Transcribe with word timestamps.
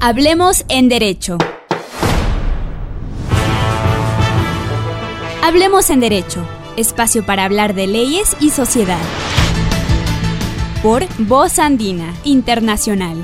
Hablemos 0.00 0.64
en 0.68 0.88
Derecho. 0.88 1.38
Hablemos 5.42 5.90
en 5.90 5.98
Derecho, 5.98 6.46
espacio 6.76 7.26
para 7.26 7.44
hablar 7.44 7.74
de 7.74 7.88
leyes 7.88 8.36
y 8.38 8.50
sociedad. 8.50 9.02
Por 10.84 11.04
Voz 11.18 11.58
Andina 11.58 12.14
Internacional. 12.22 13.16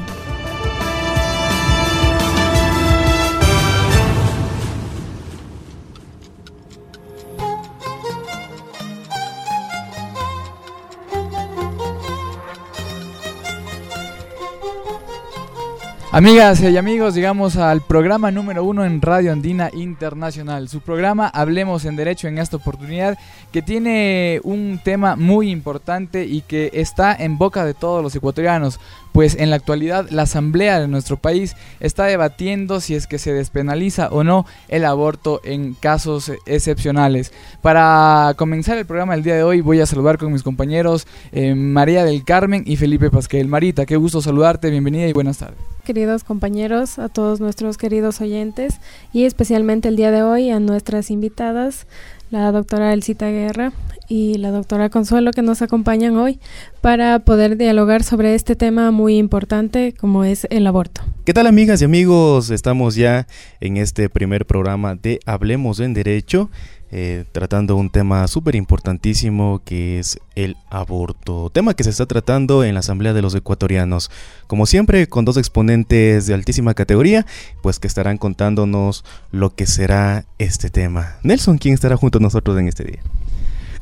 Amigas 16.15 16.61
y 16.61 16.77
amigos, 16.77 17.17
llegamos 17.17 17.57
al 17.57 17.81
programa 17.81 18.31
número 18.31 18.63
uno 18.63 18.85
en 18.85 19.03
Radio 19.03 19.33
Andina 19.33 19.71
Internacional. 19.73 20.69
Su 20.69 20.81
programa 20.81 21.27
Hablemos 21.27 21.85
en 21.87 21.97
Derecho 21.97 22.29
en 22.29 22.39
esta 22.39 22.57
oportunidad 22.57 23.19
que 23.51 23.63
tiene 23.63 24.41
un 24.45 24.79
tema 24.85 25.17
muy 25.17 25.51
importante 25.51 26.25
y 26.25 26.43
que 26.43 26.71
está 26.73 27.17
en 27.17 27.37
boca 27.37 27.65
de 27.65 27.75
todos 27.75 28.01
los 28.01 28.15
ecuatorianos 28.15 28.79
pues 29.11 29.35
en 29.35 29.51
la 29.51 29.57
actualidad 29.57 30.09
la 30.11 30.23
Asamblea 30.23 30.79
de 30.79 30.87
nuestro 30.87 31.17
país 31.17 31.57
está 31.81 32.05
debatiendo 32.05 32.81
si 32.81 32.95
es 32.95 33.09
que 33.09 33.19
se 33.19 33.33
despenaliza 33.33 34.07
o 34.13 34.23
no 34.23 34.47
el 34.69 34.85
aborto 34.85 35.41
en 35.43 35.75
casos 35.75 36.31
excepcionales. 36.47 37.33
Para 37.61 38.35
comenzar 38.37 38.79
el 38.79 38.87
programa 38.87 39.15
del 39.15 39.25
día 39.25 39.35
de 39.35 39.43
hoy 39.43 39.63
voy 39.63 39.81
a 39.81 39.87
saludar 39.87 40.19
con 40.19 40.33
mis 40.33 40.45
compañeros 40.45 41.09
eh, 41.33 41.57
María 41.57 42.05
del 42.05 42.23
Carmen 42.23 42.63
y 42.67 42.77
Felipe 42.77 43.11
Pasquel. 43.11 43.49
Marita, 43.49 43.85
qué 43.85 43.97
gusto 43.97 44.23
saludarte, 44.23 44.71
bienvenida 44.71 45.09
y 45.09 45.13
buenas 45.13 45.39
tardes. 45.39 45.74
Queridos 45.85 46.25
compañeros, 46.25 46.99
a 46.99 47.11
todos 47.11 47.41
nuestros 47.41 47.77
queridos 47.77 48.23
oyentes 48.23 48.81
y 49.13 49.25
especialmente 49.25 49.89
el 49.89 49.97
día 49.97 50.11
de 50.11 50.23
hoy 50.23 50.49
a 50.49 50.59
nuestras 50.59 51.11
invitadas, 51.11 51.87
la 52.31 52.51
doctora 52.53 52.95
Elcita 52.95 53.29
Guerra 53.29 53.73
y 54.09 54.39
la 54.39 54.51
doctora 54.51 54.89
Consuelo 54.89 55.31
que 55.33 55.43
nos 55.43 55.61
acompañan 55.61 56.17
hoy 56.17 56.41
para 56.81 57.19
poder 57.19 57.59
dialogar 57.59 58.03
sobre 58.03 58.35
este 58.35 58.57
tema 58.57 58.91
muy 58.93 59.19
importante 59.19 59.93
como 59.93 60.25
es 60.25 60.47
el 60.49 60.67
aborto. 60.67 61.03
¿Qué 61.27 61.35
tal 61.35 61.47
amigas 61.47 61.83
y 61.83 61.85
amigos? 61.85 62.51
Estamos 62.51 62.95
ya 62.95 63.27
en 63.61 63.77
este 63.77 64.09
primer 64.09 64.47
programa 64.47 64.95
de 64.95 65.21
Hablemos 65.27 65.81
en 65.81 65.93
Derecho 65.93 66.51
eh, 66.91 67.25
tratando 67.33 67.77
un 67.77 67.91
tema 67.91 68.27
súper 68.29 68.55
importantísimo 68.55 69.63
que 69.65 69.99
es 69.99 70.19
el 70.35 70.57
aborto, 70.71 71.51
tema 71.51 71.75
que 71.75 71.85
se 71.85 71.91
está 71.91 72.07
tratando 72.07 72.65
en 72.65 72.75
la 72.75 72.81
Asamblea 72.81 73.13
de 73.13 73.23
los 73.23 73.35
Ecuatorianos, 73.35 74.11
como 74.47 74.67
siempre 74.67 75.09
con 75.09 75.25
dos 75.25 75.37
exponentes 75.37 76.27
de 76.27 76.35
altísima 76.35 76.75
categoría, 76.75 77.27
pues 77.63 77.79
que 77.79 77.89
estarán 77.89 78.19
contándonos 78.19 79.05
lo 79.31 79.55
que 79.55 79.67
será 79.67 80.25
este 80.39 80.71
tema. 80.71 81.17
Nelson, 81.23 81.59
¿quién 81.59 81.75
estará 81.75 81.97
junto 81.97 82.19
a 82.19 82.23
nosotros 82.23 82.59
en 82.59 82.69
este 82.69 82.85
día? 82.85 83.01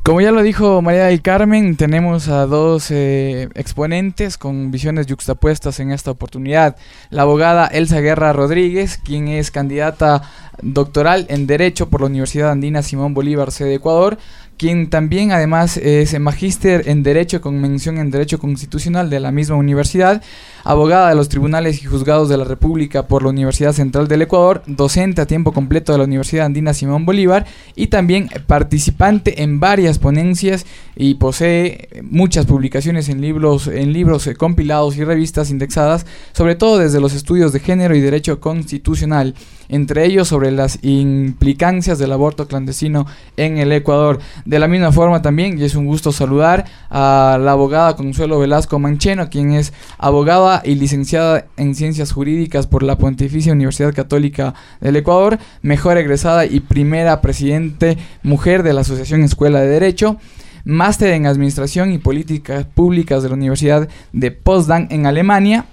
Como 0.05 0.21
ya 0.21 0.33
lo 0.33 0.43
dijo 0.43 0.83
María 0.83 1.05
del 1.05 1.23
Carmen, 1.23 1.77
tenemos 1.77 2.27
a 2.27 2.47
dos 2.47 2.91
eh, 2.91 3.49
exponentes 3.55 4.37
con 4.37 4.73
visiones 4.73 5.07
yuxtapuestas 5.07 5.79
en 5.79 5.93
esta 5.93 6.11
oportunidad. 6.11 6.77
La 7.11 7.23
abogada 7.23 7.69
Elsa 7.69 8.01
Guerra 8.01 8.33
Rodríguez, 8.33 8.99
quien 8.99 9.29
es 9.29 9.53
candidata 9.53 10.23
doctoral 10.61 11.27
en 11.29 11.47
Derecho 11.47 11.89
por 11.89 12.01
la 12.01 12.09
Universidad 12.09 12.51
Andina 12.51 12.83
Simón 12.83 13.15
Bolívar, 13.15 13.53
sede 13.53 13.75
Ecuador, 13.75 14.19
quien 14.57 14.91
también 14.91 15.31
además 15.31 15.77
es 15.77 16.19
magíster 16.19 16.89
en 16.89 17.05
Derecho 17.05 17.41
con 17.41 17.61
mención 17.61 17.99
en 17.99 18.11
Derecho 18.11 18.41
Constitucional 18.41 19.09
de 19.09 19.21
la 19.21 19.31
misma 19.31 19.55
universidad, 19.55 20.21
abogada 20.65 21.09
de 21.09 21.15
los 21.15 21.29
tribunales 21.29 21.83
y 21.83 21.87
juzgados 21.87 22.29
de 22.29 22.37
la 22.37 22.45
República 22.45 23.07
por 23.07 23.23
la 23.23 23.31
Universidad 23.31 23.73
Central 23.73 24.09
del 24.09 24.23
Ecuador, 24.23 24.63
docente 24.67 25.21
a 25.21 25.27
tiempo 25.27 25.53
completo 25.53 25.93
de 25.93 25.99
la 25.99 26.05
Universidad 26.05 26.47
Andina 26.47 26.75
Simón 26.75 27.05
Bolívar 27.05 27.47
y 27.75 27.89
también 27.89 28.29
participante 28.47 29.43
en 29.43 29.61
varias 29.61 29.99
ponencias 29.99 30.67
y 30.97 31.15
posee 31.15 31.89
muchas 32.03 32.47
publicaciones 32.47 33.09
en 33.09 33.21
libros, 33.21 33.67
en 33.67 33.93
libros 33.93 34.29
compilados 34.39 34.97
y 34.97 35.05
revistas 35.05 35.51
indexadas, 35.51 36.07
sobre 36.33 36.55
todo 36.55 36.79
desde 36.79 37.01
los 37.01 37.15
estudios 37.15 37.53
de 37.53 37.61
género 37.61 37.95
y 37.95 38.01
derecho 38.01 38.41
constitucional 38.41 39.35
entre 39.73 40.05
ellos 40.05 40.29
sobre 40.29 40.51
las 40.51 40.79
implicancias 40.83 41.99
del 41.99 42.13
aborto 42.13 42.47
clandestino 42.47 43.07
en 43.39 43.57
el 43.57 43.73
Ecuador. 43.73 44.19
De 44.45 44.59
la 44.59 44.69
misma 44.69 44.93
forma 44.93 45.23
también, 45.23 45.59
y 45.59 45.65
es 45.65 45.75
un 45.75 45.87
gusto 45.87 46.13
saludar 46.13 46.67
a 46.91 47.39
la 47.41 47.53
abogada 47.53 47.97
Consuelo 47.97 48.39
Velasco 48.39 48.79
Mancheno, 48.79 49.31
quien 49.31 49.53
es 49.53 49.73
abogada 49.97 50.52
y 50.65 50.75
licenciada 50.75 51.47
en 51.57 51.75
Ciencias 51.75 52.13
Jurídicas 52.13 52.67
por 52.67 52.83
la 52.83 52.99
Pontificia 52.99 53.55
Universidad 53.55 53.95
Católica 53.95 54.53
del 54.81 54.97
Ecuador, 54.97 55.39
mejor 55.63 55.97
egresada 55.97 56.45
y 56.45 56.61
primera 56.61 57.23
presidente 57.23 57.97
mujer 58.23 58.63
de 58.63 58.75
la 58.75 58.83
Asociación 58.83 59.23
Escuela 59.23 59.61
de 59.61 59.69
Derecho 59.69 60.19
máster 60.65 61.11
en 61.13 61.27
Administración 61.27 61.93
y 61.93 61.99
Políticas 61.99 62.65
Públicas 62.65 63.23
de 63.23 63.29
la 63.29 63.35
Universidad 63.35 63.89
de 64.13 64.31
Potsdam 64.31 64.87
en 64.91 65.07
Alemania 65.07 65.67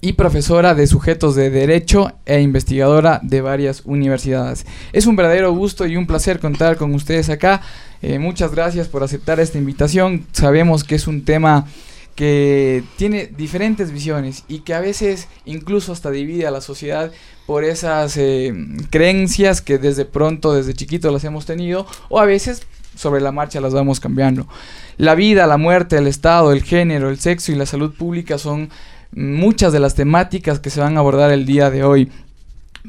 y 0.00 0.14
profesora 0.14 0.74
de 0.74 0.86
sujetos 0.86 1.34
de 1.34 1.50
derecho 1.50 2.12
e 2.24 2.40
investigadora 2.40 3.20
de 3.22 3.42
varias 3.42 3.82
universidades. 3.84 4.66
Es 4.92 5.06
un 5.06 5.16
verdadero 5.16 5.52
gusto 5.52 5.86
y 5.86 5.96
un 5.96 6.06
placer 6.06 6.40
contar 6.40 6.76
con 6.76 6.94
ustedes 6.94 7.28
acá. 7.28 7.60
Eh, 8.00 8.18
muchas 8.18 8.54
gracias 8.54 8.88
por 8.88 9.02
aceptar 9.02 9.40
esta 9.40 9.58
invitación. 9.58 10.26
Sabemos 10.32 10.84
que 10.84 10.94
es 10.94 11.06
un 11.06 11.24
tema 11.24 11.66
que 12.20 12.84
tiene 12.98 13.28
diferentes 13.34 13.92
visiones 13.92 14.44
y 14.46 14.58
que 14.58 14.74
a 14.74 14.80
veces 14.80 15.26
incluso 15.46 15.90
hasta 15.90 16.10
divide 16.10 16.46
a 16.46 16.50
la 16.50 16.60
sociedad 16.60 17.10
por 17.46 17.64
esas 17.64 18.14
eh, 18.18 18.52
creencias 18.90 19.62
que 19.62 19.78
desde 19.78 20.04
pronto, 20.04 20.52
desde 20.52 20.74
chiquito 20.74 21.10
las 21.10 21.24
hemos 21.24 21.46
tenido 21.46 21.86
o 22.10 22.20
a 22.20 22.26
veces 22.26 22.66
sobre 22.94 23.22
la 23.22 23.32
marcha 23.32 23.62
las 23.62 23.72
vamos 23.72 24.00
cambiando. 24.00 24.46
La 24.98 25.14
vida, 25.14 25.46
la 25.46 25.56
muerte, 25.56 25.96
el 25.96 26.08
estado, 26.08 26.52
el 26.52 26.62
género, 26.62 27.08
el 27.08 27.18
sexo 27.18 27.52
y 27.52 27.54
la 27.54 27.64
salud 27.64 27.94
pública 27.94 28.36
son 28.36 28.68
muchas 29.12 29.72
de 29.72 29.80
las 29.80 29.94
temáticas 29.94 30.60
que 30.60 30.68
se 30.68 30.80
van 30.80 30.98
a 30.98 31.00
abordar 31.00 31.30
el 31.30 31.46
día 31.46 31.70
de 31.70 31.84
hoy. 31.84 32.12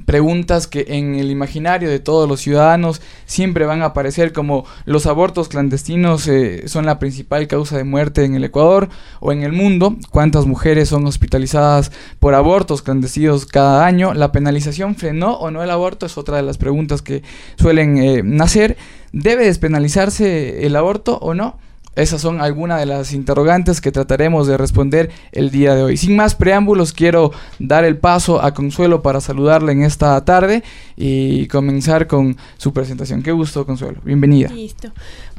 Preguntas 0.06 0.68
que 0.68 0.86
en 0.88 1.16
el 1.16 1.32
imaginario 1.32 1.90
de 1.90 2.00
todos 2.00 2.28
los 2.28 2.40
ciudadanos 2.40 3.02
siempre 3.26 3.66
van 3.66 3.82
a 3.82 3.88
aparecer 3.88 4.32
como 4.32 4.66
los 4.86 5.06
abortos 5.06 5.50
clandestinos 5.50 6.28
eh, 6.30 6.68
son 6.68 6.86
la 6.86 6.98
principal 6.98 7.48
causa 7.48 7.76
de 7.76 7.84
muerte 7.84 8.24
en 8.24 8.36
el 8.36 8.46
Ecuador 8.46 8.88
o 9.20 9.34
en 9.34 9.44
el 9.44 9.52
mundo, 9.52 9.98
cuántas 10.10 10.46
mujeres 10.46 10.88
son 10.88 11.06
hospitalizadas 11.08 11.92
por 12.20 12.36
abortos 12.36 12.82
clandestinos 12.82 13.46
cada 13.46 13.86
año, 13.86 14.14
la 14.14 14.32
penalización 14.32 14.96
frenó 14.96 15.34
o 15.34 15.52
no 15.52 15.62
el 15.62 15.70
aborto 15.70 16.06
es 16.06 16.18
otra 16.18 16.38
de 16.38 16.44
las 16.44 16.58
preguntas 16.58 17.02
que 17.02 17.22
suelen 17.58 17.98
eh, 17.98 18.22
nacer, 18.24 18.78
¿debe 19.12 19.46
despenalizarse 19.46 20.66
el 20.66 20.76
aborto 20.78 21.18
o 21.18 21.34
no? 21.34 21.58
Esas 21.96 22.22
son 22.22 22.40
algunas 22.40 22.80
de 22.80 22.86
las 22.86 23.12
interrogantes 23.12 23.82
que 23.82 23.92
trataremos 23.92 24.48
de 24.48 24.58
responder 24.58 25.12
el 25.34 25.52
día 25.52 25.76
de 25.76 25.84
hoy. 25.84 25.98
Sin 25.98 26.16
más 26.16 26.36
preámbulos, 26.36 26.94
quiero 26.94 27.32
dar 27.60 27.84
el 27.84 27.98
paso 27.98 28.42
a 28.42 28.54
Consuelo 28.54 29.02
para 29.02 29.20
saludarle 29.20 29.74
en 29.74 29.84
esta 29.84 30.24
tarde 30.24 30.64
y 30.96 31.48
comenzar 31.48 32.08
con 32.08 32.38
su 32.58 32.72
presentación. 32.72 33.24
Qué 33.24 33.34
gusto, 33.34 33.66
Consuelo. 33.66 34.00
Bienvenida. 34.06 34.50
Listo. 34.50 34.92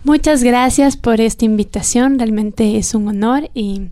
Muchas 0.04 0.42
gracias 0.42 0.98
por 0.98 1.22
esta 1.22 1.46
invitación. 1.46 2.18
Realmente 2.18 2.76
es 2.76 2.94
un 2.94 3.08
honor 3.08 3.48
y 3.54 3.88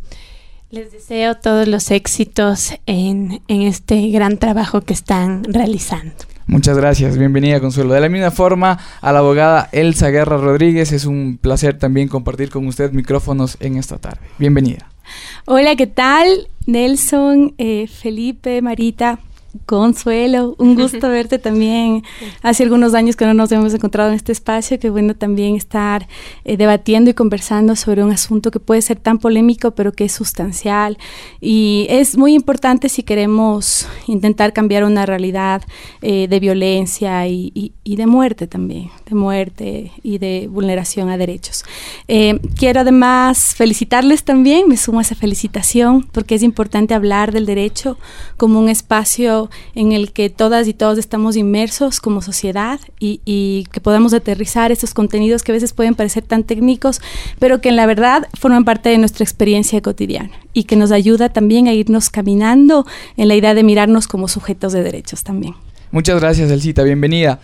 les 0.70 0.92
deseo 0.92 1.36
todos 1.36 1.66
los 1.66 1.90
éxitos 1.90 2.74
en, 2.84 3.40
en 3.48 3.62
este 3.62 4.08
gran 4.10 4.36
trabajo 4.36 4.82
que 4.82 4.92
están 4.92 5.44
realizando. 5.44 6.29
Muchas 6.50 6.76
gracias, 6.76 7.16
bienvenida 7.16 7.60
Consuelo. 7.60 7.94
De 7.94 8.00
la 8.00 8.08
misma 8.08 8.32
forma, 8.32 8.76
a 9.00 9.12
la 9.12 9.20
abogada 9.20 9.68
Elsa 9.70 10.08
Guerra 10.10 10.36
Rodríguez, 10.36 10.90
es 10.90 11.04
un 11.04 11.38
placer 11.40 11.78
también 11.78 12.08
compartir 12.08 12.50
con 12.50 12.66
usted 12.66 12.90
micrófonos 12.90 13.56
en 13.60 13.76
esta 13.76 13.98
tarde. 13.98 14.26
Bienvenida. 14.36 14.90
Hola, 15.46 15.76
¿qué 15.76 15.86
tal? 15.86 16.48
Nelson, 16.66 17.54
eh, 17.58 17.86
Felipe, 17.86 18.62
Marita, 18.62 19.20
Consuelo, 19.66 20.54
un 20.58 20.76
gusto 20.76 21.08
verte 21.08 21.38
también. 21.38 22.04
Hace 22.42 22.62
algunos 22.62 22.94
años 22.94 23.16
que 23.16 23.26
no 23.26 23.34
nos 23.34 23.50
hemos 23.50 23.74
encontrado 23.74 24.10
en 24.10 24.16
este 24.16 24.32
espacio, 24.32 24.78
qué 24.78 24.90
bueno 24.90 25.14
también 25.14 25.56
estar 25.56 26.06
eh, 26.44 26.56
debatiendo 26.56 27.10
y 27.10 27.14
conversando 27.14 27.74
sobre 27.74 28.04
un 28.04 28.12
asunto 28.12 28.50
que 28.50 28.60
puede 28.60 28.82
ser 28.82 28.98
tan 28.98 29.18
polémico, 29.18 29.72
pero 29.72 29.92
que 29.92 30.04
es 30.04 30.12
sustancial. 30.12 30.98
Y 31.40 31.86
es 31.90 32.16
muy 32.16 32.34
importante 32.34 32.88
si 32.88 33.02
queremos 33.02 33.88
intentar 34.06 34.52
cambiar 34.52 34.84
una 34.84 35.04
realidad 35.04 35.62
eh, 36.02 36.28
de 36.28 36.40
violencia 36.40 37.26
y, 37.26 37.72
de 37.84 38.06
muerte 38.06 38.46
también, 38.46 38.90
de 39.08 39.14
muerte 39.16 39.92
y 40.02 40.18
de 40.18 40.48
vulneración 40.48 41.10
a 41.10 41.16
derechos. 41.16 41.64
Eh, 42.06 42.38
quiero 42.56 42.80
además 42.80 43.54
felicitarles 43.56 44.22
también, 44.22 44.68
me 44.68 44.76
sumo 44.76 45.00
a 45.00 45.02
esa 45.02 45.16
felicitación, 45.16 46.04
porque 46.12 46.36
es 46.36 46.42
importante 46.42 46.94
hablar 46.94 47.32
del 47.32 47.46
derecho 47.46 47.98
como 48.36 48.60
un 48.60 48.68
espacio 48.68 49.39
en 49.74 49.92
el 49.92 50.12
que 50.12 50.28
todas 50.28 50.68
y 50.68 50.74
todos 50.74 50.98
estamos 50.98 51.36
inmersos 51.36 52.00
como 52.00 52.20
sociedad 52.20 52.80
y, 52.98 53.20
y, 53.24 53.66
que 53.72 53.80
podamos 53.80 54.12
aterrizar 54.12 54.72
estos 54.72 54.92
contenidos 54.92 55.42
que 55.42 55.52
a 55.52 55.54
veces 55.54 55.72
pueden 55.72 55.94
parecer 55.94 56.24
tan 56.24 56.44
técnicos, 56.44 57.00
pero 57.38 57.60
que 57.60 57.70
en 57.70 57.76
la 57.76 57.86
verdad 57.86 58.28
forman 58.38 58.64
parte 58.64 58.88
de 58.88 58.98
nuestra 58.98 59.24
experiencia 59.24 59.80
cotidiana 59.80 60.32
y 60.52 60.64
que 60.64 60.76
nos 60.76 60.90
ayuda 60.90 61.28
también 61.28 61.68
a 61.68 61.72
irnos 61.72 62.10
caminando 62.10 62.86
en 63.16 63.28
la 63.28 63.36
idea 63.36 63.54
de 63.54 63.62
mirarnos 63.62 64.08
como 64.08 64.28
sujetos 64.28 64.72
de 64.72 64.82
derechos 64.82 65.22
también. 65.22 65.54
Muchas 65.92 66.20
gracias, 66.20 66.50
Elcita. 66.50 66.82
Bienvenida. 66.82 67.40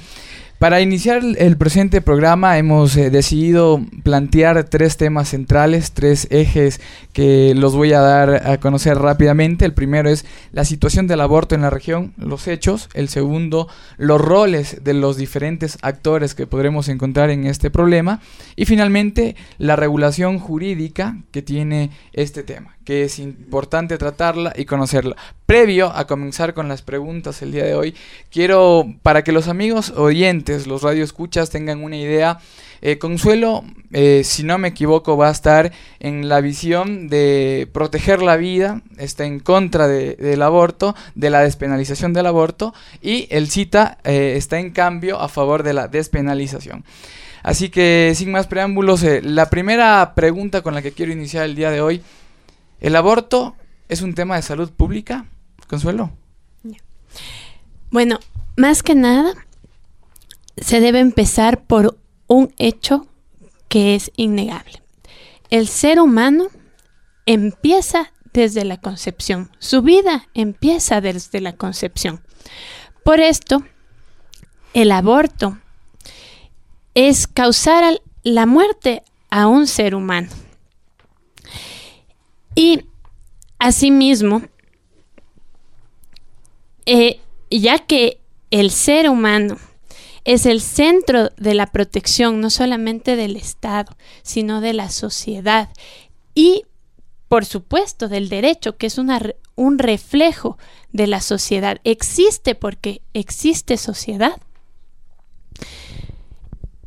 Para 0.58 0.81
iniciar 0.81 1.20
el 1.37 1.58
presente 1.58 2.00
programa 2.00 2.56
hemos 2.56 2.97
eh, 2.97 3.11
decidido 3.11 3.85
plantear 4.03 4.64
tres 4.64 4.97
temas 4.97 5.29
centrales, 5.29 5.93
tres 5.93 6.26
ejes 6.31 6.81
que 7.12 7.55
los 7.55 7.76
voy 7.76 7.93
a 7.93 8.00
dar 8.00 8.49
a 8.49 8.58
conocer 8.58 8.97
rápidamente. 8.97 9.67
El 9.67 9.75
primero 9.75 10.08
es 10.08 10.25
la 10.53 10.64
situación 10.64 11.06
del 11.08 11.20
aborto 11.20 11.55
en 11.55 11.61
la 11.61 11.69
región, 11.69 12.14
los 12.17 12.49
hechos. 12.49 12.88
El 12.94 13.11
segundo, 13.11 13.69
los 13.99 14.19
roles 14.19 14.82
de 14.82 14.94
los 14.94 15.19
diferentes 15.19 15.76
actores 15.82 16.35
que 16.35 16.47
podremos 16.47 16.88
encontrar 16.88 17.29
en 17.29 17.44
este 17.44 17.70
problema. 17.70 18.23
Y 18.56 18.64
finalmente, 18.64 19.37
la 19.59 19.76
regulación 19.76 20.38
jurídica 20.38 21.19
que 21.32 21.43
tiene 21.43 21.91
este 22.14 22.43
tema 22.43 22.75
que 22.87 23.03
es 23.03 23.19
importante 23.19 23.99
tratarla 23.99 24.53
y 24.56 24.65
conocerla. 24.65 25.17
Previo 25.44 25.93
a 25.94 26.06
comenzar 26.06 26.55
con 26.55 26.69
las 26.69 26.83
preguntas 26.83 27.43
el 27.43 27.50
día 27.50 27.65
de 27.65 27.75
hoy, 27.75 27.94
quiero, 28.31 28.87
para 29.03 29.25
que 29.25 29.33
los 29.33 29.49
amigos 29.49 29.91
oyentes, 29.91 30.69
los 30.69 30.83
radioescuchas, 30.83 31.50
tengan 31.50 31.83
una 31.83 31.97
idea, 31.97 32.38
eh, 32.83 32.99
Consuelo, 32.99 33.65
eh, 33.93 34.23
si 34.25 34.44
no 34.44 34.56
me 34.59 34.69
equivoco, 34.69 35.17
va 35.17 35.29
a 35.29 35.33
estar 35.33 35.73
en 35.99 36.29
la 36.29 36.41
visión 36.41 37.09
de 37.09 37.69
proteger 37.73 38.23
la 38.23 38.37
vida, 38.37 38.83
está 38.99 39.25
en 39.25 39.41
contra 39.41 39.88
del 39.88 40.43
aborto, 40.43 40.94
de 41.17 41.31
la 41.31 41.41
despenalización 41.41 42.12
del 42.12 42.27
aborto, 42.27 42.73
y 43.03 43.27
el 43.31 43.50
CITA 43.50 43.99
eh, 44.05 44.35
está 44.37 44.61
en 44.61 44.71
cambio 44.71 45.19
a 45.21 45.29
favor 45.29 45.65
de 45.65 45.73
la 45.73 45.88
despenalización. 45.88 46.85
Así 47.43 47.69
que 47.69 48.12
sin 48.15 48.31
más 48.31 48.47
preámbulos, 48.47 49.05
la 49.23 49.50
primera 49.50 50.15
pregunta 50.15 50.62
con 50.62 50.75
la 50.75 50.83
que 50.83 50.93
quiero 50.93 51.12
iniciar 51.12 51.44
el 51.44 51.56
día 51.56 51.71
de 51.71 51.81
hoy 51.81 52.03
¿El 52.81 52.96
aborto 52.96 53.56
es 53.88 54.02
un 54.02 54.14
tema 54.14 54.37
de 54.37 54.43
salud 54.43 54.70
pública? 54.70 55.26
Consuelo. 55.69 56.11
Bueno, 57.90 58.19
más 58.56 58.82
que 58.82 58.94
nada, 58.94 59.32
se 60.56 60.81
debe 60.81 61.00
empezar 61.00 61.64
por 61.64 61.99
un 62.26 62.52
hecho 62.58 63.06
que 63.69 63.94
es 63.94 64.11
innegable. 64.17 64.82
El 65.50 65.69
ser 65.69 66.00
humano 66.00 66.49
empieza 67.25 68.12
desde 68.32 68.64
la 68.64 68.78
concepción. 68.78 69.50
Su 69.58 69.82
vida 69.82 70.28
empieza 70.34 71.00
desde 71.00 71.40
la 71.40 71.55
concepción. 71.55 72.23
Por 73.05 73.20
esto, 73.20 73.64
el 74.75 74.93
aborto 74.93 75.58
es 76.94 77.26
causar 77.26 78.00
la 78.23 78.46
muerte 78.46 79.02
a 79.31 79.46
un 79.46 79.67
ser 79.67 79.94
humano. 79.94 80.28
Y 82.56 82.87
asimismo, 83.58 84.43
eh, 86.87 87.20
ya 87.50 87.79
que 87.79 88.19
el 88.50 88.70
ser 88.70 89.11
humano 89.11 89.58
es 90.25 90.47
el 90.47 90.61
centro 90.61 91.31
de 91.37 91.55
la 91.55 91.67
protección 91.67 92.41
no 92.41 92.50
solamente 92.50 93.14
del 93.14 93.37
Estado, 93.37 93.94
sino 94.23 94.61
de 94.61 94.73
la 94.73 94.91
sociedad 94.91 95.69
y, 96.35 96.64
por 97.29 97.44
supuesto, 97.44 98.08
del 98.08 98.29
derecho, 98.29 98.76
que 98.76 98.87
es 98.87 98.99
un 98.99 99.79
reflejo 99.79 100.59
de 100.93 101.06
la 101.06 101.20
sociedad. 101.20 101.79
Existe 101.85 102.55
porque 102.55 103.02
existe 103.12 103.76
sociedad. 103.76 104.41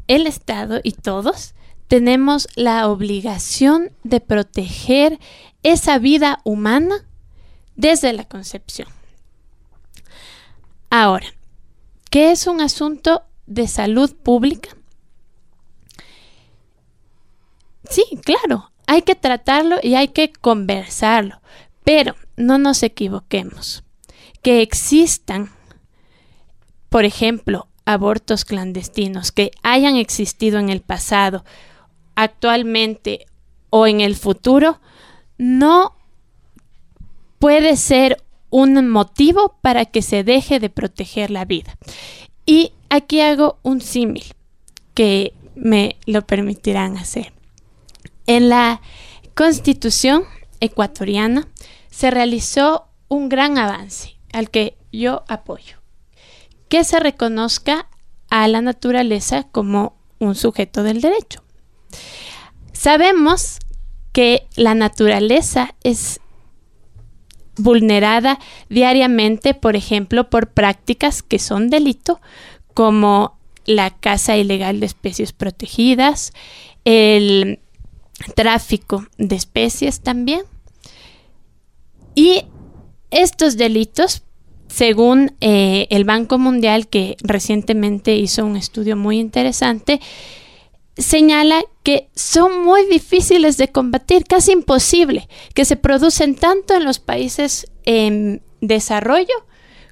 El 0.07 0.25
Estado 0.25 0.81
y 0.83 0.93
todos 0.93 1.53
tenemos 1.87 2.47
la 2.55 2.87
obligación 2.87 3.91
de 4.03 4.19
proteger 4.19 5.19
esa 5.63 5.99
vida 5.99 6.41
humana 6.43 7.05
desde 7.75 8.13
la 8.13 8.25
concepción. 8.25 8.87
Ahora, 10.89 11.27
¿qué 12.09 12.31
es 12.31 12.47
un 12.47 12.61
asunto 12.61 13.23
de 13.45 13.67
salud 13.67 14.15
pública? 14.15 14.69
Sí, 17.89 18.03
claro, 18.23 18.71
hay 18.87 19.01
que 19.01 19.15
tratarlo 19.15 19.77
y 19.81 19.95
hay 19.95 20.09
que 20.09 20.31
conversarlo, 20.31 21.41
pero 21.83 22.15
no 22.37 22.57
nos 22.57 22.83
equivoquemos. 22.83 23.83
Que 24.41 24.61
existan, 24.61 25.51
por 26.89 27.05
ejemplo, 27.05 27.67
abortos 27.85 28.45
clandestinos 28.45 29.31
que 29.31 29.51
hayan 29.63 29.95
existido 29.95 30.59
en 30.59 30.69
el 30.69 30.81
pasado, 30.81 31.43
actualmente 32.15 33.25
o 33.69 33.87
en 33.87 34.01
el 34.01 34.15
futuro, 34.15 34.79
no 35.39 35.95
puede 37.39 37.77
ser 37.77 38.21
un 38.51 38.87
motivo 38.89 39.55
para 39.61 39.85
que 39.85 40.03
se 40.03 40.23
deje 40.23 40.59
de 40.59 40.69
proteger 40.69 41.31
la 41.31 41.45
vida. 41.45 41.77
Y 42.45 42.73
aquí 42.89 43.21
hago 43.21 43.57
un 43.63 43.81
símil 43.81 44.25
que 44.93 45.33
me 45.55 45.95
lo 46.05 46.21
permitirán 46.27 46.97
hacer. 46.97 47.33
En 48.27 48.49
la 48.49 48.81
constitución 49.33 50.25
ecuatoriana 50.59 51.47
se 51.89 52.11
realizó 52.11 52.87
un 53.07 53.29
gran 53.29 53.57
avance 53.57 54.17
al 54.33 54.49
que 54.49 54.77
yo 54.91 55.23
apoyo, 55.27 55.77
que 56.67 56.83
se 56.83 56.99
reconozca 56.99 57.87
a 58.29 58.47
la 58.47 58.61
naturaleza 58.61 59.43
como 59.43 59.95
un 60.19 60.35
sujeto 60.35 60.83
del 60.83 61.01
derecho. 61.01 61.43
Sabemos 62.73 63.59
que 64.11 64.47
la 64.55 64.75
naturaleza 64.75 65.75
es 65.83 66.19
vulnerada 67.57 68.39
diariamente, 68.69 69.53
por 69.53 69.75
ejemplo, 69.75 70.29
por 70.29 70.51
prácticas 70.51 71.21
que 71.21 71.39
son 71.39 71.69
delito, 71.69 72.19
como 72.73 73.37
la 73.65 73.91
caza 73.91 74.37
ilegal 74.37 74.79
de 74.79 74.85
especies 74.85 75.33
protegidas, 75.33 76.33
el 76.85 77.59
tráfico 78.35 79.05
de 79.17 79.35
especies 79.35 80.01
también. 80.01 80.41
Y 82.15 82.45
estos 83.11 83.57
delitos, 83.57 84.23
según 84.67 85.35
eh, 85.41 85.87
el 85.89 86.03
Banco 86.03 86.37
Mundial, 86.37 86.87
que 86.87 87.15
recientemente 87.21 88.15
hizo 88.15 88.45
un 88.45 88.55
estudio 88.55 88.95
muy 88.95 89.19
interesante, 89.19 89.99
señala 90.99 91.63
que 91.83 92.09
son 92.15 92.63
muy 92.63 92.85
difíciles 92.85 93.57
de 93.57 93.71
combatir, 93.71 94.25
casi 94.25 94.51
imposible, 94.51 95.27
que 95.53 95.65
se 95.65 95.75
producen 95.75 96.35
tanto 96.35 96.75
en 96.75 96.83
los 96.83 96.99
países 96.99 97.71
en 97.85 98.43
desarrollo 98.61 99.33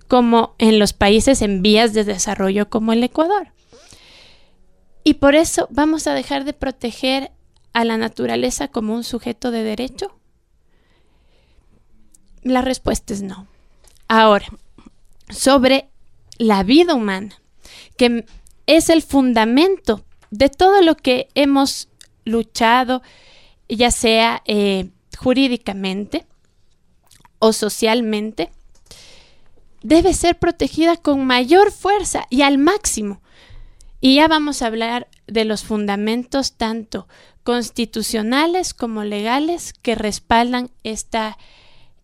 como 0.08 0.56
en 0.58 0.80
los 0.80 0.94
países 0.94 1.42
en 1.42 1.62
vías 1.62 1.94
de 1.94 2.04
desarrollo 2.04 2.70
como 2.70 2.94
el 2.94 3.04
Ecuador. 3.04 3.54
Y 5.04 5.16
por 5.16 5.36
eso 5.36 5.68
vamos 5.72 6.08
a 6.08 6.14
dejar 6.14 6.44
de 6.44 6.54
proteger 6.54 7.32
a 7.74 7.86
la 7.86 7.98
naturaleza 7.98 8.68
como 8.68 8.94
un 8.94 9.04
sujeto 9.04 9.52
de 9.52 9.64
derecho. 9.64 10.18
La 12.44 12.62
respuesta 12.62 13.14
es 13.14 13.22
no. 13.22 13.48
Ahora, 14.08 14.48
sobre 15.30 15.90
la 16.38 16.64
vida 16.64 16.94
humana, 16.94 17.42
que 17.98 18.26
es 18.66 18.90
el 18.90 19.02
fundamento 19.02 20.04
de 20.32 20.50
todo 20.50 20.82
lo 20.82 20.96
que 20.96 21.30
hemos 21.36 21.90
luchado, 22.26 23.02
ya 23.70 23.92
sea 23.92 24.44
eh, 24.46 24.90
jurídicamente 25.18 26.26
o 27.40 27.54
socialmente, 27.54 28.52
debe 29.82 30.14
ser 30.14 30.38
protegida 30.38 30.98
con 30.98 31.26
mayor 31.26 31.72
fuerza 31.72 32.26
y 32.30 32.42
al 32.42 32.58
máximo. 32.58 33.22
Y 34.00 34.16
ya 34.16 34.28
vamos 34.28 34.62
a 34.62 34.68
hablar 34.68 35.08
de 35.28 35.46
los 35.46 35.64
fundamentos 35.64 36.54
tanto 36.54 37.08
constitucionales 37.44 38.74
como 38.74 39.04
legales 39.04 39.74
que 39.74 39.96
respaldan 39.96 40.70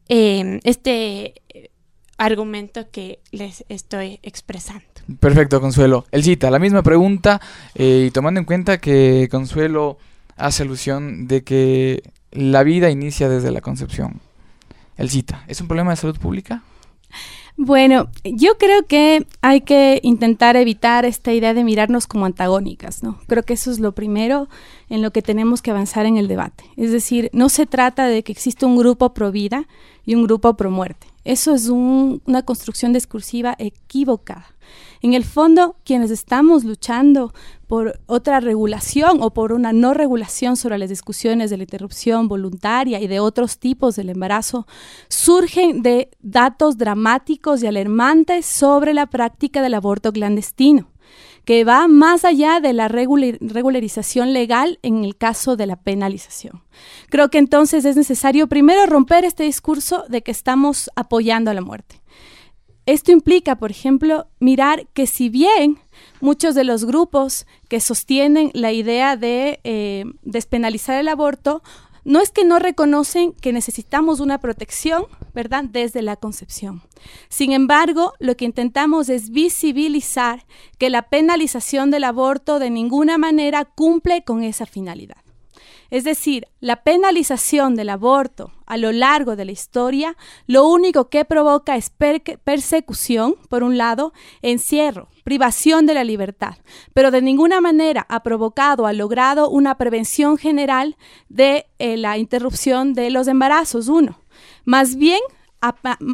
em, 0.07 0.59
este 0.63 1.41
argumento 2.17 2.89
que 2.89 3.19
les 3.31 3.65
estoy 3.67 4.19
expresando. 4.23 4.92
Perfecto, 5.19 5.59
Consuelo. 5.59 6.05
El 6.11 6.23
cita, 6.23 6.49
la 6.49 6.59
misma 6.59 6.81
pregunta 6.81 7.41
eh, 7.75 8.05
y 8.07 8.11
tomando 8.11 8.39
en 8.39 8.45
cuenta 8.45 8.77
que 8.77 9.27
Consuelo 9.29 9.97
hace 10.37 10.63
alusión 10.63 11.27
de 11.27 11.43
que 11.43 12.03
la 12.31 12.63
vida 12.63 12.89
inicia 12.89 13.29
desde 13.29 13.51
la 13.51 13.61
concepción. 13.61 14.21
El 14.97 15.09
cita, 15.09 15.43
¿es 15.47 15.59
un 15.61 15.67
problema 15.67 15.91
de 15.91 15.97
salud 15.97 16.17
pública? 16.17 16.63
Bueno, 17.55 18.09
yo 18.23 18.57
creo 18.57 18.87
que 18.87 19.27
hay 19.41 19.61
que 19.61 19.99
intentar 20.01 20.55
evitar 20.55 21.05
esta 21.05 21.33
idea 21.33 21.53
de 21.53 21.63
mirarnos 21.63 22.07
como 22.07 22.25
antagónicas, 22.25 23.03
¿no? 23.03 23.19
Creo 23.27 23.43
que 23.43 23.53
eso 23.53 23.69
es 23.69 23.79
lo 23.79 23.91
primero 23.91 24.49
en 24.89 25.03
lo 25.03 25.11
que 25.11 25.21
tenemos 25.21 25.61
que 25.61 25.69
avanzar 25.69 26.07
en 26.07 26.17
el 26.17 26.27
debate. 26.27 26.63
Es 26.77 26.91
decir, 26.91 27.29
no 27.31 27.49
se 27.49 27.67
trata 27.67 28.07
de 28.07 28.23
que 28.23 28.31
exista 28.31 28.65
un 28.65 28.75
grupo 28.75 29.13
pro 29.13 29.31
vida 29.31 29.67
y 30.05 30.15
un 30.15 30.23
grupo 30.23 30.55
pro 30.55 30.71
muerte. 30.71 31.07
Eso 31.23 31.53
es 31.53 31.69
una 31.69 32.43
construcción 32.43 32.91
discursiva 32.91 33.55
equivocada. 33.57 34.47
En 35.01 35.13
el 35.13 35.23
fondo, 35.23 35.75
quienes 35.83 36.11
estamos 36.11 36.63
luchando 36.63 37.33
por 37.67 37.99
otra 38.05 38.39
regulación 38.39 39.21
o 39.21 39.33
por 39.33 39.51
una 39.51 39.73
no 39.73 39.93
regulación 39.93 40.55
sobre 40.55 40.77
las 40.77 40.89
discusiones 40.89 41.49
de 41.49 41.57
la 41.57 41.63
interrupción 41.63 42.27
voluntaria 42.27 43.01
y 43.01 43.07
de 43.07 43.19
otros 43.19 43.57
tipos 43.57 43.95
del 43.95 44.09
embarazo, 44.09 44.65
surgen 45.09 45.81
de 45.81 46.09
datos 46.21 46.77
dramáticos 46.77 47.63
y 47.63 47.67
alarmantes 47.67 48.45
sobre 48.45 48.93
la 48.93 49.07
práctica 49.07 49.61
del 49.61 49.73
aborto 49.73 50.11
clandestino 50.13 50.92
que 51.45 51.63
va 51.63 51.87
más 51.87 52.25
allá 52.25 52.59
de 52.59 52.73
la 52.73 52.87
regularización 52.87 54.33
legal 54.33 54.79
en 54.81 55.03
el 55.03 55.17
caso 55.17 55.55
de 55.55 55.67
la 55.67 55.75
penalización. 55.75 56.63
Creo 57.09 57.29
que 57.29 57.37
entonces 57.37 57.85
es 57.85 57.95
necesario 57.95 58.47
primero 58.47 58.85
romper 58.85 59.25
este 59.25 59.43
discurso 59.43 60.05
de 60.07 60.21
que 60.21 60.31
estamos 60.31 60.89
apoyando 60.95 61.51
a 61.51 61.53
la 61.53 61.61
muerte. 61.61 62.01
Esto 62.85 63.11
implica, 63.11 63.55
por 63.55 63.71
ejemplo, 63.71 64.27
mirar 64.39 64.87
que 64.93 65.07
si 65.07 65.29
bien 65.29 65.79
muchos 66.19 66.53
de 66.53 66.65
los 66.65 66.83
grupos 66.83 67.45
que 67.69 67.79
sostienen 67.79 68.51
la 68.53 68.73
idea 68.73 69.15
de 69.15 69.61
eh, 69.63 70.03
despenalizar 70.21 70.99
el 70.99 71.07
aborto 71.07 71.63
no 72.05 72.19
es 72.19 72.31
que 72.31 72.45
no 72.45 72.59
reconocen 72.59 73.33
que 73.33 73.53
necesitamos 73.53 74.19
una 74.19 74.39
protección, 74.39 75.05
¿verdad?, 75.33 75.65
desde 75.65 76.01
la 76.01 76.15
concepción. 76.15 76.81
Sin 77.29 77.51
embargo, 77.51 78.13
lo 78.19 78.35
que 78.35 78.45
intentamos 78.45 79.09
es 79.09 79.29
visibilizar 79.29 80.45
que 80.77 80.89
la 80.89 81.09
penalización 81.09 81.91
del 81.91 82.03
aborto 82.03 82.59
de 82.59 82.69
ninguna 82.69 83.17
manera 83.17 83.65
cumple 83.65 84.23
con 84.23 84.43
esa 84.43 84.65
finalidad. 84.65 85.22
Es 85.93 86.05
decir, 86.05 86.47
la 86.59 86.77
penalización 86.77 87.75
del 87.75 87.89
aborto 87.89 88.51
a 88.65 88.77
lo 88.77 88.91
largo 88.91 89.35
de 89.35 89.45
la 89.45 89.51
historia 89.51 90.17
lo 90.47 90.67
único 90.67 91.07
que 91.07 91.23
provoca 91.23 91.75
es 91.75 91.91
persecución, 91.91 93.35
por 93.47 93.61
un 93.61 93.77
lado, 93.77 94.11
encierro, 94.41 95.07
privación 95.23 95.85
de 95.85 95.93
la 95.93 96.03
libertad, 96.03 96.55
pero 96.95 97.11
de 97.11 97.21
ninguna 97.21 97.61
manera 97.61 98.07
ha 98.09 98.23
provocado, 98.23 98.87
ha 98.87 98.93
logrado 98.93 99.51
una 99.51 99.77
prevención 99.77 100.39
general 100.39 100.97
de 101.29 101.67
eh, 101.77 101.95
la 101.95 102.17
interrupción 102.17 102.95
de 102.95 103.11
los 103.11 103.27
embarazos, 103.27 103.87
uno. 103.87 104.19
Más 104.65 104.95
bien, 104.95 105.21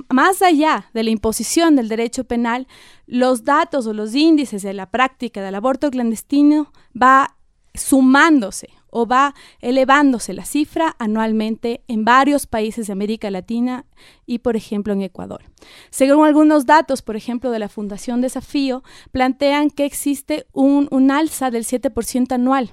más 0.10 0.42
allá 0.42 0.90
de 0.94 1.04
la 1.04 1.12
imposición 1.12 1.78
del 1.78 1.88
derecho 1.88 2.26
penal, 2.26 2.68
los 3.08 3.46
datos 3.46 3.88
o 3.88 3.94
los 3.94 4.14
índices 4.14 4.62
de 4.62 4.74
la 4.74 4.92
práctica 4.92 5.42
del 5.42 5.56
aborto 5.56 5.90
clandestino 5.90 6.74
va 7.02 7.38
sumándose 7.74 8.72
o 8.92 9.06
va 9.06 9.34
elevándose 9.60 10.34
la 10.34 10.46
cifra 10.46 10.96
anualmente 11.00 11.84
en 11.88 12.06
varios 12.06 12.48
países 12.48 12.88
de 12.88 12.94
América 12.94 13.32
Latina 13.32 13.86
y, 14.26 14.40
por 14.40 14.56
ejemplo, 14.56 14.94
en 14.94 15.02
Ecuador. 15.02 15.44
Según 15.90 16.26
algunos 16.26 16.66
datos, 16.66 17.02
por 17.02 17.16
ejemplo, 17.16 17.52
de 17.52 17.60
la 17.60 17.70
Fundación 17.70 18.22
Desafío, 18.22 18.84
plantean 19.12 19.70
que 19.70 19.86
existe 19.86 20.48
un, 20.54 20.88
un 20.92 21.12
alza 21.12 21.52
del 21.52 21.66
7% 21.66 22.32
anual 22.32 22.72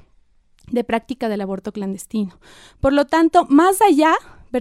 de 0.71 0.85
práctica 0.85 1.29
del 1.29 1.41
aborto 1.41 1.73
clandestino. 1.73 2.39
Por 2.81 2.93
lo 2.93 3.07
tanto, 3.07 3.47
más 3.49 3.81
allá 3.83 4.15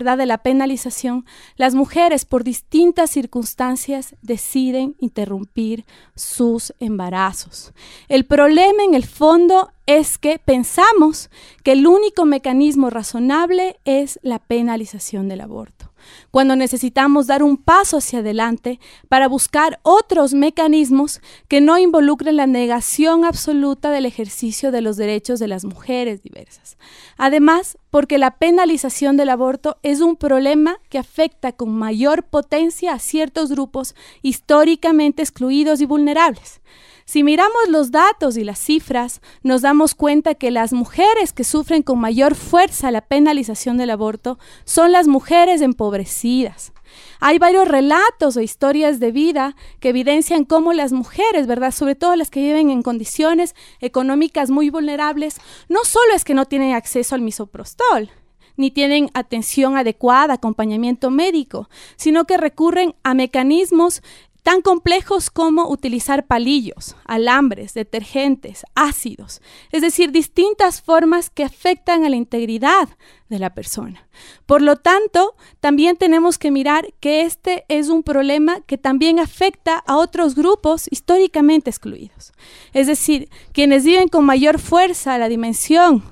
de 0.03 0.25
la 0.25 0.39
penalización, 0.39 1.25
las 1.55 1.73
mujeres 1.73 2.25
por 2.25 2.43
distintas 2.43 3.09
circunstancias 3.09 4.15
deciden 4.21 4.95
interrumpir 4.99 5.85
sus 6.15 6.73
embarazos. 6.79 7.73
El 8.07 8.25
problema 8.25 8.83
en 8.83 8.93
el 8.93 9.05
fondo 9.05 9.71
es 9.85 10.17
que 10.17 10.39
pensamos 10.39 11.29
que 11.63 11.71
el 11.71 11.87
único 11.87 12.25
mecanismo 12.25 12.89
razonable 12.89 13.79
es 13.85 14.19
la 14.21 14.39
penalización 14.39 15.27
del 15.27 15.41
aborto 15.41 15.94
cuando 16.31 16.55
necesitamos 16.55 17.27
dar 17.27 17.43
un 17.43 17.57
paso 17.57 17.97
hacia 17.97 18.19
adelante 18.19 18.79
para 19.09 19.27
buscar 19.27 19.79
otros 19.83 20.33
mecanismos 20.33 21.21
que 21.47 21.61
no 21.61 21.77
involucren 21.77 22.35
la 22.35 22.47
negación 22.47 23.25
absoluta 23.25 23.91
del 23.91 24.05
ejercicio 24.05 24.71
de 24.71 24.81
los 24.81 24.97
derechos 24.97 25.39
de 25.39 25.47
las 25.47 25.65
mujeres 25.65 26.21
diversas. 26.23 26.77
Además, 27.17 27.77
porque 27.89 28.17
la 28.17 28.37
penalización 28.37 29.17
del 29.17 29.29
aborto 29.29 29.77
es 29.83 30.01
un 30.01 30.15
problema 30.15 30.77
que 30.89 30.97
afecta 30.97 31.51
con 31.53 31.69
mayor 31.71 32.23
potencia 32.23 32.93
a 32.93 32.99
ciertos 32.99 33.49
grupos 33.49 33.95
históricamente 34.21 35.21
excluidos 35.21 35.81
y 35.81 35.85
vulnerables. 35.85 36.61
Si 37.07 37.23
miramos 37.23 37.69
los 37.69 37.91
datos 37.91 38.35
y 38.35 38.43
las 38.43 38.57
cifras, 38.57 39.21
nos 39.43 39.61
damos 39.61 39.93
cuenta 39.93 40.33
que 40.33 40.49
las 40.49 40.73
mujeres 40.73 41.33
que 41.33 41.43
sufren 41.43 41.83
con 41.83 41.99
mayor 41.99 42.33
fuerza 42.33 42.89
la 42.89 43.01
penalización 43.01 43.77
del 43.77 43.91
aborto 43.91 44.39
son 44.63 44.91
las 44.91 45.07
mujeres 45.07 45.61
empobrecidas. 45.61 46.73
Hay 47.19 47.37
varios 47.37 47.67
relatos 47.67 48.37
o 48.37 48.41
historias 48.41 48.99
de 48.99 49.11
vida 49.11 49.55
que 49.79 49.89
evidencian 49.89 50.45
cómo 50.45 50.73
las 50.73 50.93
mujeres, 50.93 51.45
¿verdad? 51.45 51.71
Sobre 51.71 51.93
todo 51.93 52.15
las 52.15 52.31
que 52.31 52.41
viven 52.41 52.71
en 52.71 52.81
condiciones 52.81 53.53
económicas 53.81 54.49
muy 54.49 54.71
vulnerables, 54.71 55.39
no 55.69 55.83
solo 55.83 56.15
es 56.15 56.23
que 56.23 56.33
no 56.33 56.45
tienen 56.45 56.73
acceso 56.73 57.13
al 57.13 57.21
misoprostol, 57.21 58.09
ni 58.57 58.71
tienen 58.71 59.11
atención 59.13 59.77
adecuada, 59.77 60.35
acompañamiento 60.35 61.11
médico, 61.11 61.69
sino 61.97 62.25
que 62.25 62.37
recurren 62.37 62.95
a 63.03 63.13
mecanismos 63.13 64.01
tan 64.45 64.61
complejos 64.61 65.31
como 65.31 65.67
utilizar 65.71 66.27
palillos, 66.27 66.95
alambres, 67.05 67.73
detergentes, 67.73 68.63
ácidos, 68.75 69.41
es 69.71 69.81
decir, 69.81 70.11
distintas 70.11 70.83
formas 70.83 71.31
que 71.31 71.43
afectan 71.43 72.05
a 72.05 72.09
la 72.09 72.15
integridad 72.15 72.87
de 73.27 73.39
la 73.39 73.55
persona. 73.55 74.07
Por 74.45 74.61
lo 74.61 74.75
tanto, 74.75 75.33
también 75.61 75.97
tenemos 75.97 76.37
que 76.37 76.51
mirar 76.51 76.93
que 76.99 77.21
este 77.23 77.65
es 77.69 77.89
un 77.89 78.03
problema 78.03 78.61
que 78.61 78.77
también 78.77 79.17
afecta 79.17 79.79
a 79.79 79.97
otros 79.97 80.35
grupos 80.35 80.89
históricamente 80.91 81.71
excluidos. 81.71 82.31
Es 82.71 82.85
decir, 82.85 83.29
quienes 83.51 83.83
viven 83.83 84.09
con 84.09 84.25
mayor 84.25 84.59
fuerza 84.59 85.17
la 85.17 85.27
dimensión 85.27 86.03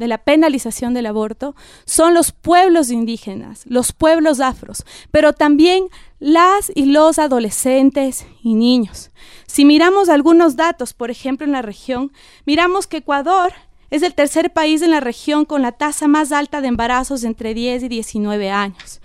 de 0.00 0.08
la 0.08 0.18
penalización 0.18 0.94
del 0.94 1.06
aborto 1.06 1.54
son 1.84 2.14
los 2.14 2.32
pueblos 2.32 2.90
indígenas, 2.90 3.64
los 3.66 3.92
pueblos 3.92 4.40
afros, 4.40 4.84
pero 5.12 5.32
también 5.34 5.84
las 6.18 6.72
y 6.74 6.86
los 6.86 7.20
adolescentes 7.20 8.26
y 8.42 8.54
niños. 8.54 9.10
Si 9.46 9.64
miramos 9.64 10.08
algunos 10.08 10.56
datos, 10.56 10.94
por 10.94 11.10
ejemplo, 11.10 11.46
en 11.46 11.52
la 11.52 11.62
región, 11.62 12.12
miramos 12.46 12.86
que 12.86 12.96
Ecuador 12.96 13.52
es 13.90 14.02
el 14.02 14.14
tercer 14.14 14.52
país 14.52 14.82
en 14.82 14.90
la 14.90 15.00
región 15.00 15.44
con 15.44 15.62
la 15.62 15.72
tasa 15.72 16.08
más 16.08 16.32
alta 16.32 16.60
de 16.60 16.68
embarazos 16.68 17.22
entre 17.22 17.54
10 17.54 17.82
y 17.82 17.88
19 17.88 18.50
años. 18.50 19.00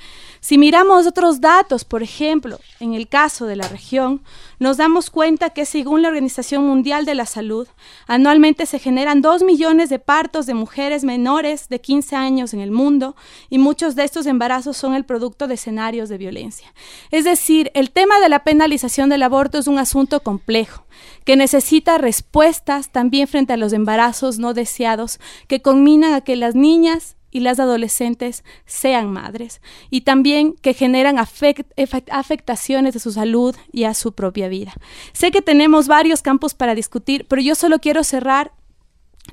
Si 0.45 0.59
miramos 0.59 1.07
otros 1.07 1.41
datos, 1.41 1.85
por 1.85 2.03
ejemplo, 2.03 2.59
en 2.79 2.93
el 2.93 3.07
caso 3.07 3.47
de 3.47 3.55
la 3.55 3.67
región, 3.67 4.21
nos 4.59 4.77
damos 4.77 5.09
cuenta 5.09 5.49
que 5.49 5.65
según 5.65 6.03
la 6.03 6.09
Organización 6.09 6.67
Mundial 6.67 7.03
de 7.05 7.15
la 7.15 7.25
Salud, 7.25 7.67
anualmente 8.05 8.67
se 8.67 8.77
generan 8.77 9.23
2 9.23 9.41
millones 9.41 9.89
de 9.89 9.97
partos 9.97 10.45
de 10.45 10.53
mujeres 10.53 11.03
menores 11.03 11.67
de 11.67 11.81
15 11.81 12.15
años 12.15 12.53
en 12.53 12.59
el 12.59 12.69
mundo 12.69 13.15
y 13.49 13.57
muchos 13.57 13.95
de 13.95 14.03
estos 14.03 14.27
embarazos 14.27 14.77
son 14.77 14.93
el 14.93 15.03
producto 15.03 15.47
de 15.47 15.55
escenarios 15.55 16.09
de 16.09 16.19
violencia. 16.19 16.75
Es 17.09 17.23
decir, 17.23 17.71
el 17.73 17.89
tema 17.89 18.19
de 18.19 18.29
la 18.29 18.43
penalización 18.43 19.09
del 19.09 19.23
aborto 19.23 19.57
es 19.57 19.65
un 19.65 19.79
asunto 19.79 20.19
complejo 20.19 20.85
que 21.23 21.35
necesita 21.35 21.97
respuestas 21.97 22.91
también 22.91 23.27
frente 23.27 23.53
a 23.53 23.57
los 23.57 23.73
embarazos 23.73 24.37
no 24.37 24.53
deseados 24.53 25.19
que 25.47 25.63
combinan 25.63 26.13
a 26.13 26.21
que 26.21 26.35
las 26.35 26.53
niñas 26.53 27.15
y 27.35 27.41
las 27.41 27.59
adolescentes 27.59 28.45
sean 28.65 29.11
madres 29.11 29.59
y 29.89 30.01
también 30.01 30.53
que 30.53 30.73
generan 30.73 31.17
afectaciones 31.19 32.93
de 32.93 33.01
su 33.01 33.11
salud 33.11 33.53
y 33.73 33.83
a 33.83 33.93
su 33.93 34.13
propia 34.13 34.47
vida. 34.47 34.73
Sé 35.11 35.31
que 35.31 35.41
tenemos 35.41 35.89
varios 35.89 36.21
campos 36.21 36.53
para 36.53 36.75
discutir, 36.75 37.25
pero 37.27 37.41
yo 37.41 37.53
solo 37.53 37.79
quiero 37.79 38.05
cerrar 38.05 38.53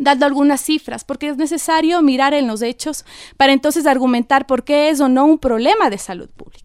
dando 0.01 0.27
algunas 0.27 0.61
cifras, 0.61 1.05
porque 1.05 1.29
es 1.29 1.37
necesario 1.37 2.03
mirar 2.03 2.35
en 2.35 2.49
los 2.49 2.63
hechos 2.63 3.05
para 3.37 3.53
entonces 3.53 3.87
argumentar 3.87 4.49
por 4.49 4.65
qué 4.65 4.89
es 4.89 5.01
o 5.01 5.09
no 5.09 5.25
un 5.25 5.39
problema 5.39 5.89
de 5.89 5.99
salud 5.99 6.29
pública. 6.29 6.62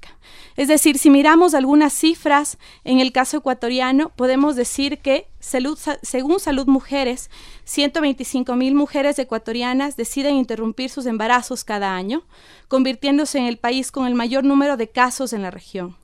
Es 0.57 0.67
decir, 0.67 0.97
si 0.97 1.11
miramos 1.11 1.53
algunas 1.53 1.93
cifras 1.93 2.57
en 2.83 2.99
el 2.99 3.11
caso 3.11 3.37
ecuatoriano, 3.37 4.09
podemos 4.09 4.55
decir 4.55 4.97
que 4.97 5.27
según 5.39 6.39
Salud 6.39 6.65
Mujeres, 6.65 7.29
125 7.65 8.55
mil 8.55 8.73
mujeres 8.73 9.19
ecuatorianas 9.19 9.95
deciden 9.97 10.35
interrumpir 10.35 10.89
sus 10.89 11.05
embarazos 11.05 11.63
cada 11.63 11.95
año, 11.95 12.23
convirtiéndose 12.67 13.37
en 13.37 13.45
el 13.45 13.57
país 13.57 13.91
con 13.91 14.07
el 14.07 14.15
mayor 14.15 14.43
número 14.43 14.77
de 14.77 14.89
casos 14.89 15.31
en 15.31 15.43
la 15.43 15.51
región. 15.51 15.95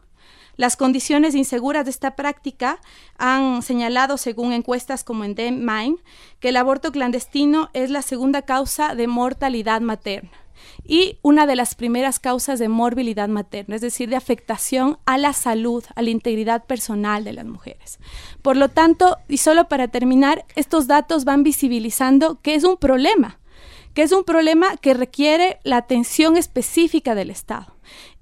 Las 0.55 0.77
condiciones 0.77 1.35
inseguras 1.35 1.85
de 1.85 1.91
esta 1.91 2.15
práctica 2.15 2.79
han 3.17 3.61
señalado, 3.61 4.17
según 4.17 4.53
encuestas 4.53 5.03
como 5.03 5.23
en 5.23 5.35
DEMINE, 5.35 5.97
que 6.39 6.49
el 6.49 6.57
aborto 6.57 6.91
clandestino 6.91 7.69
es 7.73 7.89
la 7.89 8.01
segunda 8.01 8.43
causa 8.43 8.95
de 8.95 9.07
mortalidad 9.07 9.81
materna 9.81 10.31
y 10.85 11.17
una 11.21 11.45
de 11.45 11.55
las 11.55 11.75
primeras 11.75 12.19
causas 12.19 12.59
de 12.59 12.69
morbilidad 12.69 13.27
materna, 13.27 13.75
es 13.75 13.81
decir, 13.81 14.09
de 14.09 14.15
afectación 14.15 14.97
a 15.05 15.17
la 15.17 15.33
salud, 15.33 15.83
a 15.95 16.01
la 16.01 16.09
integridad 16.09 16.65
personal 16.65 17.23
de 17.23 17.33
las 17.33 17.45
mujeres. 17.45 17.99
Por 18.41 18.57
lo 18.57 18.69
tanto, 18.69 19.17
y 19.27 19.37
solo 19.37 19.67
para 19.67 19.87
terminar, 19.87 20.45
estos 20.55 20.87
datos 20.87 21.25
van 21.25 21.43
visibilizando 21.43 22.39
que 22.41 22.55
es 22.55 22.63
un 22.63 22.77
problema, 22.77 23.39
que 23.93 24.03
es 24.03 24.11
un 24.11 24.23
problema 24.23 24.77
que 24.77 24.93
requiere 24.93 25.59
la 25.63 25.77
atención 25.77 26.37
específica 26.37 27.15
del 27.15 27.29
Estado. 27.29 27.67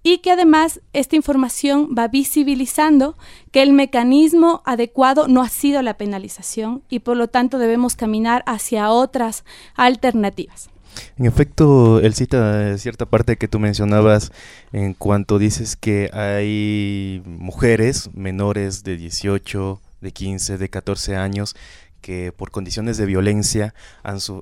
y 0.04 0.18
que 0.18 0.32
además 0.32 0.82
esta 0.94 1.16
información 1.16 1.90
va 1.96 2.08
visibilizando 2.08 3.16
que 3.52 3.62
el 3.62 3.72
mecanismo 3.72 4.64
adecuado 4.66 5.28
no 5.28 5.44
ha 5.44 5.50
sido 5.50 5.84
la 5.84 5.96
penalización 5.96 6.82
y 6.90 7.00
por 7.00 7.18
lo 7.18 7.28
tanto 7.28 7.60
debemos 7.60 7.96
caminar 7.96 8.44
hacia 8.48 8.90
otras 8.90 9.46
alternativas. 9.76 10.72
En 11.18 11.26
efecto, 11.26 12.00
él 12.00 12.14
cita 12.16 12.78
cierta 12.78 13.06
parte 13.06 13.38
que 13.38 13.48
tú 13.48 13.60
mencionabas 13.60 14.32
en 14.74 14.94
cuanto 14.94 15.38
dices 15.38 15.76
que 15.76 16.10
hay 16.14 17.22
mujeres 17.26 18.10
menores 18.14 18.84
de 18.84 18.98
18, 18.98 19.80
de 20.02 20.12
15, 20.12 20.58
de 20.58 20.70
14 20.70 21.16
años 21.16 21.56
que 22.02 22.32
por 22.32 22.52
condiciones 22.52 22.98
de 22.98 23.06
violencia 23.06 23.74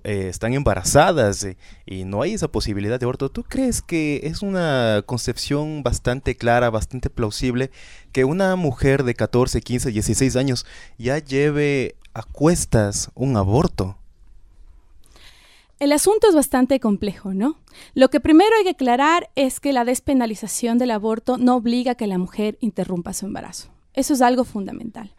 eh, 0.03 0.27
están 0.29 0.53
embarazadas 0.53 1.43
eh, 1.43 1.57
y 1.85 2.05
no 2.05 2.21
hay 2.21 2.33
esa 2.33 2.47
posibilidad 2.47 2.99
de 2.99 3.05
aborto. 3.05 3.29
¿Tú 3.29 3.43
crees 3.43 3.81
que 3.81 4.21
es 4.23 4.41
una 4.41 5.03
concepción 5.05 5.83
bastante 5.83 6.35
clara, 6.35 6.69
bastante 6.69 7.09
plausible 7.09 7.71
que 8.11 8.25
una 8.25 8.55
mujer 8.55 9.03
de 9.03 9.13
14, 9.13 9.61
15, 9.61 9.91
16 9.91 10.35
años 10.35 10.65
ya 10.97 11.19
lleve 11.19 11.95
a 12.13 12.23
cuestas 12.23 13.11
un 13.13 13.37
aborto? 13.37 13.97
El 15.79 15.93
asunto 15.93 16.27
es 16.27 16.35
bastante 16.35 16.81
complejo, 16.81 17.33
¿no? 17.33 17.57
Lo 17.93 18.09
que 18.09 18.19
primero 18.19 18.49
hay 18.57 18.63
que 18.65 18.71
aclarar 18.71 19.29
es 19.35 19.61
que 19.61 19.71
la 19.71 19.85
despenalización 19.85 20.77
del 20.77 20.91
aborto 20.91 21.37
no 21.37 21.55
obliga 21.55 21.93
a 21.93 21.95
que 21.95 22.05
la 22.05 22.17
mujer 22.17 22.57
interrumpa 22.59 23.13
su 23.13 23.27
embarazo. 23.27 23.69
Eso 23.93 24.13
es 24.13 24.21
algo 24.21 24.43
fundamental. 24.43 25.13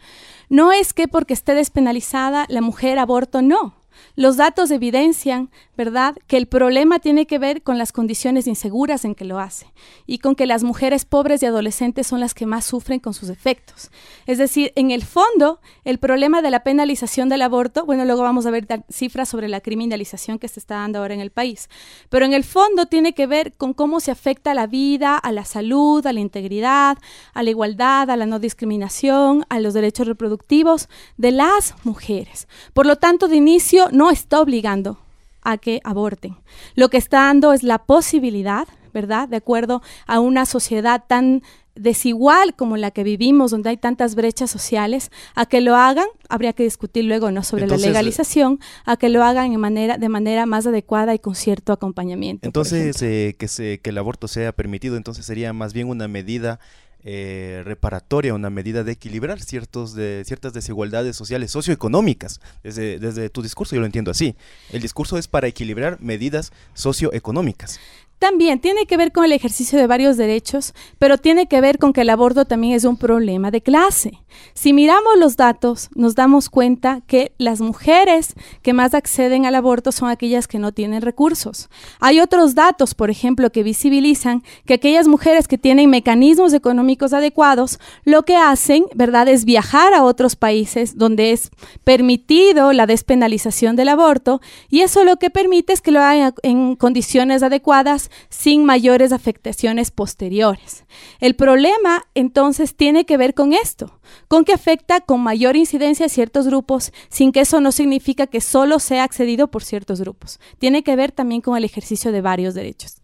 No 0.51 0.73
es 0.73 0.93
que 0.93 1.07
porque 1.07 1.33
esté 1.33 1.55
despenalizada 1.55 2.45
la 2.49 2.61
mujer 2.61 2.99
aborto, 2.99 3.41
no. 3.41 3.80
Los 4.17 4.37
datos 4.37 4.71
evidencian, 4.71 5.51
¿verdad?, 5.77 6.17
que 6.27 6.37
el 6.37 6.47
problema 6.47 6.99
tiene 6.99 7.27
que 7.27 7.39
ver 7.39 7.63
con 7.63 7.79
las 7.79 7.93
condiciones 7.93 8.47
inseguras 8.47 9.05
en 9.05 9.15
que 9.15 9.25
lo 9.25 9.39
hace 9.39 9.73
y 10.07 10.19
con 10.19 10.35
que 10.35 10.47
las 10.47 10.63
mujeres 10.63 11.05
pobres 11.05 11.43
y 11.43 11.47
adolescentes 11.47 12.07
son 12.07 12.21
las 12.21 12.35
que 12.35 12.47
más 12.47 12.65
sufren 12.65 13.01
con 13.01 13.15
sus 13.15 13.29
efectos. 13.29 13.91
Es 14.27 14.39
decir, 14.39 14.73
en 14.77 14.91
el 14.91 15.05
fondo, 15.05 15.61
el 15.85 15.99
problema 15.99 16.43
de 16.43 16.51
la 16.51 16.63
penalización 16.63 17.29
del 17.29 17.43
aborto, 17.43 17.87
bueno, 17.87 18.05
luego 18.05 18.23
vamos 18.23 18.47
a 18.47 18.51
ver 18.51 18.67
cifras 18.91 19.29
sobre 19.29 19.49
la 19.49 19.61
criminalización 19.61 20.39
que 20.39 20.49
se 20.49 20.61
está 20.61 20.77
dando 20.77 20.99
ahora 20.99 21.15
en 21.15 21.21
el 21.21 21.31
país, 21.31 21.69
pero 22.09 22.25
en 22.25 22.33
el 22.33 22.45
fondo 22.45 22.87
tiene 22.87 23.15
que 23.15 23.27
ver 23.27 23.53
con 23.55 23.75
cómo 23.75 24.01
se 24.01 24.11
afecta 24.11 24.53
a 24.53 24.55
la 24.55 24.67
vida, 24.67 25.17
a 25.17 25.33
la 25.33 25.45
salud, 25.45 26.07
a 26.07 26.13
la 26.13 26.21
integridad, 26.21 26.99
a 27.35 27.43
la 27.43 27.51
igualdad, 27.51 28.11
a 28.11 28.17
la 28.17 28.27
no 28.27 28.39
discriminación, 28.39 29.45
a 29.49 29.61
los 29.61 29.75
derechos 29.75 30.07
reproductivos 30.07 30.89
de 31.17 31.33
las 31.33 31.75
mujeres. 31.85 32.49
Por 32.73 32.87
lo 32.87 32.97
tanto, 32.97 33.29
de 33.29 33.37
inicio, 33.37 33.89
no 33.93 34.11
está 34.11 34.41
obligando 34.41 34.99
a 35.43 35.59
que 35.59 35.81
aborten. 35.85 36.37
Lo 36.75 36.89
que 36.89 36.99
está 36.99 37.21
dando 37.21 37.53
es 37.53 37.63
la 37.63 37.79
posibilidad, 37.79 38.69
¿verdad? 38.93 39.29
De 39.29 39.37
acuerdo 39.37 39.83
a 40.07 40.21
una 40.21 40.47
sociedad 40.47 41.05
tan 41.07 41.43
desigual 41.75 42.55
como 42.55 42.77
la 42.77 42.91
que 42.91 43.05
vivimos, 43.05 43.53
donde 43.53 43.71
hay 43.71 43.77
tantas 43.77 44.15
brechas 44.15 44.51
sociales, 44.51 45.11
a 45.35 45.47
que 45.47 45.61
lo 45.61 45.77
hagan, 45.77 46.07
habría 46.29 46.53
que 46.53 46.63
discutir 46.63 47.05
luego 47.05 47.31
no 47.31 47.43
sobre 47.43 47.67
la 47.67 47.77
legalización, 47.77 48.61
a 48.85 48.97
que 48.97 49.09
lo 49.09 49.25
hagan 49.25 49.53
en 49.53 49.61
manera, 49.61 49.97
de 49.97 50.09
manera 50.09 50.47
más 50.47 50.67
adecuada 50.67 51.15
y 51.15 51.19
con 51.19 51.35
cierto 51.35 51.73
acompañamiento. 51.73 52.47
Entonces, 52.47 53.01
eh, 53.03 53.35
que, 53.39 53.49
se, 53.49 53.81
que 53.81 53.91
el 53.91 53.99
aborto 53.99 54.29
sea 54.29 54.53
permitido, 54.53 54.97
entonces 54.97 55.25
sería 55.25 55.53
más 55.53 55.73
bien 55.73 55.89
una 55.89 56.09
medida 56.09 56.61
eh, 57.05 57.63
reparatoria, 57.65 58.35
una 58.35 58.51
medida 58.51 58.85
de 58.85 58.93
equilibrar 58.93 59.41
ciertos 59.41 59.95
de, 59.95 60.23
ciertas 60.27 60.53
desigualdades 60.53 61.17
sociales, 61.17 61.51
socioeconómicas. 61.51 62.41
Desde, 62.63 62.99
desde 62.99 63.31
tu 63.31 63.43
discurso 63.43 63.75
yo 63.75 63.81
lo 63.81 63.87
entiendo 63.87 64.11
así. 64.11 64.37
El 64.71 64.83
discurso 64.83 65.19
es 65.19 65.29
para 65.29 65.47
equilibrar 65.47 66.01
medidas 66.01 66.53
socioeconómicas. 66.75 67.81
También 68.21 68.61
tiene 68.61 68.85
que 68.85 68.99
ver 68.99 69.13
con 69.13 69.25
el 69.25 69.33
ejercicio 69.33 69.79
de 69.79 69.87
varios 69.87 70.19
derechos, 70.19 70.75
pero 70.99 71.17
tiene 71.17 71.47
que 71.47 71.63
ver 71.63 71.79
con 71.79 71.95
que 71.95 72.03
el 72.03 72.11
aborto 72.11 72.45
también 72.45 72.75
es 72.75 72.85
un 72.85 72.99
problema 72.99 73.51
de 73.51 73.63
clase. 73.63 74.21
Si 74.53 74.75
miramos 74.75 75.17
los 75.19 75.39
datos, 75.39 75.89
nos 75.95 76.17
damos 76.17 76.51
cuenta 76.51 77.01
que 77.07 77.33
las 77.39 77.63
mujeres 77.63 78.35
que 78.61 78.75
más 78.75 78.93
acceden 78.93 79.47
al 79.47 79.55
aborto 79.55 79.91
son 79.91 80.11
aquellas 80.11 80.47
que 80.47 80.59
no 80.59 80.73
tienen 80.73 81.01
recursos. 81.01 81.71
Hay 81.99 82.21
otros 82.21 82.55
datos, 82.55 82.95
por 82.95 83.09
ejemplo, 83.09 83.51
que 83.51 83.63
visibilizan 83.63 84.43
que 84.67 84.75
aquellas 84.75 85.09
mujeres 85.09 85.49
que 85.49 85.57
tienen 85.57 85.89
mecanismos 85.89 86.53
económicos 86.53 87.15
adecuados, 87.15 87.81
lo 88.05 88.25
que 88.25 88.37
hacen, 88.37 88.85
¿verdad?, 88.95 89.29
es 89.29 89.47
viajar 89.47 89.95
a 89.95 90.05
otros 90.05 90.37
países 90.37 90.99
donde 90.99 91.33
es 91.33 91.51
permitido 91.85 92.75
la 92.75 92.85
despenalización 92.85 93.77
del 93.77 93.89
aborto 93.89 94.43
y 94.69 94.81
eso 94.81 95.05
lo 95.05 95.17
que 95.17 95.31
permite 95.31 95.73
es 95.73 95.81
que 95.81 95.91
lo 95.91 96.01
hagan 96.01 96.35
en 96.43 96.77
condiciones 96.77 97.43
adecuadas 97.43 98.10
sin 98.29 98.65
mayores 98.65 99.13
afectaciones 99.13 99.91
posteriores. 99.91 100.85
El 101.21 101.35
problema 101.35 102.03
entonces 102.15 102.75
tiene 102.75 103.05
que 103.05 103.17
ver 103.17 103.35
con 103.35 103.53
esto, 103.53 103.99
con 104.29 104.45
que 104.45 104.53
afecta 104.53 105.01
con 105.01 105.21
mayor 105.21 105.57
incidencia 105.57 106.07
a 106.07 106.09
ciertos 106.09 106.47
grupos, 106.47 106.93
sin 107.09 107.33
que 107.33 107.41
eso 107.41 107.61
no 107.61 107.73
significa 107.73 108.27
que 108.27 108.41
solo 108.41 108.79
sea 108.79 109.05
accedido 109.05 109.49
por 109.49 109.63
ciertos 109.63 110.01
grupos. 110.01 110.41
Tiene 110.59 110.83
que 110.83 110.97
ver 110.97 111.13
también 111.13 111.41
con 111.41 111.57
el 111.57 111.65
ejercicio 111.65 112.13
de 112.13 112.21
varios 112.21 112.55
derechos. 112.55 112.97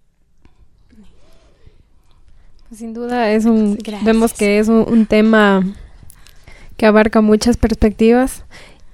Sin 2.75 2.95
duda 2.95 3.31
es 3.31 3.45
un 3.45 3.79
vemos 4.03 4.33
que 4.33 4.59
es 4.59 4.69
un 4.69 5.07
tema 5.07 5.63
que 6.77 6.87
abarca 6.87 7.21
muchas 7.21 7.57
perspectivas 7.57 8.45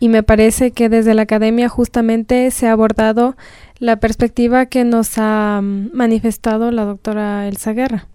y 0.02 0.08
me 0.08 0.24
parece 0.24 0.72
que 0.72 0.88
desde 0.88 1.14
la 1.14 1.22
academia 1.22 1.68
justamente 1.68 2.50
se 2.50 2.66
ha 2.66 2.72
abordado 2.72 3.36
la 3.78 4.00
perspectiva 4.00 4.66
que 4.66 4.82
nos 4.82 5.12
ha 5.16 5.60
mm, 5.62 5.90
manifestado 5.92 6.72
la 6.72 6.84
doctora 6.84 7.46
Elsa 7.46 7.72
Guerra. 7.72 8.08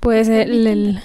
Pues 0.00 0.26
el, 0.30 0.98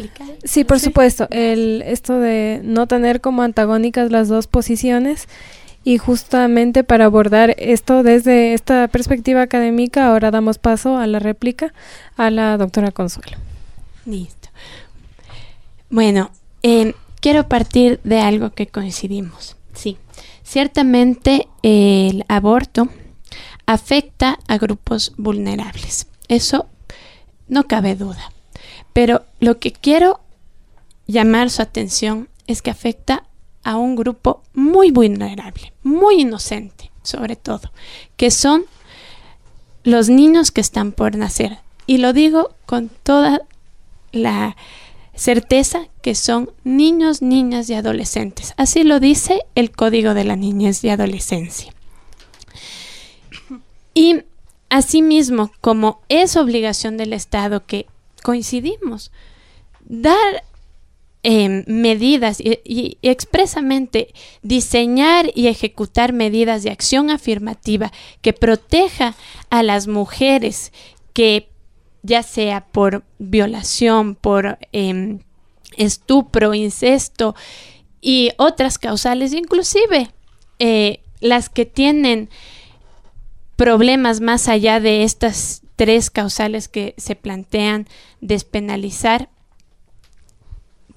sí, 0.45 0.63
por 0.63 0.79
supuesto, 0.79 1.27
el 1.29 1.83
esto 1.85 2.21
de 2.21 2.61
no 2.63 2.87
tener 2.87 3.19
como 3.19 3.41
antagónicas 3.41 4.11
las 4.11 4.29
dos 4.29 4.47
posiciones 4.47 5.27
y 5.83 5.97
justamente 5.97 6.85
para 6.85 7.03
abordar 7.03 7.53
esto 7.57 8.01
desde 8.01 8.53
esta 8.53 8.87
perspectiva 8.87 9.41
académica, 9.41 10.07
ahora 10.07 10.31
damos 10.31 10.57
paso 10.57 10.95
a 10.95 11.05
la 11.05 11.19
réplica 11.19 11.73
a 12.15 12.29
la 12.31 12.55
doctora 12.55 12.91
Consuelo. 12.91 13.35
Listo. 14.05 14.47
Bueno, 15.89 16.31
eh, 16.63 16.93
quiero 17.19 17.47
partir 17.47 17.99
de 18.03 18.21
algo 18.21 18.51
que 18.51 18.67
coincidimos. 18.67 19.55
Sí, 19.73 19.97
ciertamente 20.43 21.47
el 21.63 22.25
aborto 22.27 22.89
afecta 23.65 24.39
a 24.47 24.57
grupos 24.57 25.13
vulnerables. 25.17 26.07
Eso 26.27 26.67
no 27.47 27.67
cabe 27.67 27.95
duda. 27.95 28.31
Pero 28.93 29.25
lo 29.39 29.59
que 29.59 29.71
quiero 29.71 30.19
llamar 31.07 31.49
su 31.49 31.61
atención 31.61 32.29
es 32.47 32.61
que 32.61 32.71
afecta 32.71 33.23
a 33.63 33.77
un 33.77 33.95
grupo 33.95 34.41
muy 34.53 34.91
vulnerable, 34.91 35.73
muy 35.83 36.21
inocente, 36.21 36.91
sobre 37.03 37.35
todo, 37.35 37.71
que 38.17 38.31
son 38.31 38.65
los 39.83 40.09
niños 40.09 40.51
que 40.51 40.61
están 40.61 40.91
por 40.91 41.15
nacer. 41.15 41.59
Y 41.85 41.97
lo 41.97 42.13
digo 42.13 42.55
con 42.65 42.89
toda 42.89 43.41
la 44.11 44.55
certeza 45.19 45.89
que 46.01 46.15
son 46.15 46.51
niños, 46.63 47.21
niñas 47.21 47.69
y 47.69 47.73
adolescentes. 47.73 48.53
Así 48.55 48.83
lo 48.83 49.01
dice 49.01 49.41
el 49.53 49.69
Código 49.69 50.13
de 50.13 50.23
la 50.23 50.37
Niñez 50.37 50.81
y 50.85 50.89
Adolescencia. 50.89 51.73
Y 53.93 54.21
asimismo, 54.69 55.51
como 55.59 55.99
es 56.07 56.37
obligación 56.37 56.95
del 56.95 57.11
Estado 57.11 57.65
que 57.65 57.85
coincidimos, 58.23 59.11
dar 59.85 60.45
em, 61.23 61.65
medidas 61.67 62.39
y, 62.39 62.97
expresamente 63.01 64.13
diseñar 64.41 65.31
y 65.35 65.47
ejecutar 65.47 66.13
medidas 66.13 66.63
de 66.63 66.71
acción 66.71 67.09
afirmativa 67.09 67.91
que 68.21 68.31
proteja 68.31 69.15
a 69.49 69.63
las 69.63 69.87
mujeres 69.87 70.71
que 71.11 71.49
ya 72.03 72.23
sea 72.23 72.65
por 72.65 73.03
violación, 73.17 74.15
por 74.15 74.57
em, 74.71 75.19
estupro, 75.77 76.53
incesto 76.53 77.35
y 78.01 78.31
otras 78.37 78.77
causales, 78.77 79.33
inclusive 79.33 80.11
eh, 80.59 81.01
las 81.19 81.49
que 81.49 81.65
tienen 81.65 82.29
problemas 83.55 84.21
más 84.21 84.47
allá 84.47 84.79
de 84.79 85.03
estas 85.03 85.63
tres 85.75 86.09
causales 86.09 86.67
que 86.67 86.93
se 86.97 87.15
plantean 87.15 87.87
despenalizar, 88.21 89.29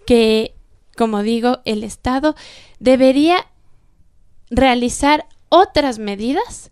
que, 0.06 0.54
como 0.96 1.22
digo, 1.22 1.60
el 1.64 1.84
Estado 1.84 2.34
debería 2.78 3.46
realizar 4.50 5.26
otras 5.48 5.98
medidas 5.98 6.70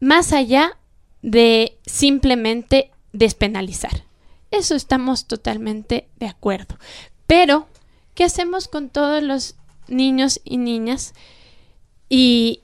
más 0.00 0.32
allá 0.32 0.78
de 1.22 1.78
simplemente 1.84 2.90
despenalizar. 3.12 4.04
Eso 4.50 4.74
estamos 4.74 5.26
totalmente 5.26 6.08
de 6.16 6.26
acuerdo. 6.26 6.76
Pero, 7.26 7.68
¿qué 8.14 8.24
hacemos 8.24 8.68
con 8.68 8.88
todos 8.88 9.22
los 9.22 9.54
niños 9.88 10.40
y 10.44 10.56
niñas 10.56 11.14
y 12.08 12.62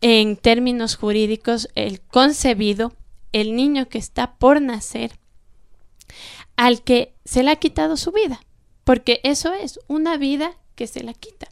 en 0.00 0.36
términos 0.36 0.96
jurídicos, 0.96 1.68
el 1.74 2.00
concebido, 2.00 2.92
el 3.32 3.54
niño 3.54 3.88
que 3.88 3.98
está 3.98 4.34
por 4.34 4.60
nacer, 4.60 5.12
al 6.56 6.82
que 6.82 7.14
se 7.24 7.42
le 7.42 7.52
ha 7.52 7.56
quitado 7.56 7.96
su 7.96 8.12
vida, 8.12 8.40
porque 8.84 9.20
eso 9.22 9.52
es 9.52 9.80
una 9.86 10.16
vida 10.16 10.56
que 10.74 10.86
se 10.86 11.02
la 11.02 11.14
quita. 11.14 11.48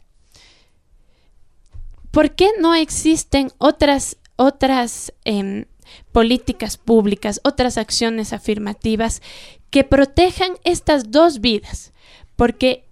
¿Por 2.11 2.35
qué 2.35 2.49
no 2.59 2.75
existen 2.75 3.51
otras, 3.57 4.17
otras 4.35 5.13
em, 5.23 5.65
políticas 6.11 6.77
públicas, 6.77 7.41
otras 7.43 7.77
acciones 7.77 8.33
afirmativas 8.33 9.21
que 9.69 9.83
protejan 9.83 10.51
estas 10.63 11.11
dos 11.11 11.41
vidas? 11.41 11.93
Porque 12.35 12.85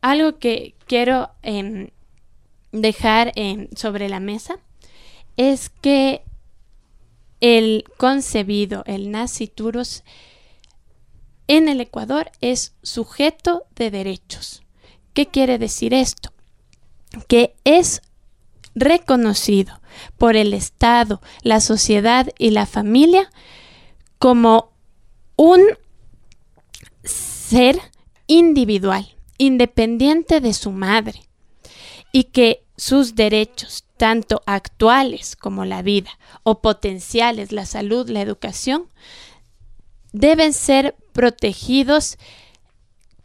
algo 0.00 0.38
que 0.38 0.74
quiero 0.86 1.30
em, 1.42 1.88
dejar 2.72 3.32
sobre 3.76 4.08
la 4.08 4.20
mesa 4.20 4.58
es 5.36 5.70
que 5.70 6.22
el 7.40 7.84
concebido, 7.96 8.84
el 8.86 9.10
nasciturus, 9.10 10.02
en 11.48 11.68
el 11.68 11.80
Ecuador 11.80 12.30
es 12.40 12.74
sujeto 12.82 13.64
de 13.74 13.90
derechos. 13.90 14.62
¿Qué 15.14 15.26
quiere 15.26 15.58
decir 15.58 15.94
esto? 15.94 16.32
Que 17.26 17.56
es 17.64 18.02
reconocido 18.80 19.80
por 20.18 20.36
el 20.36 20.54
Estado, 20.54 21.20
la 21.42 21.60
sociedad 21.60 22.28
y 22.38 22.50
la 22.50 22.66
familia 22.66 23.30
como 24.18 24.72
un 25.36 25.62
ser 27.04 27.78
individual, 28.26 29.16
independiente 29.38 30.40
de 30.40 30.52
su 30.54 30.72
madre, 30.72 31.22
y 32.12 32.24
que 32.24 32.64
sus 32.76 33.14
derechos, 33.14 33.84
tanto 33.96 34.42
actuales 34.46 35.36
como 35.36 35.64
la 35.64 35.82
vida, 35.82 36.10
o 36.42 36.60
potenciales, 36.60 37.52
la 37.52 37.66
salud, 37.66 38.08
la 38.08 38.20
educación, 38.20 38.88
deben 40.12 40.52
ser 40.52 40.96
protegidos 41.12 42.18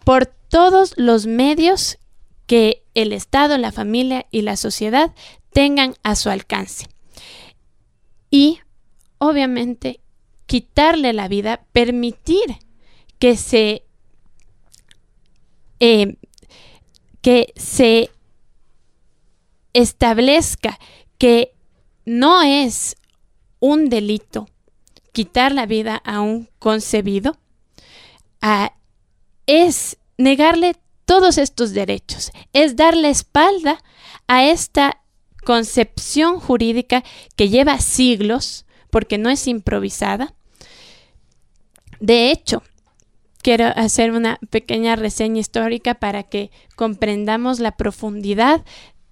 por 0.03 0.25
todos 0.25 0.93
los 0.97 1.25
medios 1.25 1.97
que 2.47 2.83
el 2.93 3.11
Estado, 3.11 3.57
la 3.57 3.71
familia 3.71 4.25
y 4.31 4.41
la 4.41 4.55
sociedad 4.55 5.13
tengan 5.55 5.95
a 6.03 6.17
su 6.17 6.29
alcance. 6.29 6.89
Y, 8.29 8.59
obviamente, 9.19 10.01
quitarle 10.47 11.13
la 11.13 11.29
vida, 11.29 11.63
permitir 11.71 12.57
que 13.19 13.37
se, 13.37 13.85
eh, 15.79 16.17
que 17.21 17.53
se 17.55 18.11
establezca 19.71 20.77
que 21.17 21.53
no 22.03 22.41
es 22.41 22.97
un 23.61 23.87
delito 23.87 24.49
quitar 25.13 25.53
la 25.53 25.65
vida 25.65 25.95
a 26.03 26.19
un 26.19 26.49
concebido, 26.59 27.37
es 29.47 29.97
negarle 30.17 30.75
todos 31.05 31.37
estos 31.37 31.71
derechos, 31.71 32.33
es 32.51 32.75
darle 32.75 33.09
espalda 33.09 33.81
a 34.27 34.43
esta 34.43 35.01
concepción 35.45 36.41
jurídica 36.41 37.05
que 37.37 37.47
lleva 37.47 37.79
siglos, 37.79 38.65
porque 38.89 39.17
no 39.17 39.29
es 39.29 39.47
improvisada. 39.47 40.33
De 42.01 42.31
hecho, 42.31 42.61
quiero 43.41 43.67
hacer 43.75 44.11
una 44.11 44.39
pequeña 44.49 44.97
reseña 44.97 45.39
histórica 45.39 45.93
para 45.93 46.23
que 46.23 46.51
comprendamos 46.75 47.59
la 47.59 47.77
profundidad 47.77 48.65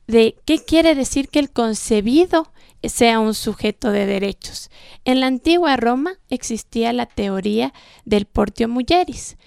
de 0.07 0.35
qué 0.45 0.59
quiere 0.59 0.95
decir 0.95 1.29
que 1.29 1.39
el 1.39 1.51
concebido 1.51 2.51
sea 2.83 3.19
un 3.19 3.33
sujeto 3.33 3.91
de 3.91 4.05
derechos. 4.05 4.69
En 5.05 5.19
la 5.19 5.27
antigua 5.27 5.77
Roma 5.77 6.15
existía 6.29 6.91
la 6.93 7.05
teoría 7.05 7.73
del 8.05 8.25
portio 8.25 8.67
mulieris, 8.67 9.37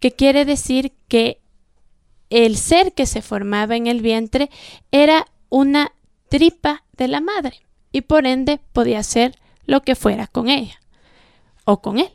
que 0.00 0.12
quiere 0.12 0.44
decir 0.44 0.92
que 1.08 1.40
el 2.30 2.56
ser 2.56 2.92
que 2.92 3.06
se 3.06 3.22
formaba 3.22 3.76
en 3.76 3.86
el 3.86 4.00
vientre 4.00 4.50
era 4.90 5.26
una 5.48 5.92
tripa 6.28 6.84
de 6.96 7.08
la 7.08 7.20
madre 7.20 7.62
y 7.92 8.02
por 8.02 8.26
ende 8.26 8.60
podía 8.72 9.02
ser 9.02 9.38
lo 9.64 9.82
que 9.82 9.94
fuera 9.94 10.26
con 10.26 10.48
ella 10.48 10.80
o 11.64 11.80
con 11.80 11.98
él. 11.98 12.10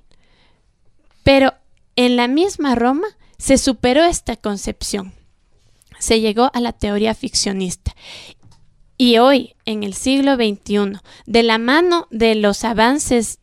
Pero 1.24 1.54
en 1.96 2.16
la 2.16 2.28
misma 2.28 2.76
Roma 2.76 3.08
se 3.38 3.58
superó 3.58 4.04
esta 4.04 4.36
concepción 4.36 5.14
se 6.02 6.20
llegó 6.20 6.50
a 6.54 6.60
la 6.60 6.74
teoría 6.74 7.14
ficcionista. 7.14 7.96
Y 8.98 9.20
hoy, 9.20 9.56
en 9.66 9.84
el 9.84 9.94
siglo 9.94 10.36
XXI, 10.36 11.00
de 11.26 11.44
la 11.44 11.58
mano 11.58 12.08
de 12.12 12.36
los 12.36 12.64
avances 12.64 13.40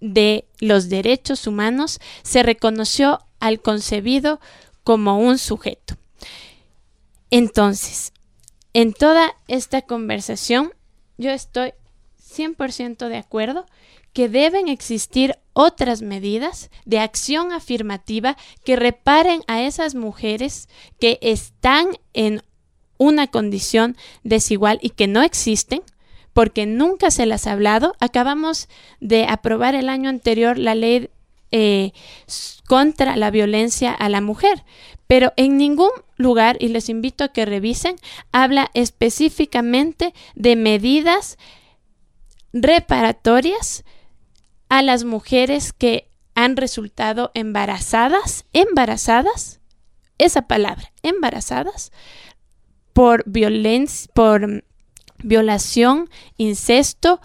de 0.00 0.46
los 0.58 0.88
derechos 0.88 1.46
humanos, 1.46 2.00
se 2.22 2.42
reconoció 2.42 3.20
al 3.40 3.60
concebido 3.60 4.40
como 4.82 5.18
un 5.18 5.38
sujeto. 5.38 5.96
Entonces, 7.30 8.12
en 8.74 8.92
toda 8.92 9.34
esta 9.48 9.82
conversación, 9.82 10.72
yo 11.16 11.30
estoy 11.30 11.72
100% 12.20 13.08
de 13.08 13.16
acuerdo 13.16 13.66
que 14.12 14.28
deben 14.28 14.68
existir 14.68 15.38
otras 15.52 16.02
medidas 16.02 16.70
de 16.84 16.98
acción 16.98 17.52
afirmativa 17.52 18.36
que 18.64 18.76
reparen 18.76 19.42
a 19.46 19.62
esas 19.62 19.94
mujeres 19.94 20.68
que 21.00 21.18
están 21.22 21.88
en 22.12 22.42
una 22.98 23.28
condición 23.28 23.96
desigual 24.22 24.78
y 24.82 24.90
que 24.90 25.06
no 25.06 25.22
existen 25.22 25.82
porque 26.32 26.66
nunca 26.66 27.10
se 27.10 27.26
las 27.26 27.46
ha 27.46 27.52
hablado. 27.52 27.94
Acabamos 28.00 28.68
de 29.00 29.26
aprobar 29.26 29.74
el 29.74 29.88
año 29.88 30.10
anterior 30.10 30.58
la 30.58 30.74
ley 30.74 31.10
eh, 31.52 31.92
contra 32.66 33.16
la 33.16 33.30
violencia 33.30 33.92
a 33.92 34.08
la 34.08 34.20
mujer, 34.20 34.64
pero 35.06 35.32
en 35.36 35.56
ningún 35.56 35.90
lugar, 36.16 36.56
y 36.60 36.68
les 36.68 36.88
invito 36.88 37.24
a 37.24 37.28
que 37.28 37.44
revisen, 37.44 37.96
habla 38.32 38.70
específicamente 38.74 40.14
de 40.34 40.56
medidas 40.56 41.38
reparatorias 42.52 43.84
a 44.68 44.82
las 44.82 45.04
mujeres 45.04 45.72
que 45.72 46.08
han 46.34 46.56
resultado 46.56 47.30
embarazadas, 47.34 48.44
embarazadas, 48.52 49.60
esa 50.18 50.42
palabra, 50.42 50.92
embarazadas, 51.02 51.92
por 52.92 53.24
violencia, 53.26 54.10
por 54.14 54.64
violación, 55.18 56.08
incesto 56.36 57.20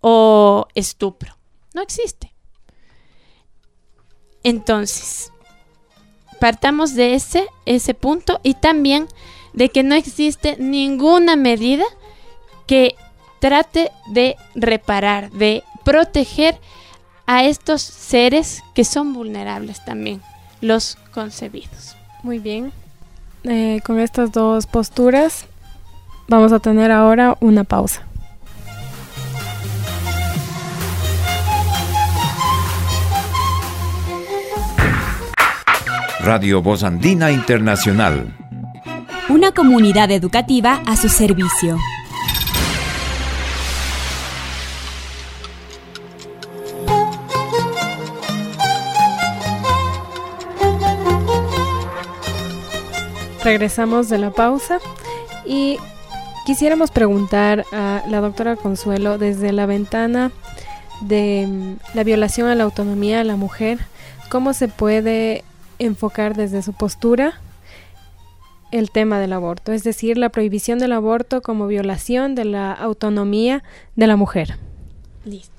o 0.00 0.66
estupro. 0.74 1.36
No 1.72 1.82
existe. 1.82 2.34
Entonces, 4.42 5.32
partamos 6.34 6.94
de 6.94 7.14
ese, 7.14 7.46
ese 7.66 7.94
punto 7.94 8.40
y 8.42 8.54
también 8.54 9.08
de 9.52 9.68
que 9.68 9.82
no 9.82 9.94
existe 9.94 10.56
ninguna 10.58 11.36
medida 11.36 11.84
que 12.66 12.96
trate 13.40 13.90
de 14.06 14.36
reparar, 14.54 15.30
de 15.30 15.62
proteger 15.84 16.58
a 17.26 17.44
estos 17.44 17.82
seres 17.82 18.62
que 18.74 18.84
son 18.84 19.12
vulnerables 19.12 19.84
también, 19.84 20.22
los 20.60 20.96
concebidos. 21.12 21.96
Muy 22.22 22.38
bien. 22.38 22.72
Eh, 23.44 23.80
con 23.84 24.00
estas 24.00 24.32
dos 24.32 24.66
posturas 24.66 25.44
vamos 26.28 26.52
a 26.52 26.58
tener 26.58 26.90
ahora 26.90 27.36
una 27.40 27.64
pausa. 27.64 28.02
Radio 36.24 36.62
Voz 36.62 36.84
Andina 36.84 37.30
Internacional. 37.30 38.34
Una 39.28 39.52
comunidad 39.52 40.10
educativa 40.10 40.80
a 40.86 40.96
su 40.96 41.10
servicio. 41.10 41.76
Regresamos 53.44 54.08
de 54.08 54.16
la 54.16 54.30
pausa 54.30 54.78
y 55.44 55.76
quisiéramos 56.46 56.90
preguntar 56.90 57.66
a 57.70 58.02
la 58.08 58.22
doctora 58.22 58.56
Consuelo 58.56 59.18
desde 59.18 59.52
la 59.52 59.66
ventana 59.66 60.32
de 61.02 61.46
mm, 61.46 61.96
la 61.96 62.02
violación 62.02 62.48
a 62.48 62.54
la 62.54 62.64
autonomía 62.64 63.18
de 63.18 63.24
la 63.24 63.36
mujer, 63.36 63.78
cómo 64.30 64.54
se 64.54 64.68
puede 64.68 65.44
enfocar 65.78 66.36
desde 66.36 66.62
su 66.62 66.72
postura 66.72 67.40
el 68.70 68.90
tema 68.90 69.20
del 69.20 69.32
aborto, 69.32 69.72
es 69.72 69.84
decir, 69.84 70.18
la 70.18 70.30
prohibición 70.30 70.78
del 70.80 70.92
aborto 70.92 71.42
como 71.42 71.68
violación 71.68 72.34
de 72.34 72.44
la 72.44 72.72
autonomía 72.72 73.62
de 73.94 74.06
la 74.08 74.16
mujer. 74.16 74.58
Listo. 75.24 75.52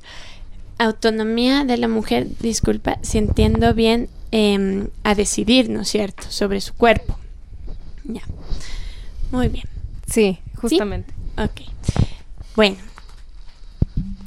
Autonomía 0.77 1.63
de 1.63 1.77
la 1.77 1.87
mujer, 1.87 2.27
disculpa 2.41 2.97
si 3.01 3.17
entiendo 3.17 3.73
bien, 3.73 4.09
em, 4.31 4.89
a 5.03 5.15
decidir, 5.15 5.69
¿no 5.69 5.81
es 5.81 5.87
cierto?, 5.87 6.23
sobre 6.29 6.59
su 6.59 6.73
cuerpo. 6.73 7.17
Ya. 8.03 8.23
Muy 9.31 9.47
bien. 9.47 9.65
Sí, 10.07 10.39
justamente. 10.59 11.13
Ok. 11.37 11.61
Bueno, 12.55 12.77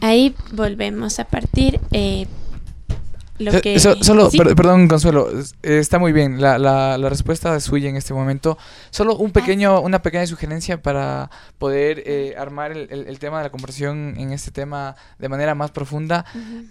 ahí 0.01 0.35
volvemos 0.53 1.19
a 1.21 1.25
partir. 1.25 1.79
Eh, 1.93 2.27
lo 3.39 3.53
So- 3.53 3.61
que... 3.61 3.79
so- 3.81 4.03
solo, 4.03 4.31
sí. 4.31 4.39
per- 4.39 4.55
perdón, 4.55 4.89
Consuelo, 4.89 5.31
es- 5.39 5.55
está 5.63 5.99
muy 5.99 6.13
bien. 6.13 6.41
La, 6.41 6.59
la, 6.59 6.99
la 6.99 7.09
respuesta 7.09 7.55
es 7.57 7.65
suya 7.65 7.89
en 7.89 7.97
este 7.97 8.15
momento. 8.15 8.59
Solo 8.91 9.17
un 9.17 9.31
pequeño, 9.33 9.81
una 9.81 10.03
pequeña 10.03 10.27
sugerencia 10.27 10.83
para 10.83 11.31
poder 11.59 12.03
eh, 12.07 12.35
armar 12.39 12.73
el, 12.73 12.89
el- 12.91 13.07
el 13.07 13.19
tema 13.19 13.39
de 13.39 13.45
la 13.45 13.51
conversación 13.51 14.15
en 14.19 14.33
este 14.33 14.51
tema 14.51 14.97
de 15.19 15.29
manera 15.29 15.55
más 15.55 15.71
profunda. 15.71 16.25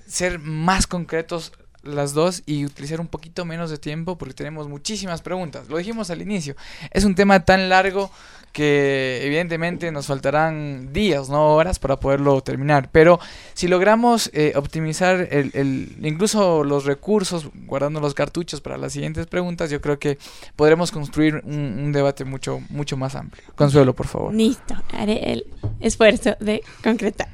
Ser 0.07 0.39
más 0.39 0.87
concretos 0.87 1.51
las 1.83 2.13
dos 2.13 2.43
y 2.45 2.65
utilizar 2.65 2.99
un 2.99 3.07
poquito 3.07 3.45
menos 3.45 3.69
de 3.69 3.77
tiempo 3.77 4.17
porque 4.17 4.33
tenemos 4.33 4.67
muchísimas 4.67 5.21
preguntas. 5.21 5.69
Lo 5.69 5.77
dijimos 5.77 6.09
al 6.09 6.21
inicio. 6.21 6.55
Es 6.91 7.05
un 7.05 7.15
tema 7.15 7.45
tan 7.45 7.69
largo 7.69 8.11
que 8.51 9.19
evidentemente 9.23 9.91
nos 9.91 10.07
faltarán 10.07 10.91
días, 10.93 11.29
no 11.29 11.53
horas 11.53 11.77
para 11.79 11.99
poderlo 11.99 12.41
terminar. 12.41 12.89
Pero 12.91 13.19
si 13.53 13.67
logramos 13.67 14.29
eh, 14.33 14.53
optimizar 14.55 15.27
el, 15.31 15.51
el- 15.53 15.95
incluso 16.01 16.63
los 16.63 16.85
recursos, 16.85 17.49
guardando 17.65 17.99
los 17.99 18.13
cartuchos 18.13 18.61
para 18.61 18.77
las 18.77 18.93
siguientes 18.93 19.27
preguntas, 19.27 19.69
yo 19.69 19.79
creo 19.81 19.99
que 19.99 20.17
podremos 20.55 20.91
construir 20.91 21.41
un, 21.45 21.91
debate 21.91 22.25
mucho, 22.25 22.61
mucho 22.69 22.97
más 22.97 23.15
amplio. 23.15 23.43
Consuelo, 23.55 23.93
por 23.93 24.07
favor. 24.07 24.33
Listo, 24.33 24.75
haré 24.91 25.33
el 25.33 25.45
esfuerzo 25.79 26.35
de 26.39 26.63
concretar. 26.83 27.29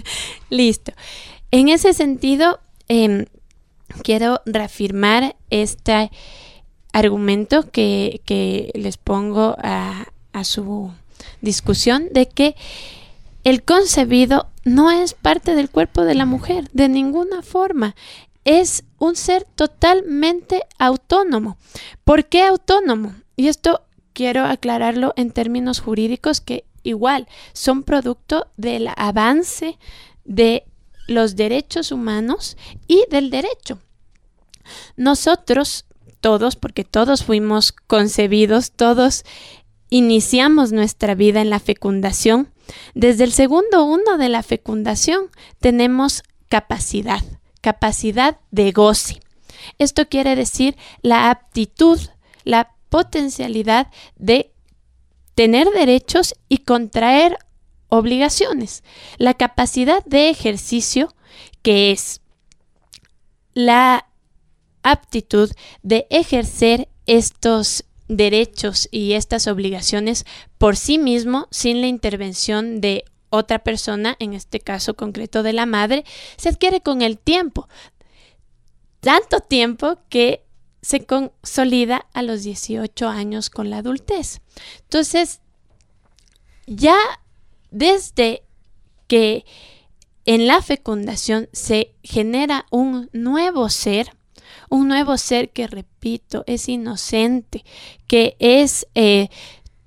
Listo. 0.50 0.92
En 1.50 1.68
ese 1.68 1.94
sentido, 1.94 2.60
em, 2.88 3.24
quiero 4.02 4.42
reafirmar 4.44 5.36
este 5.48 6.10
argumento 6.92 7.70
que, 7.70 8.20
que 8.24 8.70
les 8.74 8.96
pongo 8.96 9.56
a, 9.58 10.06
a 10.36 10.44
su 10.44 10.92
discusión 11.40 12.08
de 12.12 12.28
que 12.28 12.56
el 13.42 13.62
concebido 13.62 14.48
no 14.64 14.90
es 14.90 15.14
parte 15.14 15.54
del 15.54 15.70
cuerpo 15.70 16.02
de 16.02 16.14
la 16.14 16.26
mujer, 16.26 16.68
de 16.72 16.88
ninguna 16.88 17.42
forma. 17.42 17.94
Es 18.44 18.84
un 18.98 19.16
ser 19.16 19.44
totalmente 19.44 20.64
autónomo. 20.78 21.56
¿Por 22.04 22.26
qué 22.26 22.42
autónomo? 22.42 23.14
Y 23.36 23.48
esto 23.48 23.82
quiero 24.12 24.44
aclararlo 24.44 25.14
en 25.16 25.30
términos 25.30 25.80
jurídicos 25.80 26.40
que 26.40 26.64
igual 26.82 27.28
son 27.52 27.82
producto 27.82 28.48
del 28.56 28.88
avance 28.96 29.78
de 30.24 30.64
los 31.06 31.36
derechos 31.36 31.92
humanos 31.92 32.56
y 32.88 33.04
del 33.10 33.30
derecho. 33.30 33.78
Nosotros, 34.96 35.84
todos, 36.20 36.56
porque 36.56 36.84
todos 36.84 37.24
fuimos 37.24 37.72
concebidos, 37.72 38.72
todos 38.72 39.24
iniciamos 39.90 40.72
nuestra 40.72 41.14
vida 41.14 41.40
en 41.40 41.50
la 41.50 41.60
fecundación, 41.60 42.52
desde 42.94 43.24
el 43.24 43.32
segundo 43.32 43.84
uno 43.84 44.18
de 44.18 44.28
la 44.28 44.42
fecundación 44.42 45.30
tenemos 45.60 46.22
capacidad, 46.48 47.22
capacidad 47.60 48.38
de 48.50 48.72
goce. 48.72 49.20
Esto 49.78 50.08
quiere 50.08 50.36
decir 50.36 50.76
la 51.02 51.30
aptitud, 51.30 51.98
la 52.44 52.74
potencialidad 52.88 53.88
de 54.16 54.52
tener 55.34 55.68
derechos 55.70 56.34
y 56.48 56.58
contraer 56.58 57.38
obligaciones. 57.88 58.82
La 59.18 59.34
capacidad 59.34 60.04
de 60.04 60.30
ejercicio, 60.30 61.14
que 61.62 61.92
es 61.92 62.20
la 63.54 64.06
aptitud 64.82 65.50
de 65.82 66.06
ejercer 66.10 66.88
estos 67.06 67.84
derechos 68.08 68.88
y 68.90 69.12
estas 69.12 69.46
obligaciones 69.46 70.24
por 70.58 70.76
sí 70.76 70.98
mismo 70.98 71.48
sin 71.50 71.80
la 71.80 71.86
intervención 71.86 72.80
de 72.80 73.04
otra 73.30 73.60
persona, 73.60 74.16
en 74.18 74.32
este 74.32 74.60
caso 74.60 74.94
concreto 74.94 75.42
de 75.42 75.52
la 75.52 75.66
madre, 75.66 76.04
se 76.36 76.48
adquiere 76.48 76.80
con 76.80 77.02
el 77.02 77.18
tiempo. 77.18 77.68
Tanto 79.00 79.40
tiempo 79.40 79.98
que 80.08 80.44
se 80.82 81.04
consolida 81.04 82.06
a 82.12 82.22
los 82.22 82.44
18 82.44 83.08
años 83.08 83.50
con 83.50 83.70
la 83.70 83.78
adultez. 83.78 84.40
Entonces, 84.82 85.40
ya 86.66 86.96
desde 87.70 88.42
que 89.08 89.44
en 90.24 90.46
la 90.46 90.62
fecundación 90.62 91.48
se 91.52 91.94
genera 92.02 92.66
un 92.70 93.08
nuevo 93.12 93.68
ser, 93.68 94.15
un 94.70 94.88
nuevo 94.88 95.16
ser 95.18 95.50
que, 95.50 95.66
repito, 95.66 96.44
es 96.46 96.68
inocente, 96.68 97.64
que 98.06 98.36
es 98.38 98.86
eh, 98.94 99.28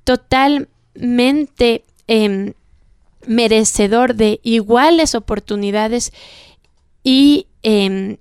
totalmente 0.03 1.85
eh, 2.07 2.53
merecedor 3.25 4.15
de 4.15 4.39
iguales 4.43 5.15
oportunidades 5.15 6.13
y 7.03 7.47
eh, 7.63 8.17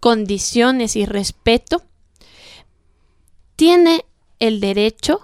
condiciones 0.00 0.96
y 0.96 1.04
respeto, 1.04 1.82
tiene 3.56 4.04
el 4.38 4.60
derecho 4.60 5.20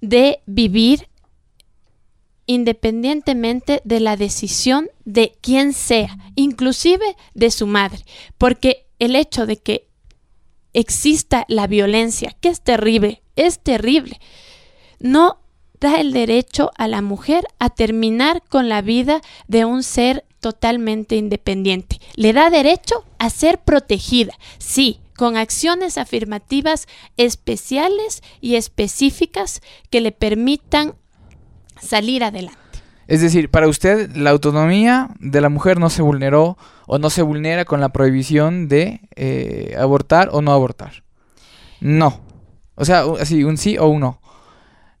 de 0.00 0.40
vivir 0.46 1.08
independientemente 2.46 3.80
de 3.84 4.00
la 4.00 4.16
decisión 4.16 4.88
de 5.04 5.36
quien 5.40 5.72
sea, 5.72 6.16
inclusive 6.36 7.16
de 7.34 7.50
su 7.50 7.66
madre, 7.66 8.04
porque 8.38 8.85
el 8.98 9.16
hecho 9.16 9.46
de 9.46 9.56
que 9.56 9.88
exista 10.72 11.44
la 11.48 11.66
violencia, 11.66 12.36
que 12.40 12.48
es 12.48 12.60
terrible, 12.60 13.22
es 13.34 13.58
terrible, 13.60 14.20
no 14.98 15.38
da 15.80 16.00
el 16.00 16.12
derecho 16.12 16.70
a 16.76 16.88
la 16.88 17.02
mujer 17.02 17.46
a 17.58 17.70
terminar 17.70 18.42
con 18.48 18.68
la 18.68 18.82
vida 18.82 19.20
de 19.46 19.64
un 19.64 19.82
ser 19.82 20.24
totalmente 20.40 21.16
independiente. 21.16 22.00
Le 22.14 22.32
da 22.32 22.50
derecho 22.50 23.04
a 23.18 23.30
ser 23.30 23.58
protegida, 23.58 24.34
sí, 24.58 25.00
con 25.16 25.36
acciones 25.36 25.98
afirmativas 25.98 26.86
especiales 27.16 28.22
y 28.40 28.56
específicas 28.56 29.62
que 29.90 30.00
le 30.00 30.12
permitan 30.12 30.94
salir 31.80 32.22
adelante. 32.22 32.65
Es 33.08 33.20
decir, 33.20 33.50
para 33.50 33.68
usted 33.68 34.14
la 34.16 34.30
autonomía 34.30 35.10
de 35.20 35.40
la 35.40 35.48
mujer 35.48 35.78
no 35.78 35.90
se 35.90 36.02
vulneró 36.02 36.58
o 36.86 36.98
no 36.98 37.10
se 37.10 37.22
vulnera 37.22 37.64
con 37.64 37.80
la 37.80 37.90
prohibición 37.90 38.68
de 38.68 39.00
eh, 39.14 39.76
abortar 39.78 40.30
o 40.32 40.42
no 40.42 40.52
abortar. 40.52 41.04
No. 41.80 42.20
O 42.74 42.84
sea, 42.84 43.04
así, 43.20 43.44
un 43.44 43.56
sí 43.56 43.78
o 43.78 43.86
un 43.86 44.00
no. 44.00 44.20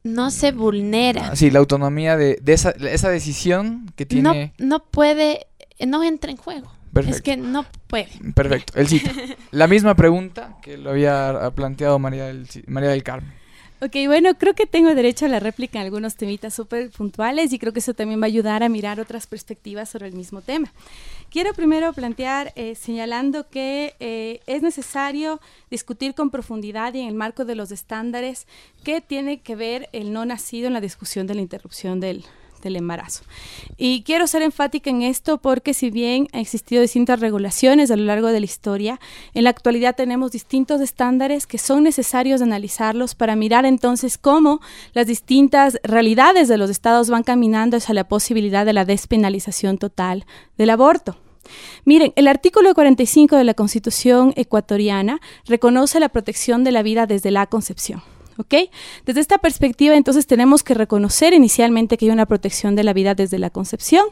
No 0.04 0.30
se 0.30 0.52
vulnera. 0.52 1.34
Sí, 1.34 1.50
la 1.50 1.58
autonomía 1.58 2.16
de, 2.16 2.38
de 2.40 2.52
esa, 2.52 2.70
esa 2.70 3.08
decisión 3.08 3.90
que 3.96 4.04
No, 4.04 4.32
tiene... 4.32 4.52
no 4.58 4.84
puede, 4.84 5.48
no 5.84 6.04
entra 6.04 6.30
en 6.30 6.36
juego. 6.36 6.70
Perfecto. 6.92 7.16
Es 7.16 7.22
que 7.22 7.36
no 7.36 7.66
puede. 7.88 8.08
Perfecto, 8.34 8.72
el 8.76 8.88
cita. 8.88 9.10
La 9.50 9.66
misma 9.66 9.94
pregunta 9.96 10.56
que 10.62 10.78
lo 10.78 10.90
había 10.90 11.30
ah, 11.30 11.50
planteado 11.50 11.98
María 11.98 12.26
del, 12.26 12.46
María 12.68 12.90
del 12.90 13.02
Carmen. 13.02 13.34
Ok, 13.78 13.94
bueno, 14.06 14.34
creo 14.38 14.54
que 14.54 14.66
tengo 14.66 14.94
derecho 14.94 15.26
a 15.26 15.28
la 15.28 15.38
réplica 15.38 15.78
en 15.78 15.84
algunos 15.84 16.16
temitas 16.16 16.54
súper 16.54 16.90
puntuales 16.90 17.52
y 17.52 17.58
creo 17.58 17.74
que 17.74 17.80
eso 17.80 17.92
también 17.92 18.18
va 18.20 18.24
a 18.24 18.28
ayudar 18.28 18.62
a 18.62 18.70
mirar 18.70 19.00
otras 19.00 19.26
perspectivas 19.26 19.90
sobre 19.90 20.06
el 20.06 20.14
mismo 20.14 20.40
tema. 20.40 20.72
Quiero 21.28 21.52
primero 21.52 21.92
plantear 21.92 22.54
eh, 22.56 22.74
señalando 22.74 23.50
que 23.50 23.94
eh, 24.00 24.40
es 24.46 24.62
necesario 24.62 25.42
discutir 25.70 26.14
con 26.14 26.30
profundidad 26.30 26.94
y 26.94 27.00
en 27.00 27.08
el 27.08 27.14
marco 27.14 27.44
de 27.44 27.54
los 27.54 27.70
estándares 27.70 28.46
qué 28.82 29.02
tiene 29.02 29.40
que 29.40 29.56
ver 29.56 29.90
el 29.92 30.10
no 30.10 30.24
nacido 30.24 30.68
en 30.68 30.72
la 30.72 30.80
discusión 30.80 31.26
de 31.26 31.34
la 31.34 31.42
interrupción 31.42 32.00
del, 32.00 32.24
del 32.66 32.76
embarazo. 32.76 33.22
Y 33.76 34.02
quiero 34.02 34.26
ser 34.26 34.42
enfática 34.42 34.90
en 34.90 35.02
esto 35.02 35.38
porque 35.38 35.72
si 35.72 35.90
bien 35.90 36.28
ha 36.32 36.40
existido 36.40 36.82
distintas 36.82 37.20
regulaciones 37.20 37.90
a 37.90 37.96
lo 37.96 38.04
largo 38.04 38.28
de 38.28 38.40
la 38.40 38.46
historia, 38.46 39.00
en 39.34 39.44
la 39.44 39.50
actualidad 39.50 39.94
tenemos 39.94 40.32
distintos 40.32 40.80
estándares 40.80 41.46
que 41.46 41.58
son 41.58 41.84
necesarios 41.84 42.42
analizarlos 42.42 43.14
para 43.14 43.36
mirar 43.36 43.64
entonces 43.64 44.18
cómo 44.18 44.60
las 44.92 45.06
distintas 45.06 45.78
realidades 45.82 46.48
de 46.48 46.58
los 46.58 46.70
estados 46.70 47.08
van 47.08 47.22
caminando 47.22 47.76
hacia 47.76 47.94
la 47.94 48.08
posibilidad 48.08 48.66
de 48.66 48.72
la 48.72 48.84
despenalización 48.84 49.78
total 49.78 50.26
del 50.58 50.70
aborto. 50.70 51.16
Miren, 51.84 52.12
el 52.16 52.26
artículo 52.26 52.74
45 52.74 53.36
de 53.36 53.44
la 53.44 53.54
Constitución 53.54 54.32
ecuatoriana 54.34 55.20
reconoce 55.46 56.00
la 56.00 56.08
protección 56.08 56.64
de 56.64 56.72
la 56.72 56.82
vida 56.82 57.06
desde 57.06 57.30
la 57.30 57.46
concepción. 57.46 58.02
¿Ok? 58.38 58.54
Desde 59.06 59.20
esta 59.20 59.38
perspectiva, 59.38 59.96
entonces 59.96 60.26
tenemos 60.26 60.62
que 60.62 60.74
reconocer 60.74 61.32
inicialmente 61.32 61.96
que 61.96 62.04
hay 62.06 62.10
una 62.10 62.26
protección 62.26 62.76
de 62.76 62.84
la 62.84 62.92
vida 62.92 63.14
desde 63.14 63.38
la 63.38 63.48
concepción, 63.48 64.04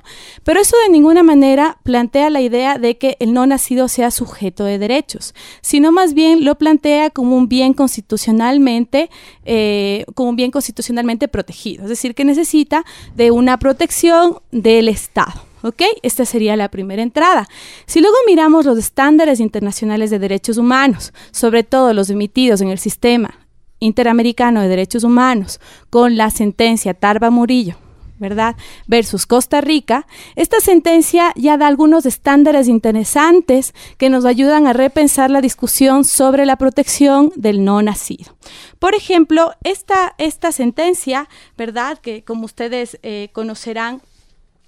pero 0.45 0.61
eso 0.61 0.77
de 0.85 0.91
ninguna 0.91 1.23
manera 1.23 1.79
plantea 1.83 2.31
la 2.31 2.41
idea 2.41 2.79
de 2.79 2.97
que 2.97 3.17
el 3.21 3.35
no 3.35 3.47
nacido 3.47 3.87
sea 3.89 4.11
sujeto 4.11 4.65
de 4.65 4.79
derechos, 4.79 5.35
sino 5.61 5.93
más 5.93 6.15
bien 6.15 6.45
lo 6.45 6.55
plantea 6.57 7.11
como 7.11 7.37
un 7.37 7.49
bien 7.49 7.75
constitucionalmente, 7.75 9.11
eh, 9.45 10.07
como 10.15 10.31
un 10.31 10.37
bien 10.37 10.51
constitucionalmente 10.51 11.29
protegido, 11.29 11.85
es 11.85 11.91
decir, 11.91 12.15
que 12.15 12.25
necesita 12.25 12.85
de 13.17 13.31
una 13.31 13.59
protección 13.59 14.39
del 14.51 14.89
Estado. 14.89 15.43
¿Ok? 15.63 15.81
Esta 16.03 16.27
sería 16.27 16.57
la 16.57 16.69
primera 16.69 17.03
entrada. 17.03 17.49
Si 17.87 18.03
luego 18.03 18.17
miramos 18.27 18.67
los 18.67 18.77
estándares 18.77 19.41
internacionales 19.41 20.11
de 20.11 20.19
derechos 20.19 20.59
humanos, 20.59 21.15
sobre 21.31 21.63
todo 21.63 21.95
los 21.95 22.11
emitidos 22.11 22.61
en 22.61 22.69
el 22.69 22.79
sistema 22.79 23.44
Interamericano 23.85 24.63
de 24.63 24.69
Derechos 24.69 25.05
Humanos, 25.05 25.61
con 25.91 26.17
la 26.17 26.31
sentencia 26.31 26.95
Tarba 26.95 27.31
Murillo 27.31 27.77
¿verdad? 28.19 28.57
Versus 28.87 29.27
Costa 29.27 29.61
Rica, 29.61 30.07
esta 30.37 30.61
sentencia 30.61 31.33
ya 31.37 31.57
da 31.57 31.67
algunos 31.67 32.07
estándares 32.07 32.69
interesantes 32.69 33.75
que 33.99 34.09
nos 34.09 34.25
ayudan 34.25 34.67
a 34.67 34.73
repensar 34.73 35.31
la 35.31 35.41
discusión 35.41 36.05
sobre 36.05 36.47
la 36.47 36.57
protección 36.57 37.33
del 37.37 37.65
no 37.65 37.83
nacido. 37.83 38.37
Por 38.79 38.95
ejemplo, 38.95 39.53
esta, 39.65 40.15
esta 40.19 40.53
sentencia, 40.53 41.29
¿verdad? 41.59 41.99
Que 41.99 42.23
como 42.23 42.45
ustedes 42.45 42.99
eh, 43.03 43.31
conocerán, 43.33 44.01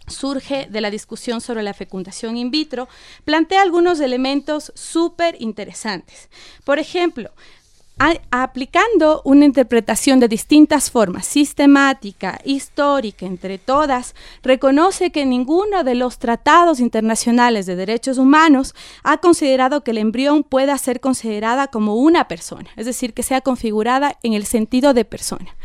surge 0.09 0.69
de 0.71 0.81
la 0.81 0.91
discusión 0.91 1.41
sobre 1.41 1.63
la 1.63 1.75
fecundación 1.75 2.37
in 2.37 2.51
vitro, 2.51 2.89
plantea 3.25 3.63
algunos 3.63 4.01
elementos 4.01 4.73
súper 4.75 5.37
interesantes. 5.41 6.29
Por 6.65 6.79
ejemplo, 6.79 7.31
aplicando 8.31 9.23
una 9.25 9.47
interpretación 9.47 10.21
de 10.21 10.29
distintas 10.29 10.91
formas, 10.91 11.25
sistemática, 11.25 12.39
histórica, 12.45 13.25
entre 13.25 13.57
todas, 13.57 14.15
reconoce 14.43 15.11
que 15.11 15.25
ninguno 15.25 15.83
de 15.83 15.95
los 15.95 16.19
tratados 16.19 16.79
internacionales 16.81 17.65
de 17.65 17.75
derechos 17.75 18.19
humanos 18.19 18.75
ha 19.03 19.17
considerado 19.17 19.83
que 19.83 19.93
el 19.93 19.99
embrión 19.99 20.43
pueda 20.43 20.77
ser 20.77 21.01
considerada 21.01 21.69
como 21.69 21.95
una 21.95 22.29
persona, 22.29 22.69
es 22.77 22.85
decir, 22.85 23.15
que 23.15 23.23
sea 23.23 23.41
configurada 23.41 24.19
en 24.23 24.35
el 24.35 24.45
sentido 24.45 24.93
de 24.93 25.07
persona. 25.07 25.57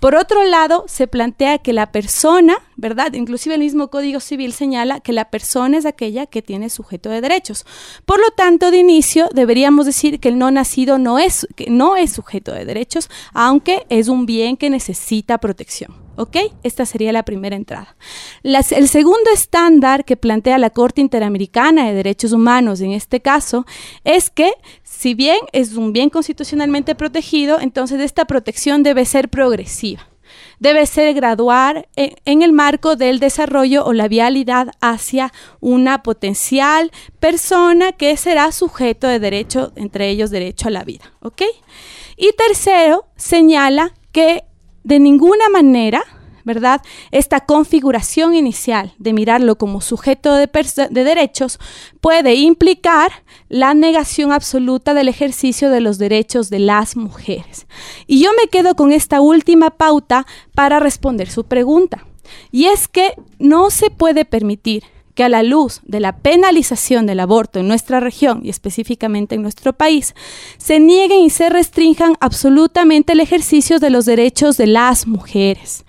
Por 0.00 0.14
otro 0.14 0.44
lado, 0.44 0.84
se 0.86 1.08
plantea 1.08 1.58
que 1.58 1.72
la 1.72 1.90
persona, 1.90 2.56
¿verdad? 2.76 3.14
Inclusive 3.14 3.56
el 3.56 3.60
mismo 3.60 3.88
Código 3.88 4.20
Civil 4.20 4.52
señala 4.52 5.00
que 5.00 5.12
la 5.12 5.30
persona 5.30 5.76
es 5.76 5.86
aquella 5.86 6.26
que 6.26 6.40
tiene 6.40 6.70
sujeto 6.70 7.10
de 7.10 7.20
derechos. 7.20 7.66
Por 8.04 8.20
lo 8.20 8.30
tanto, 8.30 8.70
de 8.70 8.78
inicio 8.78 9.28
deberíamos 9.34 9.86
decir 9.86 10.20
que 10.20 10.28
el 10.28 10.38
no 10.38 10.50
nacido 10.52 10.98
no 10.98 11.18
es, 11.18 11.48
que 11.56 11.68
no 11.68 11.96
es 11.96 12.12
sujeto 12.12 12.52
de 12.52 12.64
derechos, 12.64 13.10
aunque 13.32 13.86
es 13.88 14.06
un 14.08 14.24
bien 14.24 14.56
que 14.56 14.70
necesita 14.70 15.38
protección. 15.38 16.08
¿Ok? 16.16 16.36
Esta 16.64 16.84
sería 16.84 17.12
la 17.12 17.22
primera 17.22 17.54
entrada. 17.54 17.96
el 18.42 18.88
segundo 18.88 19.30
estándar 19.32 20.04
que 20.04 20.16
plantea 20.16 20.58
la 20.58 20.70
Corte 20.70 21.00
Interamericana 21.00 21.86
de 21.86 21.94
Derechos 21.94 22.32
Humanos 22.32 22.80
en 22.80 22.90
este 22.90 23.20
caso 23.20 23.66
es 24.02 24.28
que 24.28 24.50
si 24.98 25.14
bien 25.14 25.38
es 25.52 25.74
un 25.74 25.92
bien 25.92 26.10
constitucionalmente 26.10 26.96
protegido, 26.96 27.60
entonces 27.60 28.00
esta 28.00 28.24
protección 28.24 28.82
debe 28.82 29.04
ser 29.04 29.28
progresiva. 29.28 30.08
Debe 30.58 30.86
ser 30.86 31.14
graduar 31.14 31.88
en, 31.94 32.42
el 32.42 32.52
marco 32.52 32.96
del 32.96 33.20
desarrollo 33.20 33.84
o 33.84 33.92
la 33.92 34.08
vialidad 34.08 34.72
hacia 34.80 35.32
una 35.60 36.02
potencial 36.02 36.90
persona 37.20 37.92
que 37.92 38.16
será 38.16 38.50
sujeto 38.50 39.06
de 39.06 39.20
derecho, 39.20 39.70
entre 39.76 40.08
ellos 40.08 40.30
derecho 40.30 40.66
a 40.66 40.72
la 40.72 40.82
vida. 40.82 41.12
¿Ok? 41.20 41.42
Y 42.16 42.32
tercero, 42.32 43.06
señala 43.14 43.94
que 44.10 44.42
de 44.82 44.98
ninguna 44.98 45.48
manera 45.48 46.02
¿verdad? 46.48 46.80
Esta 47.12 47.40
configuración 47.40 48.34
inicial 48.34 48.94
de 48.98 49.12
mirarlo 49.12 49.58
como 49.58 49.82
sujeto 49.82 50.34
de, 50.34 50.48
derechos 50.90 51.60
puede 52.00 52.34
implicar 52.34 53.12
la 53.50 53.74
negación 53.74 54.32
absoluta 54.32 54.94
del 54.94 55.08
ejercicio 55.08 55.70
de 55.70 55.82
los 55.82 55.98
derechos 55.98 56.48
de 56.48 56.58
las 56.58 56.96
mujeres. 56.96 57.66
Y 58.06 58.22
yo 58.22 58.30
me 58.32 58.48
quedo 58.48 58.74
con 58.74 58.92
esta 58.92 59.20
última 59.20 59.68
pauta 59.70 60.26
para 60.54 60.80
responder 60.80 61.30
su 61.30 61.44
pregunta. 61.44 62.06
Y 62.50 62.64
es 62.64 62.88
que 62.88 63.12
no 63.38 63.68
se 63.68 63.90
puede 63.90 64.24
permitir 64.24 64.84
que 65.18 65.24
a 65.24 65.28
la 65.28 65.42
luz 65.42 65.80
de 65.82 65.98
la 65.98 66.18
penalización 66.18 67.06
del 67.06 67.18
aborto 67.18 67.58
en 67.58 67.66
nuestra 67.66 67.98
región 67.98 68.42
y 68.44 68.50
específicamente 68.50 69.34
en 69.34 69.42
nuestro 69.42 69.72
país, 69.72 70.14
se 70.58 70.78
nieguen 70.78 71.24
y 71.24 71.30
se 71.30 71.48
restrinjan 71.48 72.14
absolutamente 72.20 73.14
el 73.14 73.18
ejercicio 73.18 73.80
de 73.80 73.90
los 73.90 74.06
derechos 74.06 74.56
de 74.56 74.68
las 74.68 75.08
mujeres. 75.08 75.84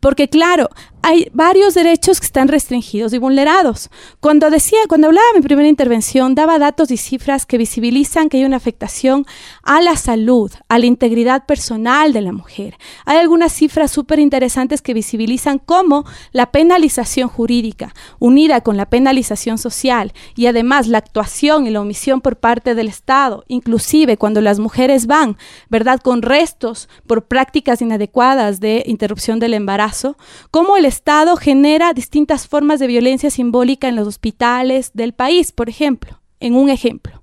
Porque 0.00 0.28
claro, 0.28 0.68
hay 1.04 1.28
varios 1.34 1.74
derechos 1.74 2.18
que 2.18 2.24
están 2.24 2.48
restringidos 2.48 3.12
y 3.12 3.18
vulnerados. 3.18 3.90
Cuando 4.20 4.48
decía, 4.48 4.78
cuando 4.88 5.08
hablaba 5.08 5.26
de 5.34 5.40
mi 5.40 5.44
primera 5.44 5.68
intervención, 5.68 6.34
daba 6.34 6.58
datos 6.58 6.90
y 6.90 6.96
cifras 6.96 7.44
que 7.44 7.58
visibilizan 7.58 8.30
que 8.30 8.38
hay 8.38 8.46
una 8.46 8.56
afectación 8.56 9.26
a 9.62 9.82
la 9.82 9.96
salud, 9.96 10.50
a 10.66 10.78
la 10.78 10.86
integridad 10.86 11.44
personal 11.44 12.14
de 12.14 12.22
la 12.22 12.32
mujer. 12.32 12.78
Hay 13.04 13.18
algunas 13.18 13.52
cifras 13.52 13.90
súper 13.90 14.18
interesantes 14.18 14.80
que 14.80 14.94
visibilizan 14.94 15.58
cómo 15.58 16.06
la 16.32 16.50
penalización 16.52 17.28
jurídica, 17.28 17.94
unida 18.18 18.62
con 18.62 18.78
la 18.78 18.88
penalización 18.88 19.58
social 19.58 20.14
y 20.36 20.46
además 20.46 20.88
la 20.88 20.96
actuación 20.96 21.66
y 21.66 21.70
la 21.70 21.82
omisión 21.82 22.22
por 22.22 22.36
parte 22.36 22.74
del 22.74 22.88
Estado, 22.88 23.44
inclusive 23.48 24.16
cuando 24.16 24.40
las 24.40 24.58
mujeres 24.58 25.06
van, 25.06 25.36
¿verdad?, 25.68 26.00
con 26.00 26.22
restos 26.22 26.88
por 27.06 27.26
prácticas 27.26 27.82
inadecuadas 27.82 28.58
de 28.58 28.84
interrupción 28.86 29.38
del 29.38 29.52
embarazo, 29.52 30.16
cómo 30.50 30.78
el 30.78 30.93
Estado 30.94 31.36
genera 31.36 31.92
distintas 31.92 32.46
formas 32.46 32.78
de 32.78 32.86
violencia 32.86 33.28
simbólica 33.28 33.88
en 33.88 33.96
los 33.96 34.06
hospitales 34.06 34.92
del 34.94 35.12
país, 35.12 35.50
por 35.50 35.68
ejemplo, 35.68 36.20
en 36.38 36.54
un 36.54 36.70
ejemplo. 36.70 37.22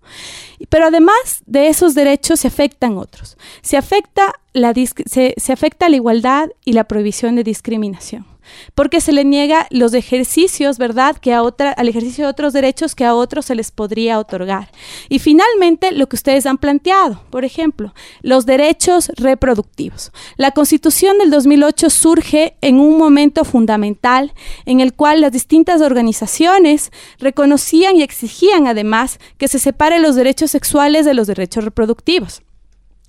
Pero 0.69 0.87
además 0.87 1.41
de 1.45 1.67
esos 1.67 1.95
derechos 1.95 2.41
se 2.41 2.47
afectan 2.49 2.97
otros. 2.97 3.37
Se 3.61 3.77
afecta 3.77 4.33
la, 4.53 4.73
se, 5.05 5.53
afecta 5.53 5.87
la 5.87 5.95
igualdad 5.95 6.49
y 6.65 6.73
la 6.73 6.83
prohibición 6.83 7.35
de 7.35 7.43
discriminación 7.43 8.30
porque 8.75 9.01
se 9.01 9.11
le 9.11 9.25
niega 9.25 9.67
los 9.69 9.93
ejercicios, 9.93 10.77
¿verdad?, 10.77 11.17
que 11.17 11.33
a 11.33 11.43
otra, 11.43 11.71
al 11.71 11.87
ejercicio 11.87 12.25
de 12.25 12.31
otros 12.31 12.53
derechos 12.53 12.95
que 12.95 13.05
a 13.05 13.15
otros 13.15 13.45
se 13.45 13.55
les 13.55 13.71
podría 13.71 14.19
otorgar. 14.19 14.71
Y 15.09 15.19
finalmente, 15.19 15.91
lo 15.91 16.07
que 16.07 16.15
ustedes 16.15 16.45
han 16.45 16.57
planteado, 16.57 17.23
por 17.29 17.45
ejemplo, 17.45 17.93
los 18.21 18.45
derechos 18.45 19.11
reproductivos. 19.15 20.11
La 20.37 20.51
Constitución 20.51 21.17
del 21.17 21.31
2008 21.31 21.89
surge 21.89 22.57
en 22.61 22.79
un 22.79 22.97
momento 22.97 23.43
fundamental 23.43 24.33
en 24.65 24.79
el 24.79 24.93
cual 24.93 25.21
las 25.21 25.31
distintas 25.31 25.81
organizaciones 25.81 26.91
reconocían 27.19 27.97
y 27.97 28.03
exigían 28.03 28.67
además 28.67 29.19
que 29.37 29.47
se 29.47 29.59
separen 29.59 30.01
los 30.01 30.15
derechos 30.15 30.51
sexuales 30.51 31.05
de 31.05 31.13
los 31.13 31.27
derechos 31.27 31.63
reproductivos. 31.63 32.41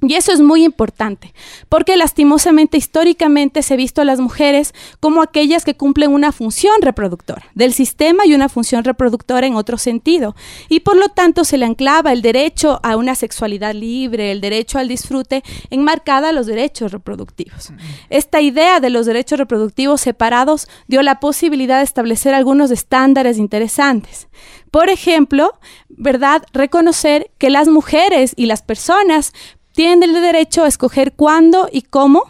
Y 0.03 0.15
eso 0.15 0.33
es 0.33 0.41
muy 0.41 0.65
importante, 0.65 1.33
porque 1.69 1.97
lastimosamente 1.97 2.77
históricamente 2.77 3.63
se 3.63 3.75
ha 3.75 3.77
visto 3.77 4.03
a 4.03 4.05
las 4.05 4.19
mujeres 4.19 4.75
como 4.99 5.23
aquellas 5.23 5.65
que 5.65 5.77
cumplen 5.77 6.13
una 6.13 6.33
función 6.33 6.83
reproductora 6.83 7.45
del 7.55 7.73
sistema 7.73 8.27
y 8.27 8.35
una 8.35 8.49
función 8.49 8.83
reproductora 8.83 9.47
en 9.47 9.55
otro 9.55 9.79
sentido. 9.79 10.35
Y 10.69 10.81
por 10.81 10.97
lo 10.97 11.09
tanto 11.09 11.45
se 11.45 11.57
le 11.57 11.67
anclaba 11.67 12.13
el 12.13 12.21
derecho 12.21 12.81
a 12.83 12.97
una 12.97 13.15
sexualidad 13.15 13.75
libre, 13.75 14.33
el 14.33 14.41
derecho 14.41 14.79
al 14.79 14.89
disfrute, 14.89 15.45
enmarcada 15.71 16.31
a 16.31 16.33
los 16.33 16.47
derechos 16.47 16.91
reproductivos. 16.91 17.73
Esta 18.11 18.41
idea 18.41 18.81
de 18.81 18.91
los 18.91 19.07
derechos 19.07 19.39
reproductivos 19.39 20.01
separados 20.01 20.67
dio 20.89 21.03
la 21.03 21.21
posibilidad 21.21 21.79
de 21.79 21.85
establecer 21.85 22.35
algunos 22.35 22.73
estándares 22.73 23.39
interesantes. 23.39 24.29
Por 24.73 24.89
ejemplo, 24.89 25.53
¿verdad? 25.89 26.43
Reconocer 26.53 27.31
que 27.39 27.51
las 27.51 27.69
mujeres 27.69 28.33
y 28.37 28.47
las 28.47 28.63
personas 28.63 29.33
tienen 29.73 30.03
el 30.03 30.13
derecho 30.15 30.65
a 30.65 30.69
escoger 30.69 31.13
cuándo 31.13 31.69
y 31.71 31.83
cómo, 31.83 32.25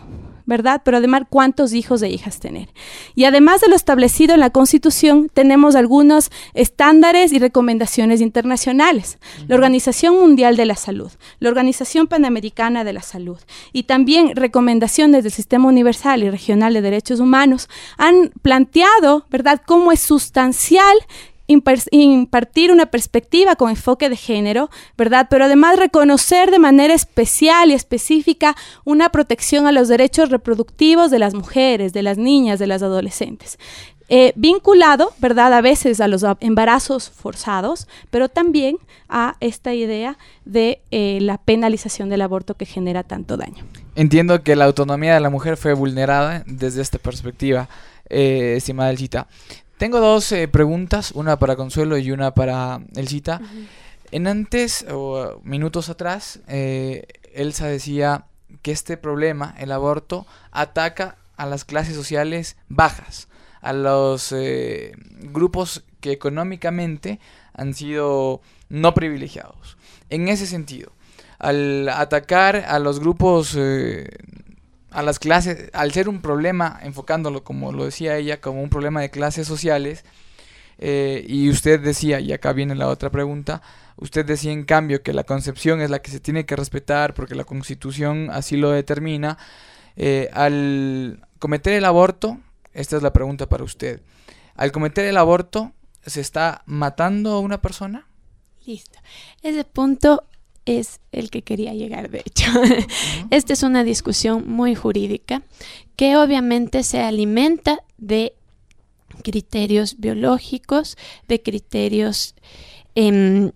¿verdad? 0.46 0.82
Pero 0.84 0.96
además 0.96 1.22
cuántos 1.30 1.72
hijos 1.72 2.02
e 2.02 2.08
hijas 2.08 2.40
tener. 2.40 2.68
Y 3.14 3.24
además 3.24 3.60
de 3.60 3.68
lo 3.68 3.76
establecido 3.76 4.34
en 4.34 4.40
la 4.40 4.50
Constitución, 4.50 5.30
tenemos 5.32 5.76
algunos 5.76 6.30
estándares 6.54 7.32
y 7.32 7.38
recomendaciones 7.38 8.20
internacionales. 8.20 9.18
La 9.48 9.54
Organización 9.54 10.18
Mundial 10.18 10.56
de 10.56 10.66
la 10.66 10.76
Salud, 10.76 11.10
la 11.38 11.48
Organización 11.48 12.06
Panamericana 12.06 12.84
de 12.84 12.92
la 12.92 13.02
Salud 13.02 13.38
y 13.72 13.84
también 13.84 14.34
recomendaciones 14.36 15.22
del 15.22 15.32
Sistema 15.32 15.68
Universal 15.68 16.22
y 16.22 16.30
Regional 16.30 16.74
de 16.74 16.82
Derechos 16.82 17.20
Humanos 17.20 17.68
han 17.96 18.32
planteado, 18.42 19.26
¿verdad?, 19.30 19.62
cómo 19.64 19.92
es 19.92 20.00
sustancial 20.00 20.96
impartir 21.46 22.72
una 22.72 22.86
perspectiva 22.86 23.56
con 23.56 23.70
enfoque 23.70 24.08
de 24.08 24.16
género, 24.16 24.70
¿verdad? 24.96 25.26
Pero 25.30 25.44
además 25.44 25.78
reconocer 25.78 26.50
de 26.50 26.58
manera 26.58 26.94
especial 26.94 27.70
y 27.70 27.74
específica 27.74 28.56
una 28.84 29.10
protección 29.10 29.66
a 29.66 29.72
los 29.72 29.88
derechos 29.88 30.30
reproductivos 30.30 31.10
de 31.10 31.18
las 31.18 31.34
mujeres, 31.34 31.92
de 31.92 32.02
las 32.02 32.18
niñas, 32.18 32.58
de 32.58 32.66
las 32.66 32.82
adolescentes. 32.82 33.58
Eh, 34.14 34.34
vinculado, 34.36 35.14
¿verdad? 35.20 35.54
A 35.54 35.62
veces 35.62 36.00
a 36.00 36.06
los 36.06 36.22
embarazos 36.40 37.08
forzados, 37.08 37.88
pero 38.10 38.28
también 38.28 38.76
a 39.08 39.36
esta 39.40 39.72
idea 39.72 40.18
de 40.44 40.82
eh, 40.90 41.18
la 41.22 41.38
penalización 41.38 42.10
del 42.10 42.20
aborto 42.20 42.54
que 42.54 42.66
genera 42.66 43.04
tanto 43.04 43.38
daño. 43.38 43.64
Entiendo 43.94 44.42
que 44.42 44.54
la 44.54 44.66
autonomía 44.66 45.14
de 45.14 45.20
la 45.20 45.30
mujer 45.30 45.56
fue 45.56 45.72
vulnerada 45.72 46.44
desde 46.46 46.82
esta 46.82 46.98
perspectiva, 46.98 47.70
eh, 48.10 48.54
estimada 48.58 48.90
Elcita. 48.90 49.28
Tengo 49.82 49.98
dos 49.98 50.30
eh, 50.30 50.46
preguntas, 50.46 51.10
una 51.10 51.40
para 51.40 51.56
Consuelo 51.56 51.98
y 51.98 52.12
una 52.12 52.34
para 52.34 52.82
Elcita. 52.94 53.40
En 54.12 54.28
antes, 54.28 54.86
o 54.88 55.40
minutos 55.42 55.88
atrás, 55.88 56.38
eh, 56.46 57.08
Elsa 57.34 57.66
decía 57.66 58.26
que 58.62 58.70
este 58.70 58.96
problema, 58.96 59.56
el 59.58 59.72
aborto, 59.72 60.24
ataca 60.52 61.16
a 61.36 61.46
las 61.46 61.64
clases 61.64 61.96
sociales 61.96 62.56
bajas, 62.68 63.26
a 63.60 63.72
los 63.72 64.30
eh, 64.30 64.92
grupos 65.32 65.82
que 65.98 66.12
económicamente 66.12 67.18
han 67.52 67.74
sido 67.74 68.40
no 68.68 68.94
privilegiados. 68.94 69.76
En 70.10 70.28
ese 70.28 70.46
sentido, 70.46 70.92
al 71.40 71.88
atacar 71.88 72.54
a 72.68 72.78
los 72.78 73.00
grupos 73.00 73.58
a 74.92 75.02
las 75.02 75.18
clases, 75.18 75.70
al 75.72 75.92
ser 75.92 76.08
un 76.08 76.20
problema, 76.20 76.78
enfocándolo 76.82 77.44
como 77.44 77.72
lo 77.72 77.84
decía 77.84 78.16
ella, 78.16 78.40
como 78.40 78.62
un 78.62 78.70
problema 78.70 79.00
de 79.00 79.10
clases 79.10 79.46
sociales, 79.46 80.04
eh, 80.78 81.24
y 81.28 81.48
usted 81.50 81.80
decía, 81.80 82.20
y 82.20 82.32
acá 82.32 82.52
viene 82.52 82.74
la 82.74 82.88
otra 82.88 83.10
pregunta, 83.10 83.62
usted 83.96 84.24
decía 84.24 84.52
en 84.52 84.64
cambio 84.64 85.02
que 85.02 85.12
la 85.12 85.24
concepción 85.24 85.80
es 85.80 85.90
la 85.90 86.00
que 86.00 86.10
se 86.10 86.20
tiene 86.20 86.46
que 86.46 86.56
respetar 86.56 87.14
porque 87.14 87.34
la 87.34 87.44
constitución 87.44 88.30
así 88.30 88.56
lo 88.56 88.70
determina, 88.70 89.38
eh, 89.96 90.28
al 90.32 91.26
cometer 91.38 91.74
el 91.74 91.84
aborto, 91.84 92.38
esta 92.72 92.96
es 92.96 93.02
la 93.02 93.12
pregunta 93.12 93.48
para 93.48 93.64
usted, 93.64 94.00
al 94.54 94.72
cometer 94.72 95.04
el 95.06 95.16
aborto, 95.16 95.72
¿se 96.04 96.20
está 96.20 96.62
matando 96.66 97.32
a 97.32 97.40
una 97.40 97.60
persona? 97.62 98.06
Listo. 98.64 98.98
Ese 99.42 99.64
punto 99.64 100.24
es 100.66 101.00
el 101.10 101.30
que 101.30 101.42
quería 101.42 101.74
llegar, 101.74 102.10
de 102.10 102.22
hecho. 102.24 102.50
Esta 103.30 103.52
es 103.52 103.62
una 103.62 103.84
discusión 103.84 104.48
muy 104.48 104.74
jurídica 104.74 105.42
que 105.96 106.16
obviamente 106.16 106.82
se 106.82 107.00
alimenta 107.00 107.80
de 107.98 108.34
criterios 109.22 109.96
biológicos, 109.98 110.96
de 111.28 111.42
criterios 111.42 112.34
em, 112.94 113.52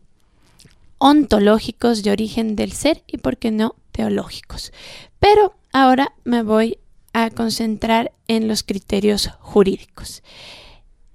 ontológicos 0.99 2.03
de 2.03 2.11
origen 2.11 2.57
del 2.57 2.73
ser 2.73 3.03
y, 3.07 3.19
por 3.19 3.37
qué 3.39 3.51
no, 3.51 3.75
teológicos. 3.93 4.73
Pero 5.19 5.55
ahora 5.73 6.13
me 6.25 6.43
voy 6.43 6.79
a 7.13 7.31
concentrar 7.31 8.13
en 8.29 8.49
los 8.49 8.63
criterios 8.63 9.31
jurídicos. 9.41 10.23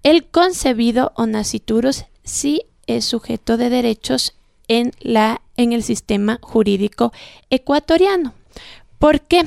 El 0.03 0.25
concebido 0.25 1.11
o 1.15 1.27
nasciturus 1.27 2.05
sí 2.23 2.63
es 2.87 3.05
sujeto 3.05 3.57
de 3.57 3.69
derechos 3.69 4.33
en, 4.71 4.93
la, 5.01 5.41
en 5.57 5.73
el 5.73 5.83
sistema 5.83 6.39
jurídico 6.41 7.11
ecuatoriano. 7.49 8.33
¿Por 8.99 9.19
qué? 9.19 9.45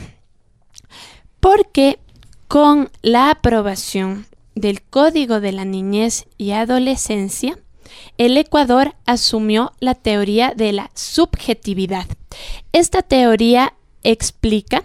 Porque 1.40 1.98
con 2.46 2.90
la 3.00 3.30
aprobación 3.30 4.26
del 4.54 4.82
Código 4.82 5.40
de 5.40 5.52
la 5.52 5.64
Niñez 5.64 6.26
y 6.36 6.50
Adolescencia, 6.50 7.58
el 8.18 8.36
Ecuador 8.36 8.96
asumió 9.06 9.72
la 9.80 9.94
teoría 9.94 10.52
de 10.54 10.72
la 10.74 10.90
subjetividad. 10.92 12.06
Esta 12.72 13.00
teoría 13.00 13.72
explica 14.02 14.84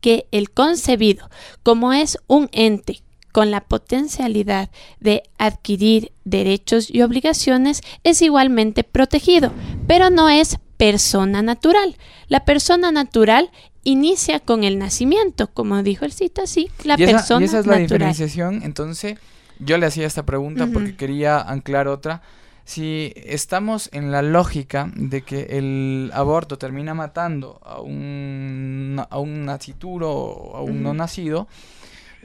que 0.00 0.26
el 0.30 0.50
concebido, 0.52 1.28
como 1.62 1.92
es 1.92 2.18
un 2.28 2.48
ente 2.52 3.02
con 3.34 3.50
la 3.50 3.62
potencialidad 3.62 4.70
de 5.00 5.24
adquirir 5.38 6.12
derechos 6.24 6.88
y 6.88 7.02
obligaciones 7.02 7.80
es 8.04 8.22
igualmente 8.22 8.84
protegido, 8.84 9.50
pero 9.88 10.08
no 10.08 10.28
es 10.28 10.60
persona 10.76 11.42
natural. 11.42 11.96
La 12.28 12.44
persona 12.44 12.92
natural 12.92 13.50
inicia 13.82 14.38
con 14.38 14.62
el 14.62 14.78
nacimiento, 14.78 15.48
como 15.48 15.82
dijo 15.82 16.04
el 16.04 16.12
cita, 16.12 16.46
sí, 16.46 16.70
la 16.84 16.96
persona 16.96 17.40
y 17.40 17.44
esa 17.46 17.58
es 17.58 17.66
la 17.66 17.72
natural. 17.72 17.98
diferenciación, 17.98 18.62
entonces 18.62 19.18
yo 19.58 19.78
le 19.78 19.86
hacía 19.86 20.06
esta 20.06 20.24
pregunta 20.24 20.68
porque 20.72 20.94
quería 20.94 21.40
anclar 21.40 21.88
otra. 21.88 22.22
Si 22.64 23.12
estamos 23.16 23.90
en 23.92 24.12
la 24.12 24.22
lógica 24.22 24.92
de 24.94 25.22
que 25.22 25.58
el 25.58 26.12
aborto 26.14 26.56
termina 26.56 26.94
matando 26.94 27.60
a 27.64 27.80
un, 27.80 29.04
a 29.10 29.18
un 29.18 29.44
nacituro 29.44 30.12
o 30.12 30.56
a 30.56 30.62
un 30.62 30.84
no 30.84 30.94
nacido, 30.94 31.48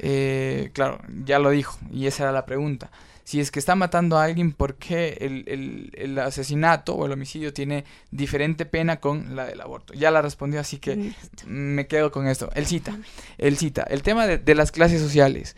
eh, 0.01 0.71
claro, 0.73 0.99
ya 1.23 1.39
lo 1.39 1.49
dijo, 1.49 1.77
y 1.91 2.07
esa 2.07 2.23
era 2.23 2.31
la 2.31 2.45
pregunta. 2.45 2.91
Si 3.29 3.39
es 3.39 3.51
que 3.51 3.59
está 3.59 3.75
matando 3.75 4.17
a 4.17 4.23
alguien, 4.23 4.53
¿por 4.53 4.73
qué 4.75 5.15
el, 5.21 6.17
asesinato 6.17 6.95
o 6.95 7.05
el 7.05 7.11
homicidio 7.11 7.53
tiene 7.53 7.85
diferente 8.09 8.65
pena 8.65 8.99
con 8.99 9.35
la 9.35 9.45
del 9.45 9.61
aborto? 9.61 9.93
Ya 9.93 10.09
la 10.09 10.23
respondió, 10.23 10.59
así 10.59 10.79
que 10.79 11.13
me 11.45 11.85
quedo 11.85 12.11
con 12.11 12.25
esto. 12.25 12.49
El 12.55 12.65
cita, 12.65 12.97
el 13.37 13.55
cita. 13.57 13.83
El 13.83 14.01
tema 14.01 14.25
de, 14.25 14.55
las 14.55 14.71
clases 14.71 14.99
sociales. 14.99 15.55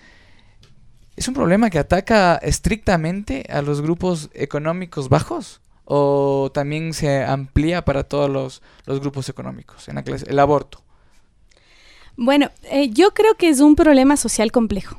¿Es 1.16 1.30
un 1.30 1.34
problema 1.34 1.70
que 1.70 1.80
ataca 1.80 2.36
estrictamente 2.36 3.46
a 3.50 3.62
los 3.62 3.82
grupos 3.82 4.30
económicos 4.34 5.08
bajos? 5.08 5.62
¿O 5.86 6.52
también 6.54 6.94
se 6.94 7.24
amplía 7.24 7.86
para 7.86 8.04
todos 8.04 8.30
los, 8.30 8.62
los 8.86 9.00
grupos 9.00 9.30
económicos 9.30 9.88
en 9.88 9.96
la 9.96 10.04
clase? 10.04 10.26
El 10.30 10.40
aborto. 10.40 10.84
Bueno, 12.24 12.52
eh, 12.70 12.92
yo 12.92 13.16
creo 13.16 13.34
que 13.34 13.50
es 13.50 13.62
un 13.62 13.76
problema 13.76 14.16
social 14.16 14.52
complejo. 14.52 14.96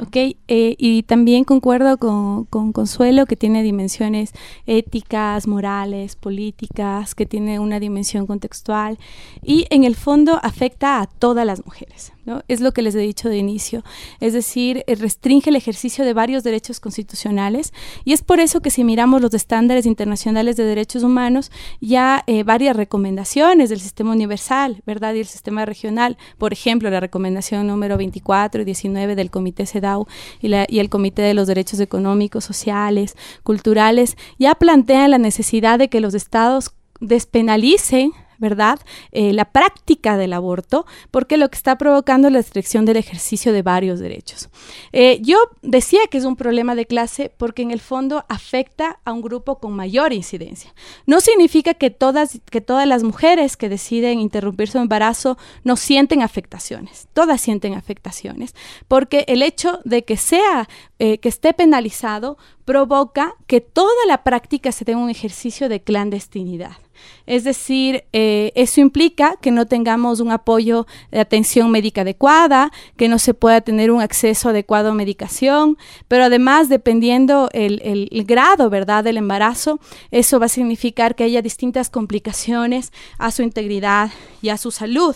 ¿ok? 0.00 0.16
Eh, 0.16 0.74
y 0.76 1.04
también 1.04 1.44
concuerdo 1.44 1.98
con, 1.98 2.46
con, 2.46 2.72
Consuelo 2.72 3.26
que 3.26 3.36
tiene 3.36 3.62
dimensiones 3.62 4.32
éticas, 4.66 5.46
morales, 5.46 6.16
políticas, 6.16 7.14
que 7.14 7.26
tiene 7.26 7.60
una 7.60 7.78
dimensión 7.78 8.26
contextual 8.26 8.98
y 9.40 9.66
en 9.70 9.84
el 9.84 9.94
fondo 9.94 10.40
afecta 10.42 11.00
a 11.00 11.06
todas 11.06 11.46
las 11.46 11.64
mujeres. 11.64 12.13
Es 12.48 12.60
lo 12.60 12.72
que 12.72 12.82
les 12.82 12.94
he 12.94 13.00
dicho 13.00 13.28
de 13.28 13.36
inicio. 13.36 13.84
Es 14.20 14.32
decir, 14.32 14.84
eh, 14.86 14.94
restringe 14.94 15.50
el 15.50 15.56
ejercicio 15.56 16.04
de 16.04 16.14
varios 16.14 16.42
derechos 16.42 16.80
constitucionales 16.80 17.72
y 18.04 18.12
es 18.12 18.22
por 18.22 18.40
eso 18.40 18.60
que 18.60 18.70
si 18.70 18.84
miramos 18.84 19.20
los 19.20 19.34
estándares 19.34 19.86
internacionales 19.86 20.56
de 20.56 20.64
derechos 20.64 21.02
humanos, 21.02 21.50
ya 21.80 22.24
eh, 22.26 22.42
varias 22.42 22.76
recomendaciones 22.76 23.70
del 23.70 23.80
sistema 23.80 24.12
universal, 24.12 24.82
¿verdad? 24.86 25.14
Y 25.14 25.20
el 25.20 25.26
sistema 25.26 25.64
regional, 25.66 26.16
por 26.38 26.52
ejemplo, 26.52 26.90
la 26.90 27.00
recomendación 27.00 27.66
número 27.66 27.96
24 27.96 28.62
y 28.62 28.64
19 28.64 29.16
del 29.16 29.30
Comité 29.30 29.66
CEDAW 29.66 30.06
y, 30.40 30.48
y 30.68 30.78
el 30.78 30.88
Comité 30.88 31.22
de 31.22 31.34
los 31.34 31.46
Derechos 31.46 31.80
Económicos, 31.80 32.44
Sociales, 32.44 33.16
Culturales, 33.42 34.16
ya 34.38 34.54
plantean 34.54 35.10
la 35.10 35.18
necesidad 35.18 35.78
de 35.78 35.88
que 35.88 36.00
los 36.00 36.14
estados 36.14 36.74
despenalicen 37.00 38.12
¿verdad? 38.44 38.78
Eh, 39.10 39.32
la 39.32 39.46
práctica 39.46 40.18
del 40.18 40.34
aborto, 40.34 40.84
porque 41.10 41.38
lo 41.38 41.48
que 41.48 41.56
está 41.56 41.78
provocando 41.78 42.28
es 42.28 42.32
la 42.34 42.40
restricción 42.40 42.84
del 42.84 42.98
ejercicio 42.98 43.54
de 43.54 43.62
varios 43.62 44.00
derechos. 44.00 44.50
Eh, 44.92 45.18
yo 45.22 45.38
decía 45.62 46.00
que 46.10 46.18
es 46.18 46.24
un 46.26 46.36
problema 46.36 46.74
de 46.74 46.84
clase 46.84 47.32
porque 47.38 47.62
en 47.62 47.70
el 47.70 47.80
fondo 47.80 48.26
afecta 48.28 49.00
a 49.06 49.12
un 49.12 49.22
grupo 49.22 49.58
con 49.58 49.72
mayor 49.72 50.12
incidencia. 50.12 50.74
No 51.06 51.20
significa 51.20 51.72
que 51.72 51.88
todas, 51.88 52.40
que 52.50 52.60
todas 52.60 52.86
las 52.86 53.02
mujeres 53.02 53.56
que 53.56 53.70
deciden 53.70 54.20
interrumpir 54.20 54.68
su 54.68 54.76
embarazo 54.76 55.38
no 55.62 55.76
sienten 55.76 56.20
afectaciones, 56.20 57.08
todas 57.14 57.40
sienten 57.40 57.72
afectaciones, 57.74 58.54
porque 58.88 59.24
el 59.26 59.42
hecho 59.42 59.80
de 59.84 60.04
que 60.04 60.18
sea, 60.18 60.68
eh, 60.98 61.16
que 61.16 61.30
esté 61.30 61.54
penalizado, 61.54 62.36
provoca 62.66 63.34
que 63.46 63.62
toda 63.62 64.06
la 64.06 64.22
práctica 64.22 64.70
se 64.70 64.84
tenga 64.84 65.00
un 65.00 65.10
ejercicio 65.10 65.68
de 65.70 65.80
clandestinidad. 65.80 66.83
Es 67.26 67.44
decir, 67.44 68.04
eh, 68.12 68.52
eso 68.54 68.80
implica 68.80 69.36
que 69.40 69.50
no 69.50 69.66
tengamos 69.66 70.20
un 70.20 70.30
apoyo 70.30 70.86
de 71.10 71.20
atención 71.20 71.70
médica 71.70 72.02
adecuada, 72.02 72.70
que 72.96 73.08
no 73.08 73.18
se 73.18 73.34
pueda 73.34 73.60
tener 73.60 73.90
un 73.90 74.00
acceso 74.00 74.50
adecuado 74.50 74.90
a 74.90 74.94
medicación, 74.94 75.78
pero 76.08 76.24
además, 76.24 76.68
dependiendo 76.68 77.48
el, 77.52 78.24
grado, 78.26 78.70
¿verdad?, 78.70 79.04
del 79.04 79.16
embarazo, 79.16 79.80
eso 80.10 80.38
va 80.38 80.46
a 80.46 80.48
significar 80.48 81.14
que 81.14 81.24
haya 81.24 81.42
distintas 81.42 81.90
complicaciones 81.90 82.92
a 83.18 83.30
su 83.30 83.42
integridad 83.42 84.10
y 84.42 84.50
a 84.50 84.56
su 84.56 84.70
salud. 84.70 85.14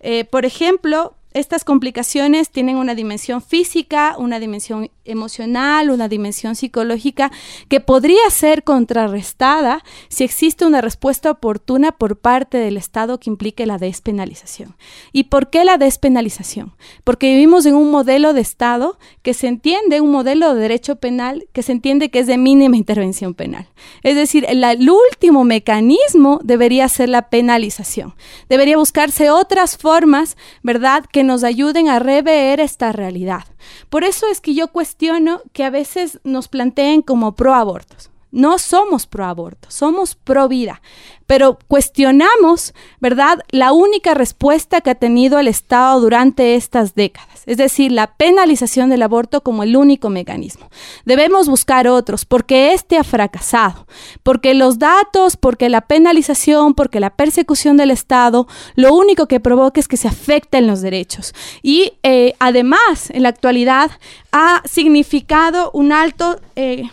Eh, 0.00 0.24
por 0.24 0.44
ejemplo, 0.44 1.14
estas 1.38 1.64
complicaciones 1.64 2.50
tienen 2.50 2.76
una 2.76 2.94
dimensión 2.94 3.40
física, 3.42 4.16
una 4.18 4.40
dimensión 4.40 4.90
emocional, 5.04 5.90
una 5.90 6.08
dimensión 6.08 6.54
psicológica 6.54 7.30
que 7.68 7.80
podría 7.80 8.28
ser 8.30 8.62
contrarrestada 8.64 9.82
si 10.08 10.24
existe 10.24 10.66
una 10.66 10.80
respuesta 10.80 11.30
oportuna 11.30 11.92
por 11.92 12.18
parte 12.18 12.58
del 12.58 12.76
Estado 12.76 13.18
que 13.18 13.30
implique 13.30 13.66
la 13.66 13.78
despenalización. 13.78 14.76
¿Y 15.12 15.24
por 15.24 15.50
qué 15.50 15.64
la 15.64 15.78
despenalización? 15.78 16.74
Porque 17.04 17.30
vivimos 17.30 17.66
en 17.66 17.74
un 17.74 17.90
modelo 17.90 18.32
de 18.32 18.40
Estado 18.40 18.98
que 19.22 19.34
se 19.34 19.48
entiende, 19.48 20.00
un 20.00 20.10
modelo 20.10 20.54
de 20.54 20.60
derecho 20.60 20.96
penal 20.96 21.46
que 21.52 21.62
se 21.62 21.72
entiende 21.72 22.10
que 22.10 22.20
es 22.20 22.26
de 22.26 22.38
mínima 22.38 22.76
intervención 22.76 23.34
penal. 23.34 23.68
Es 24.02 24.16
decir, 24.16 24.44
el, 24.48 24.64
último 24.90 25.44
mecanismo 25.44 26.40
debería 26.42 26.88
ser 26.88 27.08
la 27.08 27.28
penalización. 27.30 28.14
Debería 28.48 28.76
buscarse 28.76 29.30
otras 29.30 29.76
formas, 29.76 30.36
¿verdad?, 30.62 31.04
que 31.10 31.24
nos 31.28 31.44
ayuden 31.44 31.88
a 31.88 32.00
rever 32.00 32.58
esta 32.58 32.90
realidad. 32.90 33.44
Por 33.88 34.02
eso 34.02 34.26
es 34.26 34.40
que 34.40 34.54
yo 34.54 34.68
cuestiono 34.72 35.42
que 35.52 35.62
a 35.62 35.70
veces 35.70 36.18
nos 36.24 36.48
planteen 36.48 37.02
como 37.02 37.36
pro 37.36 37.54
abortos. 37.54 38.10
No 38.30 38.58
somos 38.58 39.06
pro 39.06 39.24
aborto, 39.24 39.70
somos 39.70 40.14
pro 40.14 40.48
vida, 40.48 40.82
pero 41.26 41.58
cuestionamos, 41.68 42.74
¿verdad?, 43.00 43.40
la 43.50 43.72
única 43.72 44.14
respuesta 44.14 44.80
que 44.80 44.90
ha 44.90 44.94
tenido 44.94 45.38
el 45.38 45.48
Estado 45.48 46.00
durante 46.00 46.54
estas 46.54 46.94
décadas, 46.94 47.42
es 47.46 47.56
decir, 47.56 47.92
la 47.92 48.14
penalización 48.16 48.90
del 48.90 49.02
aborto 49.02 49.42
como 49.42 49.62
el 49.62 49.76
único 49.76 50.10
mecanismo. 50.10 50.70
Debemos 51.04 51.48
buscar 51.48 51.88
otros, 51.88 52.24
porque 52.24 52.72
este 52.72 52.98
ha 52.98 53.04
fracasado, 53.04 53.86
porque 54.22 54.54
los 54.54 54.78
datos, 54.78 55.36
porque 55.36 55.68
la 55.68 55.82
penalización, 55.82 56.74
porque 56.74 57.00
la 57.00 57.10
persecución 57.10 57.76
del 57.76 57.90
Estado, 57.90 58.46
lo 58.74 58.94
único 58.94 59.26
que 59.26 59.40
provoca 59.40 59.80
es 59.80 59.88
que 59.88 59.96
se 59.96 60.08
afecten 60.08 60.66
los 60.66 60.80
derechos. 60.80 61.34
Y 61.62 61.94
eh, 62.02 62.34
además, 62.40 63.10
en 63.10 63.22
la 63.22 63.30
actualidad, 63.30 63.90
ha 64.32 64.62
significado 64.66 65.70
un 65.72 65.92
alto... 65.92 66.40
Eh, 66.56 66.84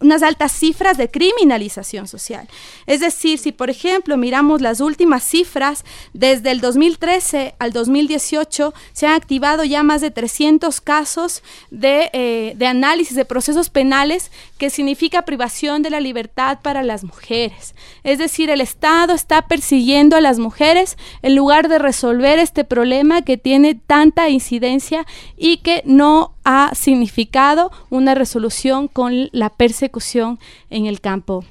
unas 0.00 0.22
altas 0.22 0.52
cifras 0.52 0.96
de 0.96 1.10
criminalización 1.10 2.08
social. 2.08 2.48
Es 2.86 3.00
decir, 3.00 3.38
si 3.38 3.52
por 3.52 3.70
ejemplo 3.70 4.16
miramos 4.16 4.60
las 4.60 4.80
últimas 4.80 5.22
cifras, 5.22 5.84
desde 6.12 6.50
el 6.50 6.60
2013 6.60 7.54
al 7.58 7.72
2018 7.72 8.74
se 8.92 9.06
han 9.06 9.12
activado 9.12 9.64
ya 9.64 9.82
más 9.82 10.00
de 10.00 10.10
300 10.10 10.80
casos 10.80 11.42
de, 11.70 12.10
eh, 12.12 12.54
de 12.56 12.66
análisis 12.66 13.14
de 13.16 13.24
procesos 13.24 13.70
penales 13.70 14.30
que 14.60 14.68
significa 14.68 15.22
privación 15.22 15.80
de 15.80 15.88
la 15.88 16.00
libertad 16.00 16.58
para 16.62 16.82
las 16.82 17.02
mujeres. 17.02 17.74
Es 18.04 18.18
decir, 18.18 18.50
el 18.50 18.60
Estado 18.60 19.14
está 19.14 19.48
persiguiendo 19.48 20.16
a 20.16 20.20
las 20.20 20.38
mujeres 20.38 20.98
en 21.22 21.34
lugar 21.34 21.70
de 21.70 21.78
resolver 21.78 22.38
este 22.38 22.64
problema 22.64 23.22
que 23.22 23.38
tiene 23.38 23.74
tanta 23.74 24.28
incidencia 24.28 25.06
y 25.38 25.56
que 25.62 25.82
no 25.86 26.34
ha 26.44 26.74
significado 26.74 27.72
una 27.88 28.14
resolución 28.14 28.86
con 28.86 29.30
la 29.32 29.48
persecución 29.48 30.38
en 30.68 30.84
el 30.84 31.00
campo 31.00 31.42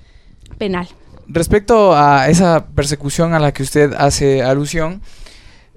penal. 0.60 0.88
Respecto 1.26 1.96
a 1.96 2.30
esa 2.30 2.68
persecución 2.76 3.34
a 3.34 3.40
la 3.40 3.54
que 3.54 3.64
usted 3.64 3.92
hace 3.94 4.44
alusión, 4.44 5.02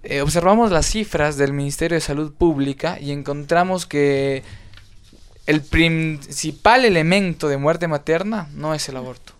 eh, 0.02 0.20
observamos 0.20 0.70
las 0.70 0.84
cifras 0.84 1.38
del 1.38 1.54
Ministerio 1.54 1.94
de 1.94 2.02
Salud 2.02 2.34
Pública 2.34 2.98
y 3.00 3.10
encontramos 3.10 3.86
que 3.86 4.42
el 5.46 5.62
principal 5.62 6.84
elemento 6.84 7.48
de 7.48 7.56
muerte 7.56 7.88
materna 7.88 8.48
no 8.54 8.74
es 8.74 8.88
el 8.88 8.96
aborto. 8.96 9.32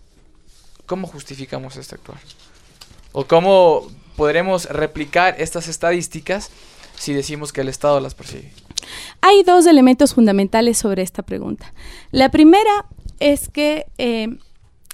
¿Cómo 0.85 1.07
justificamos 1.07 1.77
este 1.77 1.95
actuar? 1.95 2.19
¿O 3.13 3.25
cómo 3.25 3.87
podremos 4.15 4.65
replicar 4.65 5.35
estas 5.39 5.67
estadísticas 5.67 6.49
si 6.97 7.13
decimos 7.13 7.53
que 7.53 7.61
el 7.61 7.69
Estado 7.69 7.99
las 7.99 8.15
persigue? 8.15 8.51
Hay 9.21 9.43
dos 9.43 9.65
elementos 9.65 10.13
fundamentales 10.13 10.77
sobre 10.77 11.03
esta 11.03 11.23
pregunta. 11.23 11.73
La 12.11 12.29
primera 12.29 12.85
es 13.19 13.47
que 13.47 13.85
eh, 13.97 14.27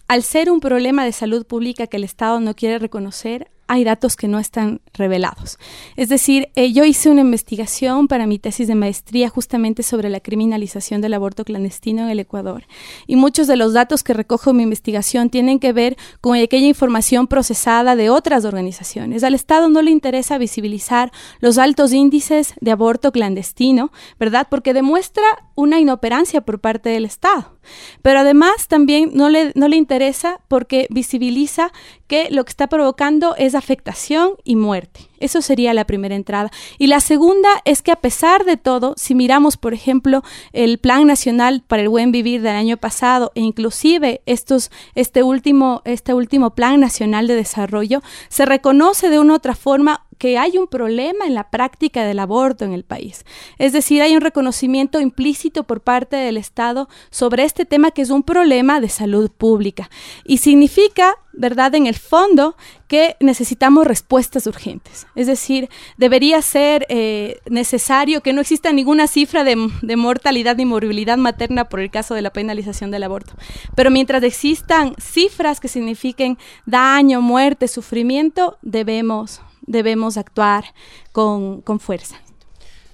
al 0.08 0.24
ser 0.24 0.52
un 0.52 0.60
problema 0.60 1.06
de 1.06 1.12
salud 1.12 1.46
pública 1.46 1.88
que 1.88 1.98
el 1.98 2.04
Estado 2.04 2.40
no 2.40 2.56
quiere 2.56 2.78
reconocer, 2.78 3.50
hay 3.70 3.84
datos 3.84 4.16
que 4.16 4.28
no 4.28 4.40
están 4.40 4.82
revelados. 4.96 5.60
Es 5.96 6.10
decir, 6.10 6.50
eh, 6.56 6.74
yo 6.74 6.86
hice 6.86 7.12
una 7.12 7.22
investigación 7.22 8.08
para 8.08 8.26
mi 8.26 8.40
tesis 8.40 8.68
de 8.68 8.74
maestría 8.74 9.30
justamente 9.30 9.84
sobre 9.84 10.10
la 10.10 10.20
criminalización 10.20 11.02
del 11.02 11.14
aborto 11.14 11.46
clandestino 11.46 12.02
en 12.02 12.10
el 12.10 12.20
Ecuador. 12.20 12.64
Y 13.06 13.16
muchos 13.16 13.46
de 13.46 13.56
los 13.58 13.74
datos 13.74 14.04
que 14.04 14.16
recojo 14.16 14.50
en 14.50 14.58
mi 14.58 14.64
investigación 14.64 15.30
tienen 15.30 15.60
que 15.60 15.72
ver 15.72 15.98
con 16.20 16.36
aquella 16.36 16.66
información 16.66 17.28
procesada 17.28 17.96
de 17.96 18.10
otras 18.10 18.44
organizaciones. 18.44 19.24
Al 19.24 19.36
Estado 19.36 19.70
no 19.70 19.84
le 19.84 19.92
interesa 19.92 20.40
visibilizar 20.40 21.12
los 21.40 21.60
altos 21.60 21.94
índices 21.94 22.56
de 22.62 22.72
aborto 22.72 23.12
clandestino, 23.12 23.92
¿verdad? 24.20 24.48
Porque 24.50 24.74
demuestra 24.74 25.24
una 25.60 25.80
inoperancia 25.80 26.42
por 26.42 26.60
parte 26.60 26.90
del 26.90 27.06
Estado. 27.06 27.58
Pero 28.02 28.20
además 28.20 28.68
también 28.68 29.12
no 29.14 29.30
le, 29.30 29.52
no 29.56 29.68
le 29.68 29.76
interesa 29.76 30.40
porque 30.48 30.88
visibiliza 30.90 31.72
que 32.08 32.30
lo 32.32 32.46
que 32.46 32.52
está 32.52 32.68
provocando 32.68 33.36
es 33.36 33.56
afectación 33.56 34.36
y 34.44 34.56
muerte. 34.56 35.09
Eso 35.20 35.42
sería 35.42 35.74
la 35.74 35.86
primera 35.86 36.16
entrada. 36.16 36.52
Y 36.78 36.88
la 36.88 37.00
segunda 37.00 37.50
es 37.66 37.82
que 37.82 37.92
a 37.92 37.96
pesar 37.96 38.46
de 38.46 38.58
todo, 38.58 38.94
si 38.98 39.16
miramos, 39.16 39.58
por 39.58 39.74
ejemplo, 39.74 40.24
el 40.54 40.78
Plan 40.78 41.08
Nacional 41.08 41.64
para 41.68 41.82
el 41.82 41.90
Buen 41.90 42.12
Vivir 42.12 42.42
del 42.42 42.56
año 42.56 42.78
pasado 42.78 43.32
e 43.36 43.42
inclusive 43.42 44.22
estos, 44.26 44.72
este, 44.96 45.24
último, 45.24 45.82
este 45.86 46.14
último 46.14 46.52
Plan 46.52 46.80
Nacional 46.80 47.28
de 47.28 47.36
Desarrollo, 47.36 48.02
se 48.30 48.46
reconoce 48.46 49.10
de 49.10 49.20
una 49.20 49.34
u 49.34 49.36
otra 49.36 49.56
forma 49.56 50.06
que 50.20 50.38
hay 50.38 50.58
un 50.58 50.68
problema 50.68 51.26
en 51.26 51.34
la 51.34 51.50
práctica 51.50 52.04
del 52.04 52.20
aborto 52.20 52.66
en 52.66 52.74
el 52.74 52.84
país. 52.84 53.26
Es 53.58 53.74
decir, 53.74 54.02
hay 54.02 54.16
un 54.16 54.22
reconocimiento 54.22 55.00
implícito 55.00 55.64
por 55.64 55.82
parte 55.82 56.18
del 56.18 56.38
Estado 56.38 56.90
sobre 57.10 57.44
este 57.44 57.66
tema 57.66 57.92
que 57.92 58.02
es 58.02 58.10
un 58.10 58.24
problema 58.24 58.82
de 58.82 58.90
salud 58.90 59.32
pública. 59.32 59.90
Y 60.26 60.38
significa, 60.38 61.16
¿verdad?, 61.40 61.74
en 61.74 61.88
el 61.88 61.96
fondo 61.96 62.56
que 62.88 63.16
necesitamos 63.20 63.88
respuestas 63.88 64.46
urgentes. 64.46 65.08
Es 65.16 65.26
decir, 65.26 65.70
debería 65.98 66.42
ser 66.42 66.86
eh, 66.90 67.40
necesario 67.50 68.22
que 68.22 68.34
no 68.34 68.42
exista 68.42 68.72
ninguna 68.74 69.08
cifra 69.08 69.44
de, 69.44 69.56
mortalidad 69.96 70.58
ni 70.58 70.66
morbilidad 70.66 71.18
materna 71.18 71.70
por 71.70 71.80
el 71.80 71.90
caso 71.90 72.14
de 72.14 72.22
la 72.22 72.32
penalización 72.32 72.92
del 72.92 73.04
aborto. 73.04 73.34
Pero 73.76 73.90
mientras 73.90 74.22
existan 74.24 74.94
cifras 75.00 75.60
que 75.60 75.70
signifiquen 75.70 76.38
daño, 76.66 77.22
muerte, 77.22 77.68
sufrimiento, 77.68 78.58
debemos 78.62 79.42
debemos 79.66 80.18
actuar 80.18 80.66
con, 81.12 81.64
fuerza. 81.80 82.16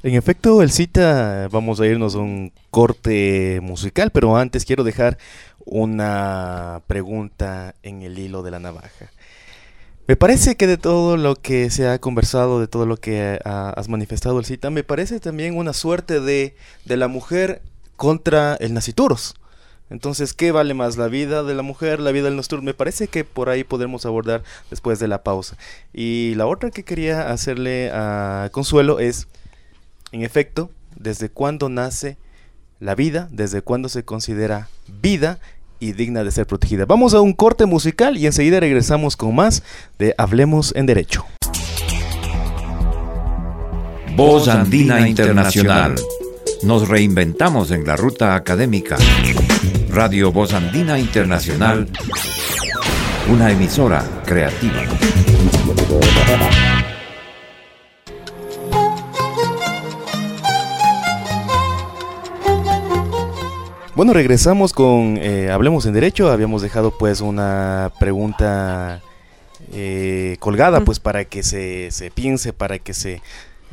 En 0.04 0.14
efecto, 0.14 0.62
el 0.62 0.72
cita, 0.72 1.48
vamos 1.50 1.80
a 1.80 1.88
irnos 1.88 2.16
a 2.16 2.20
un 2.20 2.52
corte 2.70 3.60
musical, 3.62 4.12
pero 4.12 4.36
antes 4.36 4.66
quiero 4.66 4.84
dejar 4.84 5.18
una 5.66 6.82
pregunta 6.88 7.76
en 7.84 8.02
el 8.02 8.18
hilo 8.18 8.44
de 8.44 8.52
la 8.52 8.60
navaja. 8.60 9.12
Me 10.08 10.16
parece 10.16 10.56
que 10.56 10.68
de 10.68 10.78
todo 10.78 11.18
lo 11.18 11.36
que 11.36 11.72
se 11.72 11.88
ha 11.88 12.00
conversado, 12.00 12.60
de 12.60 12.68
todo 12.68 12.86
lo 12.86 12.98
que 12.98 13.40
has 13.44 13.90
manifestado 13.90 14.38
el 14.38 14.46
cita, 14.46 14.70
me 14.70 14.84
parece 14.84 15.20
también 15.20 15.58
una 15.58 15.74
suerte 15.74 16.20
de, 16.20 16.56
de 16.86 16.98
la 16.98 17.08
mujer 17.08 17.64
contra 17.96 18.56
el 18.56 18.74
nacituros. 18.76 19.34
Entonces, 19.90 20.34
¿qué 20.34 20.52
vale 20.52 20.74
más? 20.74 20.98
¿La 20.98 21.08
vida 21.08 21.44
de 21.44 21.54
la 21.54 21.62
mujer, 21.62 22.00
la 22.00 22.12
vida 22.12 22.26
del 22.26 22.36
nuestro? 22.36 22.62
Me 22.62 22.74
parece 22.74 23.08
que 23.08 23.24
por 23.24 23.50
ahí 23.50 23.64
podremos 23.64 24.06
abordar 24.06 24.44
después 24.70 25.00
de 25.00 25.08
la 25.08 25.24
pausa. 25.24 25.58
Y 25.94 26.34
la 26.36 26.48
otra 26.48 26.72
que 26.72 26.84
quería 26.84 27.32
hacerle 27.32 27.92
a 27.92 28.50
Consuelo 28.52 29.00
es, 29.00 29.28
en 30.12 30.24
efecto, 30.24 30.72
¿desde 30.96 31.30
cuándo 31.30 31.70
nace 31.70 32.18
la 32.80 32.96
vida? 32.96 33.28
¿Desde 33.32 33.62
cuándo 33.62 33.90
se 33.90 34.04
considera 34.04 34.70
vida? 35.02 35.40
Y 35.80 35.94
digna 35.94 36.24
de 36.24 36.32
ser 36.32 36.46
protegida. 36.48 36.86
Vamos 36.86 37.14
a 37.14 37.22
un 37.22 37.34
corte 37.34 37.66
musical 37.66 38.18
y 38.18 38.26
enseguida 38.26 38.60
regresamos 38.60 39.16
con 39.16 39.36
más 39.36 39.64
de 40.00 40.14
Hablemos 40.18 40.74
en 40.76 40.86
Derecho. 40.86 41.26
Voz 44.16 44.48
Andina 44.48 45.08
Internacional. 45.08 45.96
Nos 46.64 46.88
reinventamos 46.88 47.72
en 47.72 47.86
la 47.86 47.96
ruta 47.96 48.36
académica. 48.36 48.98
Radio 49.90 50.32
Voz 50.32 50.54
Andina 50.54 50.98
Internacional, 50.98 51.88
una 53.30 53.52
emisora 53.52 54.04
creativa. 54.26 54.84
Bueno, 63.96 64.12
regresamos 64.12 64.74
con 64.74 65.18
eh, 65.22 65.50
Hablemos 65.52 65.86
en 65.86 65.94
Derecho. 65.94 66.30
Habíamos 66.30 66.62
dejado 66.62 66.98
pues 66.98 67.22
una 67.22 67.94
pregunta 67.98 69.02
eh, 69.72 70.36
colgada 70.40 70.82
pues 70.82 71.00
para 71.00 71.24
que 71.24 71.44
se, 71.44 71.92
se, 71.92 72.12
piense, 72.12 72.52
para 72.52 72.78
que 72.80 72.94
se 72.94 73.22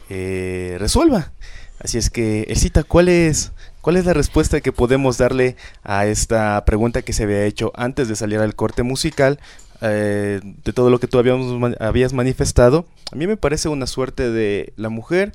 eh, 0.08 0.76
resuelva. 0.78 1.32
Así 1.80 1.98
es 1.98 2.08
que, 2.08 2.42
Elcita, 2.42 2.84
¿cuál 2.84 3.08
es 3.08 3.50
¿Cuál 3.82 3.96
es 3.96 4.06
la 4.06 4.12
respuesta 4.12 4.60
que 4.60 4.70
podemos 4.70 5.18
darle 5.18 5.56
a 5.82 6.06
esta 6.06 6.64
pregunta 6.64 7.02
que 7.02 7.12
se 7.12 7.24
había 7.24 7.44
hecho 7.44 7.72
antes 7.74 8.06
de 8.06 8.14
salir 8.14 8.38
al 8.38 8.54
corte 8.54 8.84
musical? 8.84 9.40
Eh, 9.80 10.40
de 10.42 10.72
todo 10.72 10.88
lo 10.88 11.00
que 11.00 11.08
tú 11.08 11.18
habías 11.18 12.12
manifestado, 12.12 12.86
a 13.10 13.16
mí 13.16 13.26
me 13.26 13.36
parece 13.36 13.68
una 13.68 13.88
suerte 13.88 14.30
de 14.30 14.72
la 14.76 14.88
mujer 14.88 15.32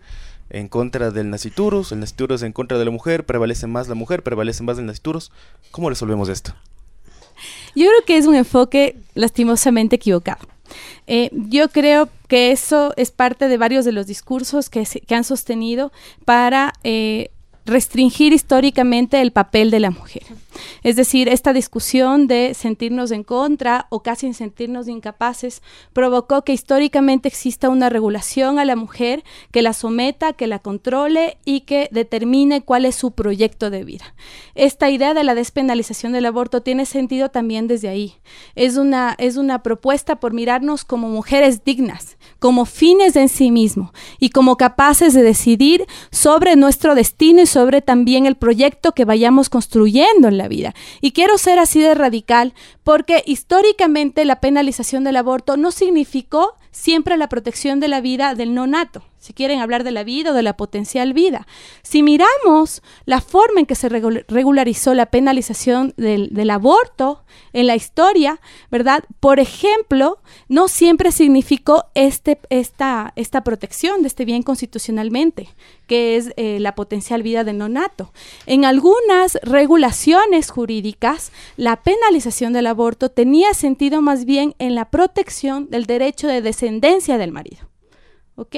en 0.49 0.67
contra 0.67 1.11
del 1.11 1.29
naciturus, 1.29 1.91
el 1.91 1.99
naciturus 1.99 2.41
en 2.43 2.53
contra 2.53 2.77
de 2.77 2.85
la 2.85 2.91
mujer, 2.91 3.25
prevalece 3.25 3.67
más 3.67 3.87
la 3.87 3.95
mujer, 3.95 4.23
prevalece 4.23 4.63
más 4.63 4.77
el 4.77 4.85
naciturus. 4.85 5.31
¿Cómo 5.71 5.89
resolvemos 5.89 6.29
esto? 6.29 6.53
Yo 7.75 7.85
creo 7.87 8.05
que 8.05 8.17
es 8.17 8.25
un 8.25 8.35
enfoque 8.35 8.97
lastimosamente 9.13 9.97
equivocado. 9.97 10.47
Eh, 11.05 11.29
yo 11.31 11.69
creo 11.69 12.09
que 12.27 12.51
eso 12.51 12.93
es 12.97 13.11
parte 13.11 13.47
de 13.47 13.57
varios 13.57 13.85
de 13.85 13.91
los 13.91 14.07
discursos 14.07 14.69
que, 14.69 14.85
que 14.85 15.15
han 15.15 15.23
sostenido 15.23 15.91
para 16.25 16.73
eh, 16.83 17.29
restringir 17.67 18.33
históricamente 18.33 19.21
el 19.21 19.31
papel 19.31 19.69
de 19.69 19.79
la 19.81 19.91
mujer. 19.91 20.23
Es 20.83 20.95
decir, 20.95 21.29
esta 21.29 21.53
discusión 21.53 22.27
de 22.27 22.53
sentirnos 22.53 23.11
en 23.11 23.23
contra 23.23 23.87
o 23.89 24.01
casi 24.01 24.33
sentirnos 24.33 24.87
incapaces 24.87 25.61
provocó 25.93 26.43
que 26.43 26.53
históricamente 26.53 27.27
exista 27.27 27.69
una 27.69 27.89
regulación 27.89 28.57
a 28.57 28.65
la 28.65 28.75
mujer 28.75 29.23
que 29.51 29.61
la 29.61 29.73
someta, 29.73 30.33
que 30.33 30.47
la 30.47 30.59
controle 30.59 31.37
y 31.45 31.61
que 31.61 31.89
determine 31.91 32.61
cuál 32.61 32.85
es 32.85 32.95
su 32.95 33.11
proyecto 33.11 33.69
de 33.69 33.83
vida. 33.83 34.15
Esta 34.55 34.89
idea 34.89 35.13
de 35.13 35.23
la 35.23 35.35
despenalización 35.35 36.13
del 36.13 36.25
aborto 36.25 36.61
tiene 36.61 36.85
sentido 36.85 37.29
también 37.29 37.67
desde 37.67 37.89
ahí. 37.89 38.15
Es 38.55 38.77
una, 38.77 39.15
es 39.19 39.37
una 39.37 39.61
propuesta 39.61 40.19
por 40.19 40.33
mirarnos 40.33 40.85
como 40.85 41.09
mujeres 41.09 41.63
dignas, 41.63 42.16
como 42.39 42.65
fines 42.65 43.15
en 43.15 43.29
sí 43.29 43.51
mismo 43.51 43.93
y 44.19 44.29
como 44.29 44.57
capaces 44.57 45.13
de 45.13 45.23
decidir 45.23 45.85
sobre 46.11 46.55
nuestro 46.55 46.95
destino 46.95 47.41
y 47.41 47.45
sobre 47.45 47.81
también 47.81 48.25
el 48.25 48.35
proyecto 48.35 48.93
que 48.93 49.05
vayamos 49.05 49.49
construyendo 49.49 50.27
en 50.27 50.37
la 50.37 50.47
vida. 50.47 50.73
Y 51.01 51.11
quiero 51.11 51.37
ser 51.37 51.59
así 51.59 51.81
de 51.81 51.95
radical 51.95 52.53
porque 52.83 53.23
históricamente 53.25 54.25
la 54.25 54.39
penalización 54.39 55.03
del 55.03 55.17
aborto 55.17 55.57
no 55.57 55.71
significó 55.71 56.55
siempre 56.77 57.17
la 57.17 57.27
protección 57.27 57.79
de 57.79 57.87
la 57.87 58.01
vida 58.01 58.35
del 58.35 58.53
no 58.53 58.67
nato 58.67 59.03
si 59.27 59.33
quieren 59.33 59.59
hablar 59.59 59.83
de 59.83 59.91
la 59.91 60.05
vida 60.05 60.31
o 60.31 60.33
de 60.33 60.41
la 60.41 60.55
potencial 60.55 61.13
vida. 61.13 61.47
Si 61.81 62.01
miramos 62.01 62.81
la 63.05 63.19
forma 63.19 63.59
en 63.59 63.65
que 63.65 63.75
se 63.75 63.89
regularizó 63.89 64.93
la 64.93 65.07
penalización 65.07 65.93
del, 65.97 66.49
aborto 66.49 67.23
en 67.51 67.67
la 67.67 67.75
historia, 67.75 68.39
¿verdad? 68.71 69.03
Por 69.19 69.41
ejemplo, 69.41 70.19
no 70.47 70.69
siempre 70.69 71.11
significó 71.11 71.85
este, 71.93 72.39
esta, 72.49 73.11
esta 73.17 73.43
protección 73.43 74.01
de 74.01 74.07
este 74.07 74.23
bien 74.23 74.43
constitucionalmente, 74.43 75.49
que 75.87 76.17
es 76.17 76.31
eh, 76.37 76.59
la 76.59 76.75
potencial 76.75 77.23
vida 77.23 77.43
del 77.43 77.57
nonato. 77.57 78.11
En 78.45 78.65
algunas 78.65 79.39
regulaciones 79.41 80.51
jurídicas, 80.51 81.31
la 81.55 81.77
penalización 81.77 82.53
del 82.53 82.67
aborto 82.67 83.09
tenía 83.09 83.53
sentido 83.53 84.01
más 84.01 84.25
bien 84.25 84.55
en 84.59 84.75
la 84.75 84.89
protección 84.89 85.69
del 85.69 85.85
derecho 85.85 86.27
de 86.27 86.41
descendencia 86.41 87.17
del 87.17 87.31
marido. 87.31 87.69
¿Ok? 88.35 88.55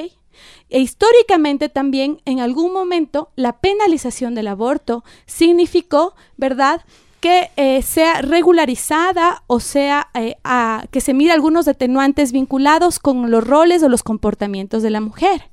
E 0.69 0.79
históricamente 0.79 1.69
también 1.69 2.21
en 2.25 2.39
algún 2.39 2.73
momento 2.73 3.31
la 3.35 3.59
penalización 3.59 4.35
del 4.35 4.47
aborto 4.47 5.03
significó, 5.25 6.15
¿verdad?, 6.37 6.81
que 7.19 7.51
eh, 7.57 7.81
sea 7.81 8.21
regularizada 8.21 9.43
o 9.47 9.59
sea 9.59 10.07
eh, 10.13 10.37
que 10.89 11.01
se 11.01 11.13
mire 11.13 11.33
algunos 11.33 11.65
detenuantes 11.65 12.31
vinculados 12.31 12.99
con 12.99 13.29
los 13.29 13.45
roles 13.45 13.83
o 13.83 13.89
los 13.89 14.03
comportamientos 14.03 14.83
de 14.83 14.89
la 14.89 15.01
mujer. 15.01 15.49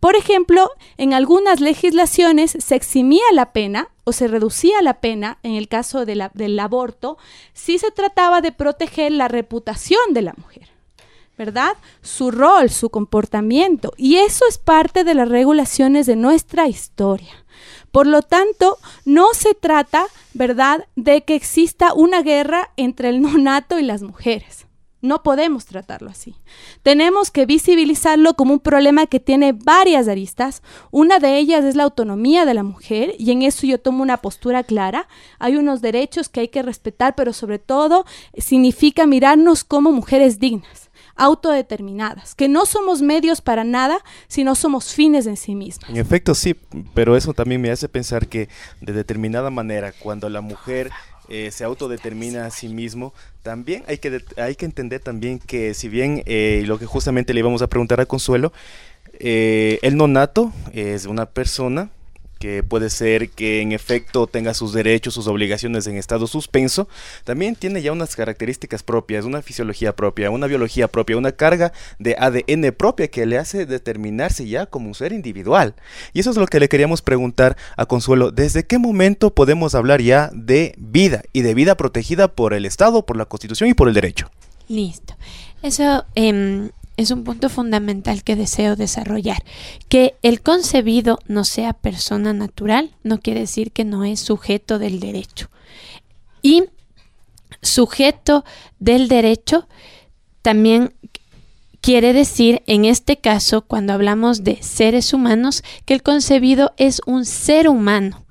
Por 0.00 0.16
ejemplo, 0.16 0.70
en 0.96 1.14
algunas 1.14 1.60
legislaciones 1.60 2.56
se 2.58 2.74
eximía 2.74 3.24
la 3.32 3.52
pena 3.52 3.88
o 4.04 4.12
se 4.12 4.28
reducía 4.28 4.82
la 4.82 5.00
pena 5.00 5.38
en 5.42 5.54
el 5.54 5.68
caso 5.68 6.04
del 6.04 6.60
aborto 6.60 7.18
si 7.52 7.78
se 7.78 7.90
trataba 7.90 8.40
de 8.40 8.52
proteger 8.52 9.12
la 9.12 9.28
reputación 9.28 10.00
de 10.12 10.22
la 10.22 10.34
mujer. 10.36 10.68
¿verdad? 11.36 11.76
Su 12.02 12.30
rol, 12.30 12.70
su 12.70 12.90
comportamiento. 12.90 13.92
Y 13.96 14.16
eso 14.16 14.44
es 14.48 14.58
parte 14.58 15.04
de 15.04 15.14
las 15.14 15.28
regulaciones 15.28 16.06
de 16.06 16.16
nuestra 16.16 16.66
historia. 16.66 17.44
Por 17.92 18.06
lo 18.06 18.22
tanto, 18.22 18.78
no 19.04 19.34
se 19.34 19.54
trata, 19.54 20.06
¿verdad?, 20.34 20.86
de 20.96 21.24
que 21.24 21.34
exista 21.34 21.94
una 21.94 22.22
guerra 22.22 22.70
entre 22.76 23.08
el 23.08 23.20
nonato 23.22 23.78
y 23.78 23.82
las 23.82 24.02
mujeres. 24.02 24.65
No 25.02 25.22
podemos 25.22 25.66
tratarlo 25.66 26.10
así. 26.10 26.34
Tenemos 26.82 27.30
que 27.30 27.46
visibilizarlo 27.46 28.34
como 28.34 28.54
un 28.54 28.60
problema 28.60 29.06
que 29.06 29.20
tiene 29.20 29.52
varias 29.52 30.08
aristas. 30.08 30.62
Una 30.90 31.18
de 31.18 31.38
ellas 31.38 31.64
es 31.64 31.76
la 31.76 31.84
autonomía 31.84 32.44
de 32.44 32.54
la 32.54 32.62
mujer 32.62 33.14
y 33.18 33.30
en 33.30 33.42
eso 33.42 33.66
yo 33.66 33.78
tomo 33.78 34.02
una 34.02 34.16
postura 34.16 34.64
clara. 34.64 35.06
Hay 35.38 35.56
unos 35.56 35.82
derechos 35.82 36.28
que 36.28 36.40
hay 36.40 36.48
que 36.48 36.62
respetar, 36.62 37.14
pero 37.14 37.32
sobre 37.32 37.58
todo 37.58 38.06
significa 38.38 39.06
mirarnos 39.06 39.64
como 39.64 39.92
mujeres 39.92 40.38
dignas 40.38 40.86
autodeterminadas, 41.16 42.34
que 42.34 42.48
no 42.48 42.66
somos 42.66 43.00
medios 43.00 43.40
para 43.40 43.64
nada, 43.64 43.98
sino 44.28 44.54
somos 44.54 44.92
fines 44.92 45.26
en 45.26 45.36
sí 45.36 45.54
mismos. 45.54 45.88
En 45.88 45.96
efecto, 45.96 46.34
sí, 46.34 46.54
pero 46.94 47.16
eso 47.16 47.32
también 47.32 47.60
me 47.60 47.70
hace 47.70 47.88
pensar 47.88 48.28
que 48.28 48.48
de 48.82 48.92
determinada 48.92 49.50
manera, 49.50 49.92
cuando 49.92 50.28
la 50.28 50.42
mujer 50.42 50.90
eh, 51.28 51.50
se 51.50 51.64
autodetermina 51.64 52.46
a 52.46 52.50
sí 52.50 52.68
mismo, 52.68 53.12
también 53.42 53.84
hay 53.86 53.98
que, 53.98 54.22
hay 54.36 54.54
que 54.54 54.64
entender 54.64 55.00
también 55.00 55.38
que 55.38 55.74
si 55.74 55.88
bien 55.88 56.22
eh, 56.26 56.62
lo 56.66 56.78
que 56.78 56.86
justamente 56.86 57.34
le 57.34 57.40
íbamos 57.40 57.62
a 57.62 57.66
preguntar 57.66 58.00
a 58.00 58.06
Consuelo, 58.06 58.52
eh, 59.18 59.78
el 59.82 59.96
nonato 59.96 60.52
es 60.72 61.06
una 61.06 61.26
persona 61.26 61.90
que 62.38 62.62
puede 62.62 62.90
ser 62.90 63.30
que 63.30 63.60
en 63.60 63.72
efecto 63.72 64.26
tenga 64.26 64.54
sus 64.54 64.72
derechos, 64.72 65.14
sus 65.14 65.26
obligaciones 65.26 65.86
en 65.86 65.96
estado 65.96 66.26
suspenso, 66.26 66.88
también 67.24 67.56
tiene 67.56 67.82
ya 67.82 67.92
unas 67.92 68.16
características 68.16 68.82
propias, 68.82 69.24
una 69.24 69.42
fisiología 69.42 69.94
propia, 69.94 70.30
una 70.30 70.46
biología 70.46 70.88
propia, 70.88 71.16
una 71.16 71.32
carga 71.32 71.72
de 71.98 72.16
ADN 72.18 72.72
propia 72.76 73.08
que 73.08 73.26
le 73.26 73.38
hace 73.38 73.66
determinarse 73.66 74.46
ya 74.46 74.66
como 74.66 74.88
un 74.88 74.94
ser 74.94 75.12
individual. 75.12 75.74
Y 76.12 76.20
eso 76.20 76.30
es 76.30 76.36
lo 76.36 76.46
que 76.46 76.60
le 76.60 76.68
queríamos 76.68 77.02
preguntar 77.02 77.56
a 77.76 77.86
Consuelo, 77.86 78.30
¿desde 78.30 78.66
qué 78.66 78.78
momento 78.78 79.34
podemos 79.34 79.74
hablar 79.74 80.00
ya 80.00 80.30
de 80.32 80.74
vida 80.78 81.22
y 81.32 81.42
de 81.42 81.54
vida 81.54 81.76
protegida 81.76 82.28
por 82.28 82.54
el 82.54 82.66
Estado, 82.66 83.04
por 83.06 83.16
la 83.16 83.26
Constitución 83.26 83.70
y 83.70 83.74
por 83.74 83.88
el 83.88 83.94
derecho? 83.94 84.30
Listo. 84.68 85.14
Eso 85.62 86.04
eh, 86.14 86.70
es 86.96 87.10
un 87.10 87.24
punto 87.24 87.48
fundamental 87.48 88.22
que 88.22 88.36
deseo 88.36 88.76
desarrollar. 88.76 89.42
Que 89.88 90.14
el 90.22 90.40
concebido 90.40 91.18
no 91.26 91.44
sea 91.44 91.72
persona 91.72 92.32
natural 92.32 92.94
no 93.02 93.20
quiere 93.20 93.40
decir 93.40 93.72
que 93.72 93.84
no 93.84 94.04
es 94.04 94.20
sujeto 94.20 94.78
del 94.78 95.00
derecho. 95.00 95.50
Y 96.42 96.64
sujeto 97.62 98.44
del 98.78 99.08
derecho 99.08 99.68
también 100.42 100.94
quiere 101.80 102.12
decir, 102.12 102.62
en 102.66 102.84
este 102.84 103.18
caso, 103.18 103.62
cuando 103.62 103.92
hablamos 103.92 104.42
de 104.42 104.62
seres 104.62 105.12
humanos, 105.12 105.62
que 105.84 105.94
el 105.94 106.02
concebido 106.02 106.72
es 106.76 107.00
un 107.06 107.24
ser 107.24 107.68
humano. 107.68 108.24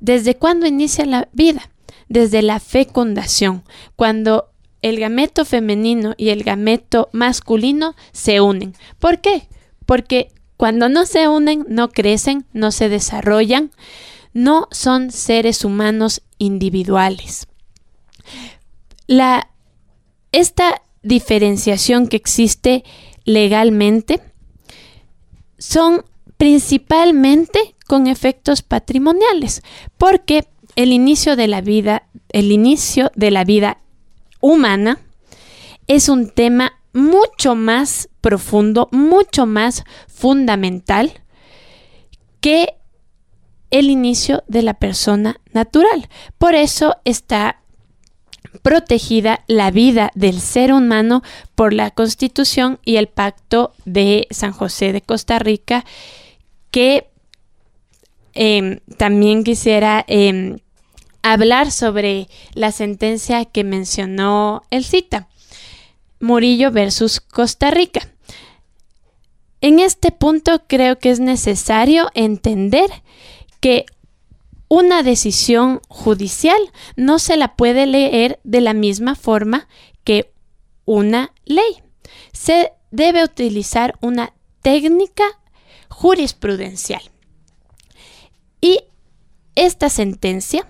¿Desde 0.00 0.34
cuándo 0.34 0.66
inicia 0.66 1.04
la 1.04 1.28
vida? 1.32 1.70
Desde 2.08 2.42
la 2.42 2.58
fecundación, 2.58 3.62
cuando 3.94 4.49
el 4.82 4.98
gameto 4.98 5.44
femenino 5.44 6.14
y 6.16 6.30
el 6.30 6.42
gameto 6.42 7.08
masculino 7.12 7.94
se 8.12 8.40
unen. 8.40 8.74
¿Por 8.98 9.20
qué? 9.20 9.48
Porque 9.86 10.32
cuando 10.56 10.88
no 10.88 11.06
se 11.06 11.28
unen, 11.28 11.64
no 11.68 11.90
crecen, 11.90 12.44
no 12.52 12.70
se 12.70 12.88
desarrollan, 12.88 13.70
no 14.32 14.68
son 14.70 15.10
seres 15.10 15.64
humanos 15.64 16.22
individuales. 16.38 17.46
La, 19.06 19.50
esta 20.32 20.82
diferenciación 21.02 22.06
que 22.06 22.16
existe 22.16 22.84
legalmente 23.24 24.20
son 25.58 26.04
principalmente 26.36 27.74
con 27.86 28.06
efectos 28.06 28.62
patrimoniales, 28.62 29.62
porque 29.98 30.46
el 30.76 30.92
inicio 30.92 31.36
de 31.36 31.48
la 31.48 31.60
vida, 31.60 32.08
el 32.30 32.52
inicio 32.52 33.10
de 33.14 33.30
la 33.30 33.44
vida 33.44 33.78
humana 34.40 35.00
es 35.86 36.08
un 36.08 36.30
tema 36.30 36.74
mucho 36.92 37.54
más 37.54 38.08
profundo, 38.20 38.88
mucho 38.92 39.46
más 39.46 39.84
fundamental 40.08 41.12
que 42.40 42.74
el 43.70 43.90
inicio 43.90 44.42
de 44.48 44.62
la 44.62 44.74
persona 44.74 45.40
natural. 45.52 46.08
Por 46.38 46.54
eso 46.54 46.96
está 47.04 47.60
protegida 48.62 49.44
la 49.46 49.70
vida 49.70 50.10
del 50.14 50.40
ser 50.40 50.72
humano 50.72 51.22
por 51.54 51.72
la 51.72 51.90
Constitución 51.90 52.80
y 52.84 52.96
el 52.96 53.06
Pacto 53.08 53.72
de 53.84 54.26
San 54.30 54.52
José 54.52 54.92
de 54.92 55.02
Costa 55.02 55.38
Rica, 55.38 55.84
que 56.70 57.08
em, 58.32 58.80
también 58.96 59.44
quisiera 59.44 60.04
em, 60.08 60.58
hablar 61.22 61.70
sobre 61.70 62.28
la 62.54 62.72
sentencia 62.72 63.44
que 63.44 63.64
mencionó 63.64 64.62
el 64.70 64.84
cita, 64.84 65.28
Murillo 66.20 66.70
versus 66.70 67.20
Costa 67.20 67.70
Rica. 67.70 68.12
En 69.60 69.78
este 69.78 70.10
punto 70.10 70.62
creo 70.66 70.98
que 70.98 71.10
es 71.10 71.20
necesario 71.20 72.10
entender 72.14 72.90
que 73.60 73.86
una 74.68 75.02
decisión 75.02 75.80
judicial 75.88 76.60
no 76.96 77.18
se 77.18 77.36
la 77.36 77.56
puede 77.56 77.86
leer 77.86 78.40
de 78.44 78.60
la 78.60 78.72
misma 78.72 79.16
forma 79.16 79.68
que 80.04 80.32
una 80.84 81.32
ley. 81.44 81.82
Se 82.32 82.72
debe 82.90 83.24
utilizar 83.24 83.98
una 84.00 84.32
técnica 84.62 85.24
jurisprudencial. 85.88 87.02
Y 88.60 88.80
esta 89.54 89.88
sentencia 89.88 90.66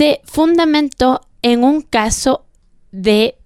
se 0.00 0.22
fundamentó 0.24 1.20
en 1.42 1.62
un 1.62 1.82
caso 1.82 2.46
de 2.90 3.36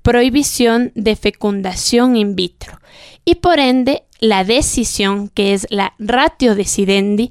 prohibición 0.00 0.90
de 0.94 1.16
fecundación 1.16 2.16
in 2.16 2.34
vitro 2.34 2.80
y 3.26 3.34
por 3.34 3.58
ende 3.58 4.04
la 4.18 4.42
decisión 4.44 5.28
que 5.28 5.52
es 5.52 5.66
la 5.68 5.92
ratio 5.98 6.54
decidendi, 6.54 7.30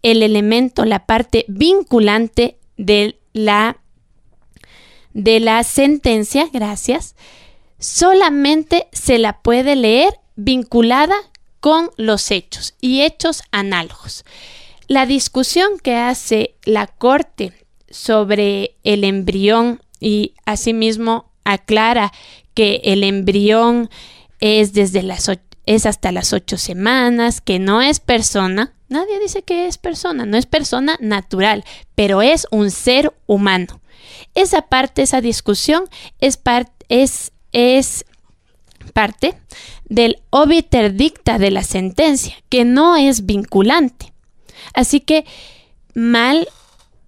el 0.00 0.22
elemento, 0.22 0.86
la 0.86 1.04
parte 1.04 1.44
vinculante 1.48 2.56
de 2.78 3.18
la, 3.34 3.76
de 5.12 5.38
la 5.38 5.62
sentencia, 5.62 6.48
gracias, 6.50 7.14
solamente 7.78 8.88
se 8.92 9.18
la 9.18 9.42
puede 9.42 9.76
leer 9.76 10.18
vinculada 10.34 11.16
con 11.60 11.90
los 11.98 12.30
hechos 12.30 12.74
y 12.80 13.02
hechos 13.02 13.42
análogos. 13.50 14.24
La 14.88 15.04
discusión 15.04 15.78
que 15.78 15.96
hace 15.96 16.54
la 16.64 16.86
Corte 16.86 17.65
sobre 17.90 18.76
el 18.84 19.04
embrión 19.04 19.80
y 20.00 20.34
asimismo 20.44 21.30
aclara 21.44 22.12
que 22.54 22.80
el 22.84 23.04
embrión 23.04 23.90
es 24.40 24.72
desde 24.72 25.02
las 25.02 25.30
es 25.66 25.84
hasta 25.84 26.12
las 26.12 26.32
ocho 26.32 26.58
semanas, 26.58 27.40
que 27.40 27.58
no 27.58 27.82
es 27.82 27.98
persona. 27.98 28.72
Nadie 28.88 29.18
dice 29.18 29.42
que 29.42 29.66
es 29.66 29.78
persona, 29.78 30.24
no 30.24 30.36
es 30.36 30.46
persona 30.46 30.96
natural, 31.00 31.64
pero 31.96 32.22
es 32.22 32.46
un 32.52 32.70
ser 32.70 33.12
humano. 33.26 33.80
Esa 34.34 34.62
parte, 34.62 35.02
esa 35.02 35.20
discusión 35.20 35.84
es, 36.20 36.38
es 36.88 37.32
es 37.56 38.04
parte 38.92 39.34
del 39.88 40.18
obiter 40.30 40.94
dicta 40.94 41.38
de 41.38 41.50
la 41.50 41.62
sentencia, 41.62 42.36
que 42.48 42.64
no 42.64 42.96
es 42.96 43.24
vinculante. 43.24 44.12
Así 44.74 45.00
que 45.00 45.24
mal 45.94 46.46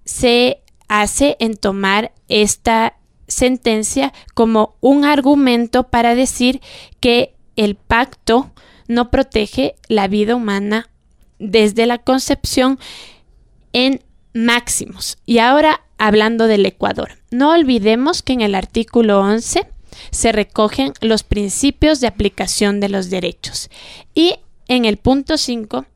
se 0.05 0.63
hace 0.89 1.37
en 1.39 1.57
tomar 1.57 2.13
esta 2.29 2.95
sentencia 3.27 4.13
como 4.35 4.77
un 4.81 5.05
argumento 5.05 5.85
para 5.85 6.15
decir 6.15 6.61
que 7.01 7.35
el 7.57 7.75
pacto 7.77 8.51
no 8.89 9.11
protege 9.11 9.77
la 9.89 10.09
vida 10.09 10.35
humana 10.35 10.89
desde 11.39 11.87
la 11.87 11.99
concepción 11.99 12.79
en 13.73 14.03
máximos. 14.33 15.19
Y 15.27 15.39
ahora 15.39 15.83
hablando 15.99 16.47
del 16.47 16.65
Ecuador, 16.65 17.19
no 17.31 17.51
olvidemos 17.51 18.23
que 18.23 18.33
en 18.33 18.41
el 18.41 18.55
artículo 18.55 19.21
11 19.21 19.67
se 20.11 20.33
recogen 20.33 20.93
los 21.01 21.23
principios 21.23 22.01
de 22.01 22.07
aplicación 22.07 22.81
de 22.81 22.89
los 22.89 23.11
derechos 23.11 23.69
y 24.15 24.37
en 24.69 24.85
el 24.85 24.97
punto 24.97 25.37
5 25.37 25.87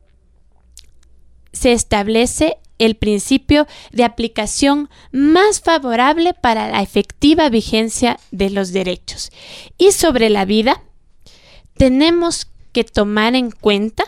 se 1.53 1.71
establece 1.71 2.57
el 2.79 2.95
principio 2.95 3.67
de 3.91 4.03
aplicación 4.03 4.89
más 5.11 5.61
favorable 5.61 6.33
para 6.33 6.69
la 6.69 6.81
efectiva 6.81 7.49
vigencia 7.49 8.19
de 8.31 8.49
los 8.49 8.73
derechos. 8.73 9.31
Y 9.77 9.91
sobre 9.91 10.29
la 10.29 10.45
vida, 10.45 10.83
tenemos 11.77 12.47
que 12.71 12.83
tomar 12.83 13.35
en 13.35 13.51
cuenta 13.51 14.03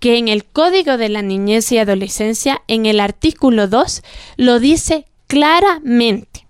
que 0.00 0.16
en 0.16 0.28
el 0.28 0.44
Código 0.44 0.96
de 0.96 1.08
la 1.08 1.22
Niñez 1.22 1.72
y 1.72 1.78
Adolescencia, 1.78 2.62
en 2.68 2.86
el 2.86 3.00
artículo 3.00 3.66
2, 3.66 4.02
lo 4.36 4.60
dice 4.60 5.06
claramente. 5.26 6.46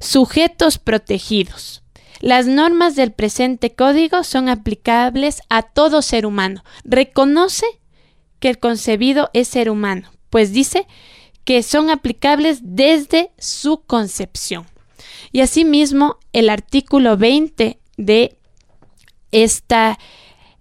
Sujetos 0.00 0.78
protegidos. 0.78 1.82
Las 2.20 2.46
normas 2.46 2.96
del 2.96 3.12
presente 3.12 3.74
código 3.74 4.24
son 4.24 4.48
aplicables 4.48 5.40
a 5.48 5.62
todo 5.62 6.02
ser 6.02 6.26
humano. 6.26 6.64
Reconoce 6.84 7.64
que 8.40 8.48
el 8.48 8.58
concebido 8.58 9.30
es 9.32 9.48
ser 9.48 9.70
humano, 9.70 10.10
pues 10.30 10.52
dice 10.52 10.86
que 11.44 11.62
son 11.62 11.90
aplicables 11.90 12.60
desde 12.62 13.30
su 13.38 13.82
concepción. 13.82 14.66
Y 15.32 15.40
asimismo, 15.40 16.18
el 16.32 16.50
artículo 16.50 17.16
20 17.16 17.78
de 17.96 18.36
esta 19.30 19.98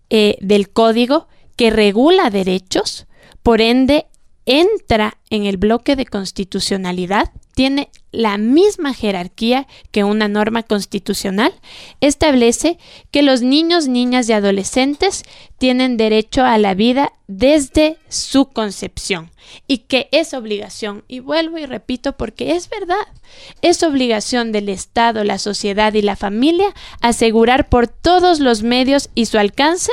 eh, 0.09 0.37
del 0.41 0.69
código 0.69 1.27
que 1.55 1.69
regula 1.69 2.29
derechos, 2.29 3.07
por 3.43 3.61
ende 3.61 4.07
entra 4.45 5.17
en 5.29 5.45
el 5.45 5.57
bloque 5.57 5.95
de 5.95 6.05
constitucionalidad 6.05 7.31
tiene 7.53 7.89
la 8.11 8.37
misma 8.37 8.93
jerarquía 8.93 9.67
que 9.91 10.03
una 10.03 10.27
norma 10.27 10.63
constitucional, 10.63 11.53
establece 12.01 12.77
que 13.11 13.21
los 13.21 13.41
niños, 13.41 13.87
niñas 13.87 14.27
y 14.29 14.33
adolescentes 14.33 15.23
tienen 15.57 15.97
derecho 15.97 16.43
a 16.43 16.57
la 16.57 16.73
vida 16.73 17.13
desde 17.27 17.97
su 18.07 18.45
concepción 18.47 19.31
y 19.67 19.79
que 19.79 20.09
es 20.11 20.33
obligación, 20.33 21.03
y 21.07 21.19
vuelvo 21.19 21.57
y 21.57 21.65
repito 21.65 22.17
porque 22.17 22.55
es 22.55 22.69
verdad, 22.69 22.97
es 23.61 23.83
obligación 23.83 24.51
del 24.51 24.69
Estado, 24.69 25.23
la 25.23 25.39
sociedad 25.39 25.93
y 25.93 26.01
la 26.01 26.15
familia 26.15 26.73
asegurar 27.01 27.69
por 27.69 27.87
todos 27.87 28.39
los 28.39 28.63
medios 28.63 29.09
y 29.15 29.25
su 29.25 29.37
alcance 29.37 29.91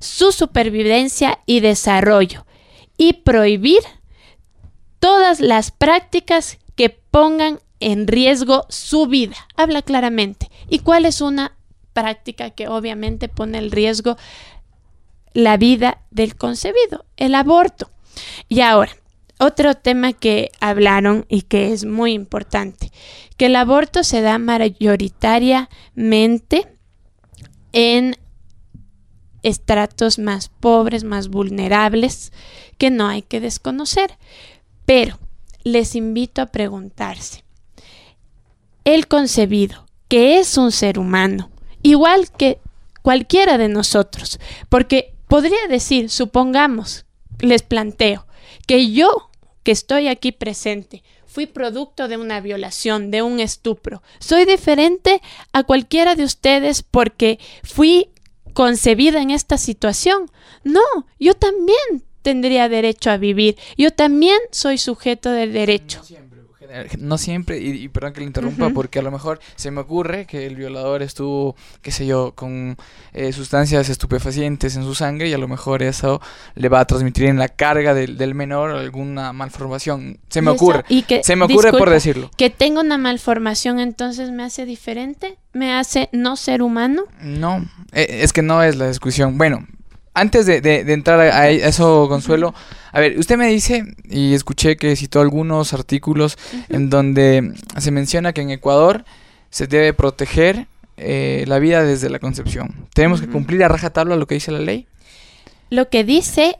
su 0.00 0.32
supervivencia 0.32 1.40
y 1.46 1.60
desarrollo 1.60 2.46
y 2.96 3.14
prohibir 3.14 3.80
todas 4.98 5.40
las 5.40 5.70
prácticas 5.70 6.58
que 6.78 6.88
pongan 6.88 7.60
en 7.80 8.06
riesgo 8.06 8.64
su 8.68 9.08
vida. 9.08 9.34
Habla 9.56 9.82
claramente. 9.82 10.48
¿Y 10.68 10.78
cuál 10.78 11.06
es 11.06 11.20
una 11.20 11.56
práctica 11.92 12.50
que 12.50 12.68
obviamente 12.68 13.28
pone 13.28 13.58
en 13.58 13.72
riesgo 13.72 14.16
la 15.34 15.56
vida 15.56 16.02
del 16.12 16.36
concebido? 16.36 17.04
El 17.16 17.34
aborto. 17.34 17.90
Y 18.48 18.60
ahora, 18.60 18.92
otro 19.40 19.74
tema 19.74 20.12
que 20.12 20.52
hablaron 20.60 21.26
y 21.28 21.42
que 21.42 21.72
es 21.72 21.84
muy 21.84 22.12
importante, 22.12 22.92
que 23.36 23.46
el 23.46 23.56
aborto 23.56 24.04
se 24.04 24.20
da 24.20 24.38
mayoritariamente 24.38 26.68
en 27.72 28.14
estratos 29.42 30.20
más 30.20 30.48
pobres, 30.48 31.02
más 31.02 31.26
vulnerables, 31.26 32.32
que 32.78 32.90
no 32.90 33.08
hay 33.08 33.22
que 33.22 33.40
desconocer. 33.40 34.16
Pero 34.86 35.18
les 35.62 35.94
invito 35.94 36.42
a 36.42 36.46
preguntarse, 36.46 37.44
el 38.84 39.06
concebido, 39.06 39.86
que 40.08 40.38
es 40.38 40.56
un 40.56 40.72
ser 40.72 40.98
humano, 40.98 41.50
igual 41.82 42.30
que 42.30 42.58
cualquiera 43.02 43.58
de 43.58 43.68
nosotros, 43.68 44.40
porque 44.68 45.14
podría 45.28 45.66
decir, 45.68 46.10
supongamos, 46.10 47.04
les 47.40 47.62
planteo, 47.62 48.26
que 48.66 48.90
yo, 48.92 49.30
que 49.62 49.72
estoy 49.72 50.08
aquí 50.08 50.32
presente, 50.32 51.02
fui 51.26 51.46
producto 51.46 52.08
de 52.08 52.16
una 52.16 52.40
violación, 52.40 53.10
de 53.10 53.22
un 53.22 53.38
estupro. 53.38 54.02
Soy 54.18 54.44
diferente 54.44 55.20
a 55.52 55.62
cualquiera 55.62 56.14
de 56.14 56.24
ustedes 56.24 56.82
porque 56.82 57.38
fui 57.62 58.10
concebida 58.54 59.20
en 59.20 59.30
esta 59.30 59.58
situación. 59.58 60.30
No, 60.64 60.80
yo 61.20 61.34
también 61.34 62.04
tendría 62.22 62.68
derecho 62.68 63.10
a 63.10 63.16
vivir. 63.16 63.56
Yo 63.76 63.90
también 63.90 64.38
soy 64.50 64.78
sujeto 64.78 65.30
de 65.30 65.46
derecho. 65.46 66.02
No 66.98 67.16
siempre, 67.16 67.58
y, 67.58 67.88
perdón 67.88 68.12
que 68.12 68.20
le 68.20 68.26
interrumpa, 68.26 68.70
porque 68.70 68.98
a 68.98 69.02
lo 69.02 69.10
mejor 69.10 69.40
se 69.56 69.70
me 69.70 69.80
ocurre 69.80 70.26
que 70.26 70.46
el 70.46 70.54
violador 70.54 71.02
estuvo, 71.02 71.56
qué 71.80 71.90
sé 71.90 72.06
yo, 72.06 72.32
con 72.34 72.76
eh, 73.14 73.32
sustancias 73.32 73.88
estupefacientes 73.88 74.76
en 74.76 74.82
su 74.82 74.94
sangre 74.94 75.28
y 75.28 75.32
a 75.32 75.38
lo 75.38 75.48
mejor 75.48 75.82
eso 75.82 76.20
le 76.54 76.68
va 76.68 76.80
a 76.80 76.84
transmitir 76.84 77.24
en 77.24 77.38
la 77.38 77.48
carga 77.48 77.94
del, 77.94 78.34
menor 78.34 78.72
alguna 78.72 79.32
malformación. 79.32 80.18
Se 80.28 80.42
me 80.42 80.50
ocurre. 80.50 80.84
y 80.88 81.02
que, 81.02 81.24
se 81.24 81.36
me 81.36 81.46
ocurre 81.46 81.72
por 81.72 81.88
decirlo. 81.88 82.30
Que 82.36 82.50
tenga 82.50 82.80
una 82.80 82.98
malformación 82.98 83.80
entonces 83.80 84.30
me 84.30 84.42
hace 84.42 84.66
diferente, 84.66 85.38
me 85.54 85.72
hace 85.72 86.10
no 86.12 86.36
ser 86.36 86.60
humano. 86.60 87.04
No, 87.22 87.66
eh, 87.92 88.20
es 88.22 88.34
que 88.34 88.42
no 88.42 88.62
es 88.62 88.76
la 88.76 88.88
discusión. 88.88 89.38
Bueno, 89.38 89.66
antes 90.20 90.46
de, 90.46 90.80
entrar 90.92 91.20
a, 91.20 91.48
eso, 91.50 92.08
Consuelo, 92.08 92.54
a 92.92 93.00
ver, 93.00 93.18
usted 93.18 93.36
me 93.36 93.48
dice, 93.48 93.84
y 94.04 94.34
escuché 94.34 94.76
que 94.76 94.96
citó 94.96 95.20
algunos 95.20 95.72
artículos 95.72 96.36
en 96.68 96.90
donde 96.90 97.52
se 97.78 97.90
menciona 97.90 98.32
que 98.32 98.40
en 98.40 98.50
Ecuador 98.50 99.04
se 99.50 99.66
debe 99.66 99.92
proteger 99.94 100.66
eh, 100.96 101.44
la 101.46 101.58
vida 101.58 101.82
desde 101.82 102.10
la 102.10 102.18
concepción. 102.18 102.88
¿Tenemos 102.94 103.20
que 103.20 103.28
cumplir 103.28 103.62
a 103.64 103.68
rajatabla 103.68 104.16
lo 104.16 104.26
que 104.26 104.34
dice 104.34 104.52
la 104.52 104.60
ley? 104.60 104.86
Lo 105.70 105.88
que 105.88 106.04
dice 106.04 106.58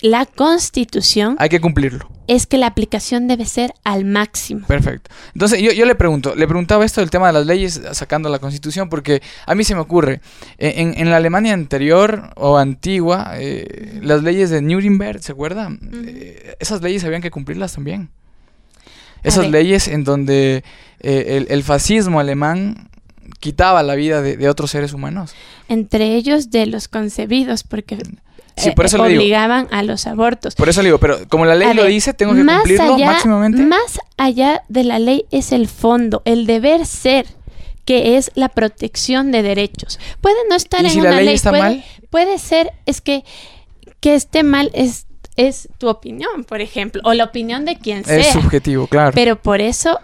la 0.00 0.26
constitución... 0.26 1.36
Hay 1.38 1.48
que 1.48 1.60
cumplirlo 1.60 2.13
es 2.26 2.46
que 2.46 2.58
la 2.58 2.66
aplicación 2.66 3.28
debe 3.28 3.44
ser 3.44 3.74
al 3.84 4.04
máximo. 4.04 4.66
Perfecto. 4.66 5.10
Entonces, 5.34 5.60
yo, 5.60 5.72
yo 5.72 5.84
le 5.84 5.94
pregunto, 5.94 6.34
le 6.34 6.46
preguntaba 6.46 6.84
esto 6.84 7.00
del 7.00 7.10
tema 7.10 7.26
de 7.28 7.34
las 7.34 7.46
leyes 7.46 7.80
sacando 7.92 8.28
la 8.28 8.38
constitución, 8.38 8.88
porque 8.88 9.22
a 9.46 9.54
mí 9.54 9.64
se 9.64 9.74
me 9.74 9.80
ocurre, 9.80 10.20
e, 10.58 10.80
en, 10.80 10.94
en 10.96 11.10
la 11.10 11.16
Alemania 11.16 11.52
anterior 11.52 12.30
o 12.36 12.56
antigua, 12.56 13.32
eh, 13.34 14.00
las 14.02 14.22
leyes 14.22 14.50
de 14.50 14.62
Nuremberg, 14.62 15.22
¿se 15.22 15.32
acuerdan? 15.32 15.80
Eh, 16.06 16.56
esas 16.60 16.80
leyes 16.82 17.04
habían 17.04 17.22
que 17.22 17.30
cumplirlas 17.30 17.74
también. 17.74 18.10
Esas 19.22 19.48
leyes 19.50 19.88
en 19.88 20.04
donde 20.04 20.64
eh, 21.00 21.46
el, 21.48 21.62
fascismo 21.62 22.20
alemán 22.20 22.90
quitaba 23.40 23.82
la 23.82 23.94
vida 23.94 24.20
de, 24.20 24.36
de, 24.36 24.48
otros 24.50 24.70
seres 24.70 24.92
humanos. 24.92 25.34
Entre 25.68 26.14
ellos 26.14 26.50
de 26.50 26.66
los 26.66 26.88
concebidos, 26.88 27.64
porque 27.64 27.96
Sí, 28.56 28.70
por 28.70 28.86
eso 28.86 29.02
obligaban 29.02 29.68
a 29.70 29.82
los 29.82 30.06
abortos. 30.06 30.54
Por 30.54 30.68
eso 30.68 30.82
le 30.82 30.88
digo, 30.88 30.98
pero 30.98 31.28
como 31.28 31.44
la 31.44 31.54
ley 31.54 31.74
lo 31.74 31.84
dice, 31.84 32.14
tengo 32.14 32.34
que 32.34 32.44
cumplirlo 32.44 32.98
máximamente. 32.98 33.62
Más 33.62 34.00
allá 34.16 34.62
de 34.68 34.84
la 34.84 34.98
ley 34.98 35.26
es 35.30 35.52
el 35.52 35.68
fondo, 35.68 36.22
el 36.24 36.46
deber 36.46 36.86
ser 36.86 37.26
que 37.84 38.16
es 38.16 38.30
la 38.34 38.48
protección 38.48 39.30
de 39.30 39.42
derechos. 39.42 39.98
Puede 40.20 40.36
no 40.48 40.56
estar 40.56 40.84
en 40.84 41.00
una 41.00 41.20
ley, 41.20 41.38
puede, 41.38 41.84
puede, 42.10 42.38
ser, 42.38 42.72
es 42.86 43.00
que 43.00 43.24
que 44.00 44.14
esté 44.14 44.42
mal 44.42 44.70
es 44.74 45.06
es 45.36 45.68
tu 45.78 45.88
opinión, 45.88 46.44
por 46.44 46.60
ejemplo, 46.60 47.02
o 47.04 47.12
la 47.12 47.24
opinión 47.24 47.64
de 47.64 47.76
quien 47.76 48.04
sea. 48.04 48.18
Es 48.18 48.28
subjetivo, 48.28 48.86
claro. 48.86 49.12
Pero 49.14 49.36
por 49.36 49.60
eso 49.60 49.98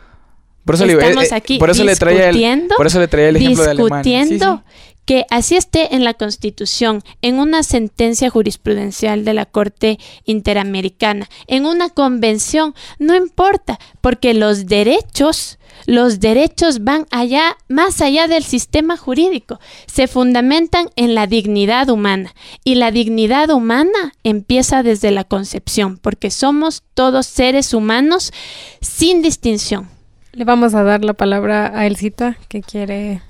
por 0.64 0.74
eso 0.74 0.84
estamos 0.84 1.24
eh, 1.24 1.28
eh, 1.30 1.34
aquí 1.34 1.58
por 1.58 1.70
eso 1.70 1.84
le 1.84 1.96
traía 1.96 2.28
el, 2.28 2.68
por 2.76 2.86
eso 2.86 3.00
le 3.00 3.08
traía 3.08 3.30
el 3.30 3.36
ejemplo 3.36 3.64
de 3.64 3.70
Alemania 3.70 4.62
que 5.10 5.26
así 5.28 5.56
esté 5.56 5.96
en 5.96 6.04
la 6.04 6.14
Constitución, 6.14 7.02
en 7.20 7.40
una 7.40 7.64
sentencia 7.64 8.30
jurisprudencial 8.30 9.24
de 9.24 9.34
la 9.34 9.44
Corte 9.44 9.98
Interamericana, 10.24 11.28
en 11.48 11.66
una 11.66 11.88
convención, 11.88 12.76
no 13.00 13.16
importa, 13.16 13.80
porque 14.00 14.34
los 14.34 14.66
derechos, 14.66 15.58
los 15.84 16.20
derechos 16.20 16.84
van 16.84 17.08
allá, 17.10 17.56
más 17.66 18.00
allá 18.00 18.28
del 18.28 18.44
sistema 18.44 18.96
jurídico, 18.96 19.58
se 19.86 20.06
fundamentan 20.06 20.90
en 20.94 21.16
la 21.16 21.26
dignidad 21.26 21.88
humana 21.88 22.32
y 22.62 22.76
la 22.76 22.92
dignidad 22.92 23.50
humana 23.50 24.12
empieza 24.22 24.84
desde 24.84 25.10
la 25.10 25.24
concepción, 25.24 25.98
porque 25.98 26.30
somos 26.30 26.84
todos 26.94 27.26
seres 27.26 27.74
humanos 27.74 28.32
sin 28.80 29.22
distinción. 29.22 29.88
Le 30.34 30.44
vamos 30.44 30.76
a 30.76 30.84
dar 30.84 31.04
la 31.04 31.14
palabra 31.14 31.72
a 31.74 31.88
Elcita, 31.88 32.38
que 32.46 32.62
quiere 32.62 33.22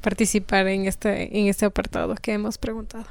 participar 0.00 0.66
en 0.68 0.86
este, 0.86 1.38
en 1.38 1.46
este 1.46 1.66
apartado 1.66 2.14
que 2.14 2.32
hemos 2.32 2.58
preguntado. 2.58 3.04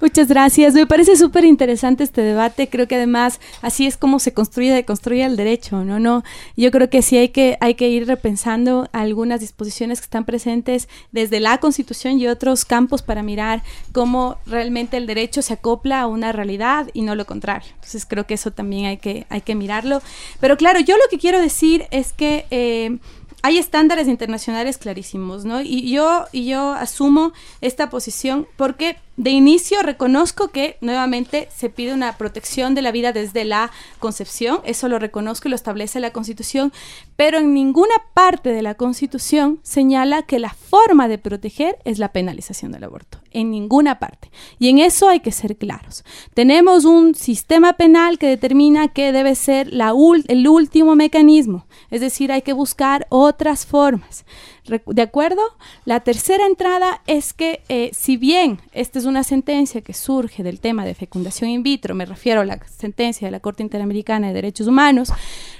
Muchas 0.00 0.28
gracias. 0.28 0.74
Me 0.74 0.86
parece 0.86 1.16
súper 1.16 1.44
interesante 1.44 2.04
este 2.04 2.22
debate. 2.22 2.68
Creo 2.68 2.88
que 2.88 2.96
además 2.96 3.40
así 3.62 3.86
es 3.86 3.96
como 3.96 4.18
se 4.18 4.32
construye, 4.32 4.84
construye 4.84 5.24
el 5.24 5.36
derecho, 5.36 5.84
¿no? 5.84 5.98
no 5.98 6.24
Yo 6.56 6.70
creo 6.70 6.90
que 6.90 7.02
sí 7.02 7.16
hay 7.16 7.28
que, 7.28 7.56
hay 7.60 7.74
que 7.74 7.88
ir 7.88 8.06
repensando 8.06 8.88
algunas 8.92 9.40
disposiciones 9.40 10.00
que 10.00 10.04
están 10.04 10.24
presentes 10.24 10.88
desde 11.12 11.40
la 11.40 11.58
Constitución 11.58 12.18
y 12.18 12.26
otros 12.26 12.64
campos 12.64 13.02
para 13.02 13.22
mirar 13.22 13.62
cómo 13.92 14.38
realmente 14.46 14.96
el 14.96 15.06
derecho 15.06 15.42
se 15.42 15.54
acopla 15.54 16.00
a 16.00 16.06
una 16.06 16.32
realidad 16.32 16.88
y 16.92 17.02
no 17.02 17.14
lo 17.14 17.26
contrario. 17.26 17.70
Entonces 17.74 18.06
creo 18.06 18.26
que 18.26 18.34
eso 18.34 18.50
también 18.50 18.86
hay 18.86 18.96
que, 18.96 19.26
hay 19.28 19.40
que 19.40 19.54
mirarlo. 19.54 20.02
Pero 20.40 20.56
claro, 20.56 20.80
yo 20.80 20.96
lo 20.96 21.04
que 21.10 21.18
quiero 21.18 21.40
decir 21.40 21.86
es 21.90 22.12
que... 22.12 22.46
Eh, 22.50 22.98
hay 23.44 23.58
estándares 23.58 24.08
internacionales 24.08 24.78
clarísimos, 24.78 25.44
¿no? 25.44 25.60
Y 25.60 25.90
yo, 25.92 26.24
y 26.32 26.46
yo 26.46 26.72
asumo 26.72 27.34
esta 27.60 27.90
posición 27.90 28.48
porque 28.56 28.96
de 29.16 29.30
inicio 29.30 29.82
reconozco 29.82 30.48
que 30.48 30.76
nuevamente 30.80 31.48
se 31.54 31.70
pide 31.70 31.94
una 31.94 32.16
protección 32.16 32.74
de 32.74 32.82
la 32.82 32.90
vida 32.90 33.12
desde 33.12 33.44
la 33.44 33.70
concepción, 34.00 34.60
eso 34.64 34.88
lo 34.88 34.98
reconozco 34.98 35.48
y 35.48 35.50
lo 35.50 35.54
establece 35.54 36.00
la 36.00 36.12
Constitución, 36.12 36.72
pero 37.14 37.38
en 37.38 37.54
ninguna 37.54 37.94
parte 38.12 38.50
de 38.50 38.62
la 38.62 38.74
Constitución 38.74 39.60
señala 39.62 40.22
que 40.22 40.40
la 40.40 40.50
forma 40.50 41.06
de 41.06 41.18
proteger 41.18 41.78
es 41.84 41.98
la 41.98 42.12
penalización 42.12 42.72
del 42.72 42.84
aborto, 42.84 43.18
en 43.30 43.50
ninguna 43.50 44.00
parte. 44.00 44.30
Y 44.58 44.68
en 44.68 44.78
eso 44.78 45.08
hay 45.08 45.20
que 45.20 45.30
ser 45.30 45.56
claros. 45.56 46.04
Tenemos 46.34 46.84
un 46.84 47.14
sistema 47.14 47.74
penal 47.74 48.18
que 48.18 48.26
determina 48.26 48.88
que 48.88 49.12
debe 49.12 49.36
ser 49.36 49.72
la 49.72 49.94
el 50.26 50.48
último 50.48 50.96
mecanismo, 50.96 51.66
es 51.90 52.00
decir, 52.00 52.32
hay 52.32 52.42
que 52.42 52.52
buscar 52.52 53.06
otras 53.10 53.64
formas. 53.64 54.24
¿De 54.64 55.02
acuerdo? 55.02 55.42
La 55.84 56.00
tercera 56.00 56.46
entrada 56.46 57.02
es 57.06 57.34
que 57.34 57.60
eh, 57.68 57.90
si 57.92 58.16
bien 58.16 58.60
esta 58.72 58.98
es 58.98 59.04
una 59.04 59.22
sentencia 59.22 59.82
que 59.82 59.92
surge 59.92 60.42
del 60.42 60.58
tema 60.58 60.86
de 60.86 60.94
fecundación 60.94 61.50
in 61.50 61.62
vitro, 61.62 61.94
me 61.94 62.06
refiero 62.06 62.40
a 62.40 62.46
la 62.46 62.58
sentencia 62.66 63.28
de 63.28 63.32
la 63.32 63.40
Corte 63.40 63.62
Interamericana 63.62 64.28
de 64.28 64.32
Derechos 64.32 64.66
Humanos, 64.66 65.12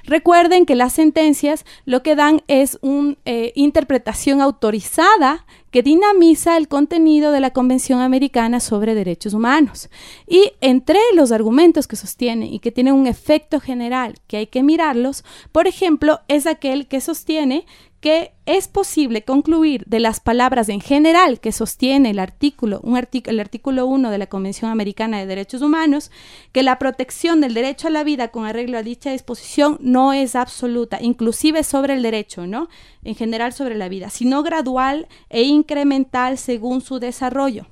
recuerden 0.04 0.64
que 0.64 0.74
las 0.74 0.94
sentencias 0.94 1.66
lo 1.84 2.02
que 2.02 2.16
dan 2.16 2.42
es 2.48 2.78
una 2.80 3.16
eh, 3.26 3.52
interpretación 3.54 4.40
autorizada 4.40 5.44
que 5.70 5.82
dinamiza 5.82 6.56
el 6.56 6.68
contenido 6.68 7.32
de 7.32 7.40
la 7.40 7.50
Convención 7.50 8.00
Americana 8.00 8.60
sobre 8.60 8.94
Derechos 8.94 9.34
Humanos. 9.34 9.90
Y 10.26 10.52
entre 10.60 11.00
los 11.16 11.32
argumentos 11.32 11.88
que 11.88 11.96
sostiene 11.96 12.46
y 12.46 12.60
que 12.60 12.70
tienen 12.70 12.94
un 12.94 13.08
efecto 13.08 13.58
general 13.58 14.14
que 14.28 14.36
hay 14.36 14.46
que 14.46 14.62
mirarlos, 14.62 15.24
por 15.50 15.66
ejemplo, 15.66 16.20
es 16.28 16.46
aquel 16.46 16.86
que 16.86 17.00
sostiene 17.00 17.66
que 18.04 18.32
es 18.44 18.68
posible 18.68 19.24
concluir 19.24 19.84
de 19.86 19.98
las 19.98 20.20
palabras 20.20 20.68
en 20.68 20.82
general 20.82 21.40
que 21.40 21.52
sostiene 21.52 22.10
el 22.10 22.18
artículo, 22.18 22.80
un 22.82 22.98
el 22.98 23.40
artículo 23.40 23.86
1 23.86 24.10
de 24.10 24.18
la 24.18 24.26
Convención 24.26 24.70
Americana 24.70 25.18
de 25.18 25.24
Derechos 25.24 25.62
Humanos, 25.62 26.10
que 26.52 26.62
la 26.62 26.78
protección 26.78 27.40
del 27.40 27.54
derecho 27.54 27.88
a 27.88 27.90
la 27.90 28.04
vida 28.04 28.28
con 28.28 28.44
arreglo 28.44 28.76
a 28.76 28.82
dicha 28.82 29.10
disposición 29.10 29.78
no 29.80 30.12
es 30.12 30.36
absoluta, 30.36 30.98
inclusive 31.00 31.62
sobre 31.62 31.94
el 31.94 32.02
derecho, 32.02 32.46
¿no? 32.46 32.68
En 33.04 33.14
general 33.14 33.54
sobre 33.54 33.74
la 33.74 33.88
vida, 33.88 34.10
sino 34.10 34.42
gradual 34.42 35.08
e 35.30 35.44
incremental 35.44 36.36
según 36.36 36.82
su 36.82 36.98
desarrollo 36.98 37.64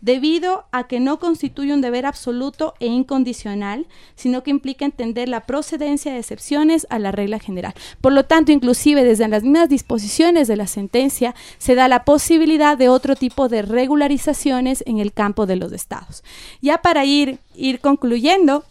debido 0.00 0.64
a 0.72 0.86
que 0.86 1.00
no 1.00 1.18
constituye 1.18 1.74
un 1.74 1.80
deber 1.80 2.06
absoluto 2.06 2.74
e 2.80 2.86
incondicional, 2.86 3.86
sino 4.14 4.42
que 4.42 4.50
implica 4.50 4.84
entender 4.84 5.28
la 5.28 5.46
procedencia 5.46 6.12
de 6.12 6.18
excepciones 6.18 6.86
a 6.90 6.98
la 6.98 7.12
regla 7.12 7.38
general. 7.38 7.74
Por 8.00 8.12
lo 8.12 8.24
tanto, 8.24 8.52
inclusive 8.52 9.04
desde 9.04 9.28
las 9.28 9.42
mismas 9.42 9.68
disposiciones 9.68 10.48
de 10.48 10.56
la 10.56 10.66
sentencia 10.66 11.34
se 11.58 11.74
da 11.74 11.88
la 11.88 12.04
posibilidad 12.04 12.76
de 12.76 12.88
otro 12.88 13.16
tipo 13.16 13.48
de 13.48 13.62
regularizaciones 13.62 14.82
en 14.86 14.98
el 14.98 15.12
campo 15.12 15.46
de 15.46 15.56
los 15.56 15.72
estados. 15.72 16.24
Ya 16.60 16.82
para 16.82 17.04
ir, 17.04 17.38
ir 17.54 17.80
concluyendo, 17.80 18.64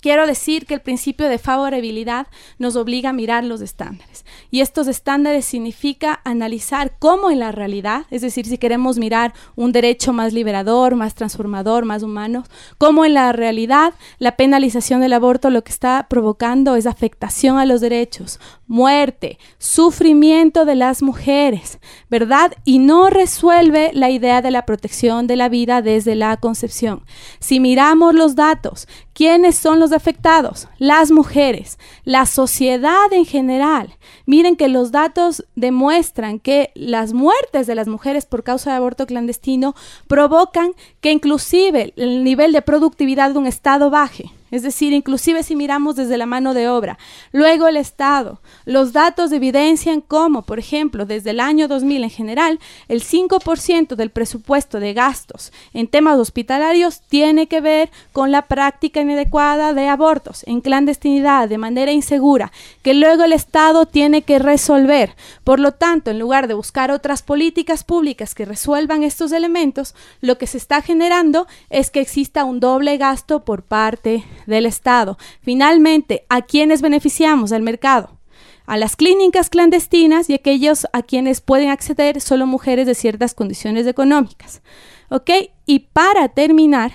Quiero 0.00 0.26
decir 0.26 0.66
que 0.66 0.74
el 0.74 0.80
principio 0.80 1.28
de 1.28 1.38
favorabilidad 1.38 2.28
nos 2.58 2.76
obliga 2.76 3.10
a 3.10 3.12
mirar 3.12 3.44
los 3.44 3.60
estándares. 3.60 4.24
Y 4.50 4.60
estos 4.60 4.86
estándares 4.86 5.44
significa 5.44 6.20
analizar 6.24 6.92
cómo 6.98 7.30
en 7.30 7.40
la 7.40 7.52
realidad, 7.52 8.06
es 8.10 8.22
decir, 8.22 8.46
si 8.46 8.58
queremos 8.58 8.98
mirar 8.98 9.34
un 9.56 9.72
derecho 9.72 10.12
más 10.12 10.32
liberador, 10.32 10.94
más 10.94 11.14
transformador, 11.14 11.84
más 11.84 12.02
humano, 12.02 12.44
cómo 12.78 13.04
en 13.04 13.14
la 13.14 13.32
realidad 13.32 13.94
la 14.18 14.36
penalización 14.36 15.00
del 15.00 15.12
aborto 15.12 15.50
lo 15.50 15.64
que 15.64 15.72
está 15.72 16.06
provocando 16.08 16.76
es 16.76 16.86
afectación 16.86 17.58
a 17.58 17.66
los 17.66 17.80
derechos, 17.80 18.40
muerte, 18.66 19.38
sufrimiento 19.58 20.64
de 20.64 20.74
las 20.74 21.02
mujeres, 21.02 21.78
¿verdad? 22.10 22.52
Y 22.64 22.78
no 22.78 23.10
resuelve 23.10 23.90
la 23.94 24.10
idea 24.10 24.42
de 24.42 24.50
la 24.50 24.66
protección 24.66 25.26
de 25.26 25.36
la 25.36 25.48
vida 25.48 25.82
desde 25.82 26.14
la 26.14 26.36
concepción. 26.36 27.04
Si 27.40 27.60
miramos 27.60 28.14
los 28.14 28.34
datos, 28.34 28.86
¿quiénes 29.18 29.56
son 29.56 29.80
los 29.80 29.90
afectados? 29.90 30.68
Las 30.78 31.10
mujeres, 31.10 31.76
la 32.04 32.24
sociedad 32.24 33.12
en 33.12 33.24
general. 33.24 33.96
Miren 34.26 34.54
que 34.54 34.68
los 34.68 34.92
datos 34.92 35.44
demuestran 35.56 36.38
que 36.38 36.70
las 36.76 37.14
muertes 37.14 37.66
de 37.66 37.74
las 37.74 37.88
mujeres 37.88 38.26
por 38.26 38.44
causa 38.44 38.70
de 38.70 38.76
aborto 38.76 39.06
clandestino 39.06 39.74
provocan 40.06 40.70
que 41.00 41.10
inclusive 41.10 41.92
el 41.96 42.22
nivel 42.22 42.52
de 42.52 42.62
productividad 42.62 43.32
de 43.32 43.38
un 43.40 43.48
Estado 43.48 43.90
baje 43.90 44.30
es 44.50 44.62
decir, 44.62 44.92
inclusive 44.92 45.42
si 45.42 45.56
miramos 45.56 45.96
desde 45.96 46.16
la 46.16 46.26
mano 46.26 46.54
de 46.54 46.68
obra. 46.68 46.98
Luego 47.32 47.68
el 47.68 47.76
Estado. 47.76 48.40
Los 48.64 48.92
datos 48.92 49.32
evidencian 49.32 50.00
cómo, 50.00 50.42
por 50.42 50.58
ejemplo, 50.58 51.06
desde 51.06 51.30
el 51.30 51.40
año 51.40 51.68
2000 51.68 52.04
en 52.04 52.10
general, 52.10 52.60
el 52.88 53.02
5% 53.02 53.94
del 53.94 54.10
presupuesto 54.10 54.80
de 54.80 54.94
gastos 54.94 55.52
en 55.72 55.88
temas 55.88 56.18
hospitalarios 56.18 57.00
tiene 57.08 57.46
que 57.46 57.60
ver 57.60 57.90
con 58.12 58.32
la 58.32 58.42
práctica 58.42 59.00
inadecuada 59.00 59.74
de 59.74 59.88
abortos 59.88 60.44
en 60.46 60.60
clandestinidad, 60.60 61.48
de 61.48 61.58
manera 61.58 61.92
insegura, 61.92 62.52
que 62.82 62.94
luego 62.94 63.24
el 63.24 63.32
Estado 63.32 63.86
tiene 63.86 64.22
que 64.22 64.38
resolver. 64.38 65.14
Por 65.44 65.60
lo 65.60 65.72
tanto, 65.72 66.10
en 66.10 66.18
lugar 66.18 66.48
de 66.48 66.54
buscar 66.54 66.90
otras 66.90 67.22
políticas 67.22 67.84
públicas 67.84 68.34
que 68.34 68.44
resuelvan 68.44 69.02
estos 69.02 69.32
elementos, 69.32 69.94
lo 70.20 70.38
que 70.38 70.46
se 70.46 70.58
está 70.58 70.82
generando 70.82 71.46
es 71.70 71.90
que 71.90 72.00
exista 72.00 72.44
un 72.44 72.60
doble 72.60 72.96
gasto 72.96 73.44
por 73.44 73.62
parte 73.62 74.24
del 74.48 74.66
Estado. 74.66 75.18
Finalmente, 75.40 76.24
¿a 76.28 76.42
quiénes 76.42 76.80
beneficiamos? 76.80 77.52
Al 77.52 77.62
mercado. 77.62 78.18
A 78.66 78.76
las 78.76 78.96
clínicas 78.96 79.48
clandestinas 79.48 80.28
y 80.28 80.34
aquellos 80.34 80.86
a 80.92 81.02
quienes 81.02 81.40
pueden 81.40 81.70
acceder 81.70 82.20
solo 82.20 82.46
mujeres 82.46 82.86
de 82.86 82.94
ciertas 82.94 83.34
condiciones 83.34 83.86
económicas. 83.86 84.62
¿Ok? 85.08 85.30
Y 85.64 85.80
para 85.92 86.28
terminar, 86.28 86.92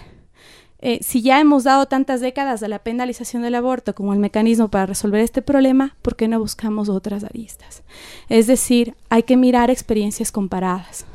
eh, 0.80 1.00
si 1.02 1.22
ya 1.22 1.40
hemos 1.40 1.64
dado 1.64 1.86
tantas 1.86 2.20
décadas 2.20 2.62
a 2.62 2.68
la 2.68 2.80
penalización 2.80 3.42
del 3.42 3.56
aborto 3.56 3.96
como 3.96 4.14
el 4.14 4.20
mecanismo 4.20 4.68
para 4.68 4.86
resolver 4.86 5.22
este 5.22 5.42
problema, 5.42 5.96
¿por 6.02 6.16
qué 6.16 6.28
no 6.28 6.40
buscamos 6.40 6.90
otras 6.90 7.24
aristas? 7.24 7.84
Es 8.30 8.48
decir, 8.48 8.96
hay 9.10 9.24
que 9.24 9.38
mirar 9.38 9.72
experiencias 9.72 10.32
comparadas. 10.32 11.06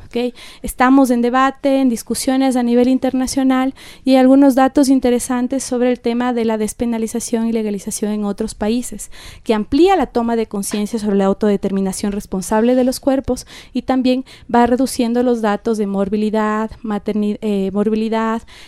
Estamos 0.61 1.11
en 1.11 1.21
debate, 1.21 1.81
en 1.81 1.89
discusiones 1.89 2.55
a 2.55 2.63
nivel 2.63 2.87
internacional 2.87 3.75
y 4.03 4.15
algunos 4.15 4.55
datos 4.55 4.89
interesantes 4.89 5.63
sobre 5.63 5.91
el 5.91 5.99
tema 5.99 6.33
de 6.33 6.45
la 6.45 6.57
despenalización 6.57 7.47
y 7.47 7.51
legalización 7.51 8.11
en 8.11 8.25
otros 8.25 8.55
países, 8.55 9.11
que 9.43 9.53
amplía 9.53 9.95
la 9.95 10.07
toma 10.07 10.35
de 10.35 10.47
conciencia 10.47 10.99
sobre 10.99 11.17
la 11.17 11.25
autodeterminación 11.25 12.11
responsable 12.11 12.75
de 12.75 12.83
los 12.83 12.99
cuerpos 12.99 13.45
y 13.73 13.83
también 13.83 14.25
va 14.53 14.65
reduciendo 14.65 15.21
los 15.23 15.41
datos 15.41 15.77
de 15.77 15.85
morbilidad, 15.85 16.71
eh, 16.71 17.69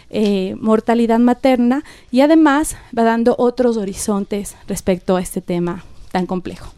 eh, 0.10 0.56
mortalidad 0.60 1.20
materna 1.20 1.84
y 2.12 2.22
además 2.22 2.76
va 2.98 3.04
dando 3.04 3.36
otros 3.38 3.78
horizontes 3.78 4.56
respecto 4.68 5.16
a 5.16 5.22
este 5.22 5.42
tema 5.42 5.84
tan 6.12 6.26
complejo. 6.26 6.72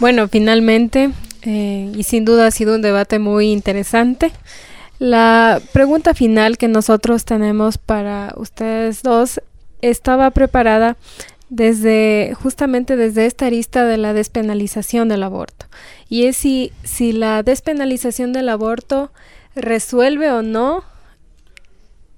Bueno, 0.00 0.28
finalmente 0.28 1.10
eh, 1.42 1.92
y 1.94 2.02
sin 2.02 2.24
duda 2.24 2.46
ha 2.46 2.50
sido 2.50 2.74
un 2.74 2.82
debate 2.82 3.18
muy 3.18 3.50
interesante. 3.50 4.32
La 4.98 5.60
pregunta 5.72 6.14
final 6.14 6.58
que 6.58 6.68
nosotros 6.68 7.24
tenemos 7.24 7.78
para 7.78 8.34
ustedes 8.36 9.02
dos 9.02 9.40
estaba 9.80 10.30
preparada 10.30 10.96
desde 11.48 12.34
justamente 12.40 12.96
desde 12.96 13.26
esta 13.26 13.46
arista 13.46 13.84
de 13.84 13.96
la 13.96 14.12
despenalización 14.12 15.08
del 15.08 15.22
aborto. 15.22 15.66
Y 16.08 16.26
es 16.26 16.36
si, 16.36 16.72
si 16.84 17.12
la 17.12 17.42
despenalización 17.42 18.32
del 18.32 18.48
aborto 18.48 19.10
resuelve 19.54 20.30
o 20.30 20.42
no 20.42 20.84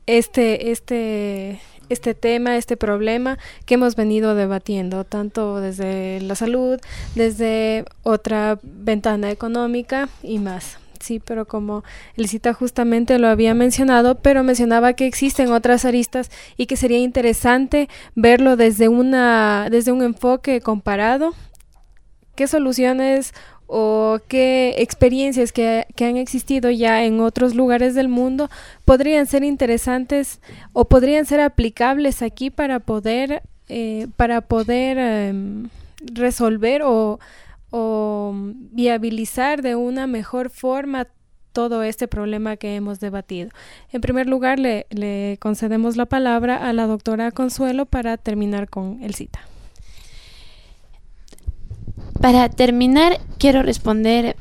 este, 0.06 0.70
este, 0.70 1.60
este 1.92 2.14
tema, 2.14 2.56
este 2.56 2.76
problema 2.76 3.38
que 3.66 3.74
hemos 3.74 3.96
venido 3.96 4.34
debatiendo, 4.34 5.04
tanto 5.04 5.60
desde 5.60 6.20
la 6.20 6.34
salud, 6.34 6.80
desde 7.14 7.84
otra 8.02 8.58
ventana 8.62 9.30
económica 9.30 10.08
y 10.22 10.38
más. 10.38 10.78
Sí, 11.02 11.18
pero 11.18 11.46
como 11.46 11.82
Elisita 12.16 12.52
justamente 12.54 13.18
lo 13.18 13.26
había 13.26 13.54
mencionado, 13.54 14.20
pero 14.20 14.44
mencionaba 14.44 14.92
que 14.92 15.06
existen 15.06 15.50
otras 15.50 15.84
aristas 15.84 16.30
y 16.56 16.66
que 16.66 16.76
sería 16.76 16.98
interesante 16.98 17.88
verlo 18.14 18.56
desde 18.56 18.88
una 18.88 19.66
desde 19.68 19.90
un 19.90 20.02
enfoque 20.02 20.60
comparado. 20.60 21.34
¿Qué 22.36 22.46
soluciones 22.46 23.34
o 23.74 24.18
qué 24.28 24.74
experiencias 24.76 25.50
que, 25.50 25.86
han 25.98 26.18
existido 26.18 26.70
ya 26.70 27.04
en 27.04 27.20
otros 27.20 27.54
lugares 27.54 27.94
del 27.94 28.06
mundo 28.06 28.50
podrían 28.84 29.26
ser 29.26 29.44
interesantes 29.44 30.42
o 30.74 30.84
podrían 30.84 31.24
ser 31.24 31.40
aplicables 31.40 32.20
aquí 32.20 32.50
para 32.50 32.80
poder, 32.80 33.42
eh, 33.70 34.08
para 34.16 34.42
poder 34.42 34.98
em, 34.98 35.70
resolver 36.02 36.82
o, 36.82 37.18
o 37.70 38.34
viabilizar 38.72 39.62
de 39.62 39.74
una 39.74 40.06
mejor 40.06 40.50
forma 40.50 41.06
todo 41.52 41.82
este 41.82 42.08
problema 42.08 42.58
que 42.58 42.76
hemos 42.76 43.00
debatido. 43.00 43.48
En 43.90 44.02
primer 44.02 44.26
lugar, 44.26 44.58
le, 44.58 44.86
le 44.90 45.38
concedemos 45.40 45.96
la 45.96 46.04
palabra 46.04 46.56
a 46.56 46.74
la 46.74 46.86
doctora 46.86 47.30
Consuelo 47.30 47.86
para 47.86 48.18
terminar 48.18 48.68
con 48.68 49.02
el 49.02 49.14
cita. 49.14 49.40
Para 52.22 52.48
terminar, 52.48 53.20
quiero 53.36 53.64
responder, 53.64 54.36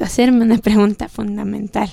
hacerme 0.00 0.42
una 0.44 0.58
pregunta 0.58 1.08
fundamental. 1.08 1.88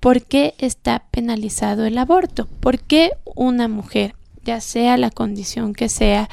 ¿Por 0.00 0.22
qué 0.22 0.54
está 0.58 1.04
penalizado 1.12 1.84
el 1.84 1.96
aborto? 1.96 2.48
¿Por 2.58 2.80
qué 2.80 3.12
una 3.36 3.68
mujer, 3.68 4.16
ya 4.44 4.60
sea 4.60 4.96
la 4.96 5.10
condición 5.10 5.72
que 5.72 5.88
sea, 5.88 6.28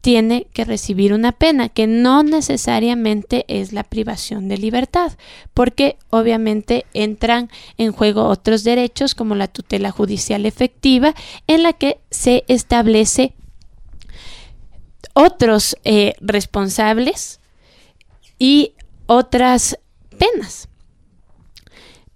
tiene 0.00 0.46
que 0.54 0.64
recibir 0.64 1.12
una 1.12 1.32
pena 1.32 1.68
que 1.68 1.86
no 1.86 2.22
necesariamente 2.22 3.44
es 3.48 3.74
la 3.74 3.84
privación 3.84 4.48
de 4.48 4.56
libertad, 4.56 5.12
porque 5.52 5.98
obviamente 6.08 6.86
entran 6.94 7.50
en 7.76 7.92
juego 7.92 8.28
otros 8.28 8.64
derechos 8.64 9.14
como 9.14 9.34
la 9.34 9.46
tutela 9.46 9.90
judicial 9.90 10.46
efectiva 10.46 11.14
en 11.46 11.62
la 11.62 11.74
que 11.74 11.98
se 12.10 12.44
establece 12.48 13.34
otros 15.12 15.76
eh, 15.84 16.14
responsables 16.22 17.40
y 18.38 18.74
otras 19.06 19.78
penas. 20.18 20.68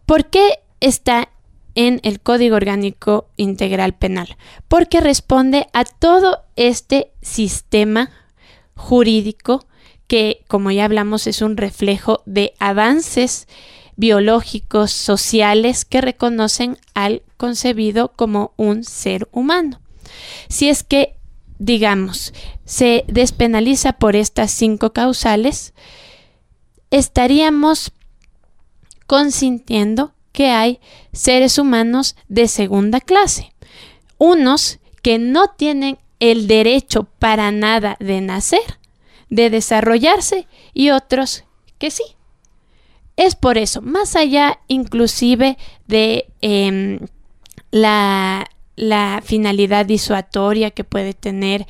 ¿Por 0.04 0.26
qué 0.26 0.60
está 0.80 1.28
en 1.74 2.00
el 2.02 2.20
Código 2.20 2.56
Orgánico 2.56 3.28
Integral 3.36 3.94
Penal? 3.94 4.36
Porque 4.68 5.00
responde 5.00 5.66
a 5.72 5.84
todo 5.84 6.44
este 6.56 7.12
sistema 7.22 8.10
jurídico 8.74 9.66
que, 10.06 10.44
como 10.46 10.70
ya 10.70 10.84
hablamos, 10.84 11.26
es 11.26 11.42
un 11.42 11.56
reflejo 11.56 12.22
de 12.26 12.54
avances 12.58 13.48
biológicos, 13.96 14.92
sociales 14.92 15.84
que 15.84 16.00
reconocen 16.00 16.78
al 16.94 17.22
concebido 17.36 18.12
como 18.12 18.52
un 18.56 18.84
ser 18.84 19.28
humano. 19.32 19.80
Si 20.48 20.68
es 20.68 20.84
que 20.84 21.16
digamos, 21.58 22.32
se 22.64 23.04
despenaliza 23.08 23.94
por 23.94 24.16
estas 24.16 24.50
cinco 24.50 24.92
causales, 24.92 25.72
estaríamos 26.90 27.92
consintiendo 29.06 30.12
que 30.32 30.50
hay 30.50 30.80
seres 31.12 31.58
humanos 31.58 32.16
de 32.28 32.48
segunda 32.48 33.00
clase, 33.00 33.52
unos 34.18 34.78
que 35.02 35.18
no 35.18 35.48
tienen 35.56 35.98
el 36.20 36.46
derecho 36.46 37.04
para 37.18 37.50
nada 37.50 37.96
de 38.00 38.20
nacer, 38.20 38.78
de 39.30 39.50
desarrollarse 39.50 40.46
y 40.74 40.90
otros 40.90 41.44
que 41.78 41.90
sí. 41.90 42.04
Es 43.16 43.34
por 43.34 43.56
eso, 43.56 43.80
más 43.80 44.14
allá 44.14 44.58
inclusive 44.68 45.56
de 45.86 46.26
em, 46.42 47.00
la 47.70 48.46
finalidad 49.24 49.86
disuatoria 49.86 50.70
que 50.70 50.84
puede 50.84 51.14
tener 51.14 51.66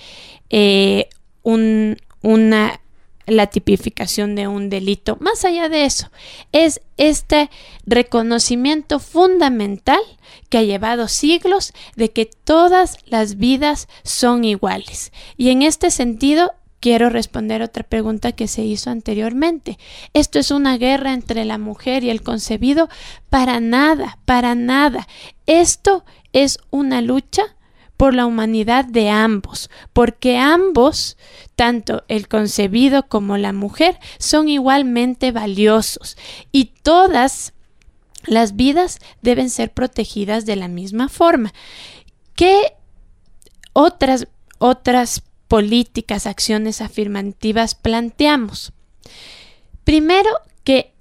eh, 0.51 1.09
una 1.43 2.81
la 3.27 3.49
tipificación 3.49 4.35
de 4.35 4.49
un 4.49 4.71
delito. 4.71 5.17
Más 5.21 5.45
allá 5.45 5.69
de 5.69 5.85
eso, 5.85 6.11
es 6.53 6.81
este 6.97 7.51
reconocimiento 7.85 8.99
fundamental 8.99 10.01
que 10.49 10.59
ha 10.59 10.63
llevado 10.63 11.09
siglos 11.09 11.73
de 11.97 12.13
que 12.13 12.27
todas 12.27 12.99
las 13.07 13.37
vidas 13.37 13.89
son 14.03 14.45
iguales. 14.45 15.13
Y 15.37 15.51
en 15.51 15.63
este 15.63 15.91
sentido, 15.91 16.55
quiero 16.81 17.11
responder 17.11 17.63
otra 17.63 17.83
pregunta 17.83 18.33
que 18.33 18.47
se 18.47 18.63
hizo 18.63 18.91
anteriormente. 18.91 19.79
¿Esto 20.13 20.39
es 20.39 20.51
una 20.51 20.79
guerra 20.79 21.15
entre 21.15 21.45
la 21.45 21.59
mujer 21.59 22.05
y 22.05 22.11
el 22.11 22.23
concebido? 22.23 22.89
Para 23.29 23.61
nada, 23.61 24.19
para 24.25 24.55
nada. 24.55 25.09
Esto 25.47 26.05
es 26.33 26.59
una 26.71 27.01
lucha 27.01 27.56
por 27.97 28.15
la 28.15 28.27
humanidad 28.27 28.85
de 28.85 29.11
ambos, 29.11 29.71
porque 29.93 30.39
ambos, 30.39 31.17
tanto 31.55 32.05
el 32.09 32.29
concebido 32.29 33.09
como 33.09 33.39
la 33.39 33.53
mujer, 33.53 33.99
son 34.19 34.49
igualmente 34.49 35.33
valiosos 35.33 36.17
y 36.53 36.73
todas 36.83 37.55
las 38.27 38.57
vidas 38.57 38.99
deben 39.23 39.51
ser 39.51 39.73
protegidas 39.73 40.47
de 40.47 40.57
la 40.57 40.69
misma 40.69 41.09
forma. 41.09 41.53
¿Qué 42.35 42.75
otras, 43.73 44.27
otras 44.59 45.23
políticas, 45.49 46.27
acciones 46.27 46.81
afirmativas 46.81 47.75
planteamos? 47.75 48.73
Primero, 49.85 50.31
que 50.65 50.93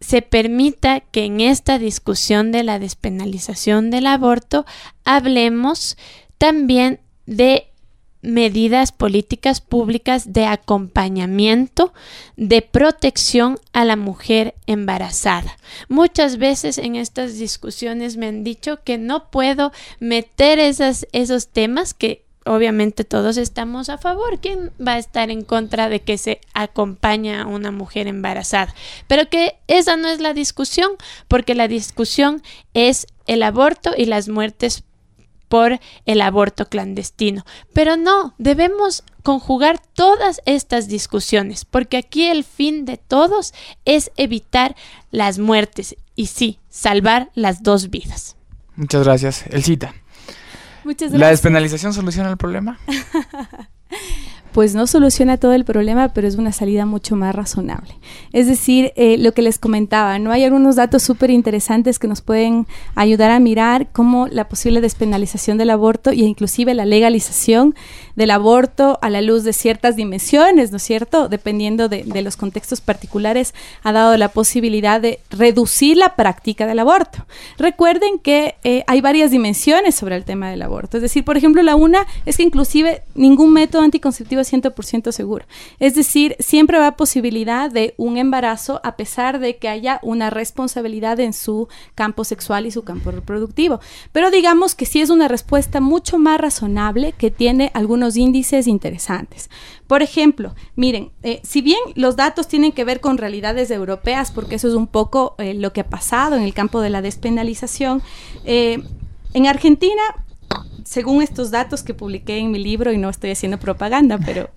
se 0.00 0.22
permita 0.22 1.00
que 1.00 1.24
en 1.24 1.40
esta 1.40 1.78
discusión 1.78 2.52
de 2.52 2.62
la 2.62 2.78
despenalización 2.78 3.90
del 3.90 4.06
aborto 4.06 4.64
hablemos 5.04 5.96
también 6.38 7.00
de 7.26 7.66
medidas 8.20 8.90
políticas 8.90 9.60
públicas 9.60 10.32
de 10.32 10.44
acompañamiento, 10.44 11.92
de 12.36 12.62
protección 12.62 13.58
a 13.72 13.84
la 13.84 13.96
mujer 13.96 14.54
embarazada. 14.66 15.56
Muchas 15.88 16.38
veces 16.38 16.78
en 16.78 16.96
estas 16.96 17.38
discusiones 17.38 18.16
me 18.16 18.26
han 18.26 18.42
dicho 18.42 18.82
que 18.82 18.98
no 18.98 19.30
puedo 19.30 19.72
meter 20.00 20.58
esos 20.58 21.48
temas 21.48 21.94
que 21.94 22.24
obviamente 22.44 23.04
todos 23.04 23.36
estamos 23.36 23.88
a 23.88 23.98
favor. 23.98 24.40
¿Quién 24.40 24.72
va 24.84 24.94
a 24.94 24.98
estar 24.98 25.30
en 25.30 25.42
contra 25.42 25.88
de 25.88 26.00
que 26.00 26.18
se 26.18 26.40
acompañe 26.54 27.36
a 27.36 27.46
una 27.46 27.70
mujer 27.70 28.08
embarazada? 28.08 28.74
Pero 29.06 29.28
que 29.28 29.58
esa 29.68 29.96
no 29.96 30.08
es 30.08 30.20
la 30.20 30.34
discusión, 30.34 30.90
porque 31.28 31.54
la 31.54 31.68
discusión 31.68 32.42
es 32.74 33.06
el 33.26 33.42
aborto 33.42 33.92
y 33.96 34.06
las 34.06 34.28
muertes 34.28 34.82
por 35.48 35.80
el 36.06 36.20
aborto 36.20 36.68
clandestino. 36.68 37.44
Pero 37.72 37.96
no, 37.96 38.34
debemos 38.38 39.02
conjugar 39.22 39.80
todas 39.94 40.40
estas 40.46 40.88
discusiones, 40.88 41.64
porque 41.64 41.96
aquí 41.96 42.26
el 42.26 42.44
fin 42.44 42.84
de 42.84 42.96
todos 42.96 43.52
es 43.84 44.10
evitar 44.16 44.76
las 45.10 45.38
muertes 45.38 45.96
y 46.14 46.26
sí, 46.26 46.58
salvar 46.68 47.30
las 47.34 47.62
dos 47.62 47.90
vidas. 47.90 48.36
Muchas 48.76 49.04
gracias. 49.04 49.44
Elcita. 49.48 49.94
Muchas 50.84 51.10
gracias. 51.10 51.20
¿La 51.20 51.28
despenalización 51.28 51.92
soluciona 51.92 52.30
el 52.30 52.36
problema? 52.36 52.78
pues 54.58 54.74
no 54.74 54.88
soluciona 54.88 55.36
todo 55.36 55.52
el 55.52 55.64
problema, 55.64 56.08
pero 56.08 56.26
es 56.26 56.34
una 56.34 56.50
salida 56.50 56.84
mucho 56.84 57.14
más 57.14 57.32
razonable. 57.32 57.94
Es 58.32 58.48
decir, 58.48 58.92
eh, 58.96 59.16
lo 59.16 59.30
que 59.30 59.40
les 59.40 59.56
comentaba, 59.56 60.18
no 60.18 60.32
hay 60.32 60.42
algunos 60.42 60.74
datos 60.74 61.04
súper 61.04 61.30
interesantes 61.30 62.00
que 62.00 62.08
nos 62.08 62.22
pueden 62.22 62.66
ayudar 62.96 63.30
a 63.30 63.38
mirar 63.38 63.86
cómo 63.92 64.26
la 64.26 64.48
posible 64.48 64.80
despenalización 64.80 65.58
del 65.58 65.70
aborto 65.70 66.10
e 66.10 66.16
inclusive 66.16 66.74
la 66.74 66.86
legalización 66.86 67.76
del 68.16 68.32
aborto 68.32 68.98
a 69.00 69.10
la 69.10 69.22
luz 69.22 69.44
de 69.44 69.52
ciertas 69.52 69.94
dimensiones, 69.94 70.72
¿no 70.72 70.78
es 70.78 70.82
cierto? 70.82 71.28
Dependiendo 71.28 71.88
de, 71.88 72.02
los 72.20 72.36
contextos 72.36 72.80
particulares, 72.80 73.54
ha 73.84 73.92
dado 73.92 74.16
la 74.16 74.30
posibilidad 74.30 75.00
de 75.00 75.20
reducir 75.30 75.96
la 75.96 76.16
práctica 76.16 76.66
del 76.66 76.80
aborto. 76.80 77.24
Recuerden 77.58 78.18
que 78.18 78.56
eh, 78.64 78.82
hay 78.88 79.00
varias 79.02 79.30
dimensiones 79.30 79.94
sobre 79.94 80.16
el 80.16 80.24
tema 80.24 80.50
del 80.50 80.62
aborto. 80.62 80.96
Es 80.96 81.02
decir, 81.02 81.24
por 81.24 81.36
ejemplo, 81.36 81.62
la 81.62 81.76
una 81.76 82.08
es 82.26 82.38
que 82.38 82.42
inclusive 82.42 83.02
ningún 83.14 83.52
método 83.52 83.82
anticonceptivo 83.82 84.40
100% 84.50 85.12
seguro. 85.12 85.46
Es 85.78 85.94
decir, 85.94 86.36
siempre 86.38 86.78
va 86.78 86.96
posibilidad 86.96 87.70
de 87.70 87.94
un 87.96 88.16
embarazo 88.16 88.80
a 88.84 88.96
pesar 88.96 89.38
de 89.38 89.56
que 89.56 89.68
haya 89.68 90.00
una 90.02 90.30
responsabilidad 90.30 91.20
en 91.20 91.32
su 91.32 91.68
campo 91.94 92.24
sexual 92.24 92.66
y 92.66 92.70
su 92.70 92.82
campo 92.82 93.10
reproductivo. 93.10 93.80
Pero 94.12 94.30
digamos 94.30 94.74
que 94.74 94.86
sí 94.86 95.00
es 95.00 95.10
una 95.10 95.28
respuesta 95.28 95.80
mucho 95.80 96.18
más 96.18 96.40
razonable 96.40 97.12
que 97.12 97.30
tiene 97.30 97.70
algunos 97.74 98.16
índices 98.16 98.66
interesantes. 98.66 99.50
Por 99.86 100.02
ejemplo, 100.02 100.54
miren, 100.76 101.10
eh, 101.22 101.40
si 101.44 101.62
bien 101.62 101.80
los 101.94 102.16
datos 102.16 102.46
tienen 102.46 102.72
que 102.72 102.84
ver 102.84 103.00
con 103.00 103.16
realidades 103.16 103.70
europeas, 103.70 104.30
porque 104.30 104.56
eso 104.56 104.68
es 104.68 104.74
un 104.74 104.86
poco 104.86 105.34
eh, 105.38 105.54
lo 105.54 105.72
que 105.72 105.80
ha 105.80 105.88
pasado 105.88 106.36
en 106.36 106.42
el 106.42 106.52
campo 106.52 106.80
de 106.80 106.90
la 106.90 107.00
despenalización, 107.02 108.02
eh, 108.44 108.82
en 109.32 109.46
Argentina 109.46 110.02
según 110.88 111.20
estos 111.20 111.50
datos 111.50 111.82
que 111.82 111.92
publiqué 111.92 112.38
en 112.38 112.50
mi 112.50 112.58
libro, 112.58 112.90
y 112.92 112.96
no 112.96 113.10
estoy 113.10 113.32
haciendo 113.32 113.58
propaganda, 113.58 114.18
pero 114.24 114.48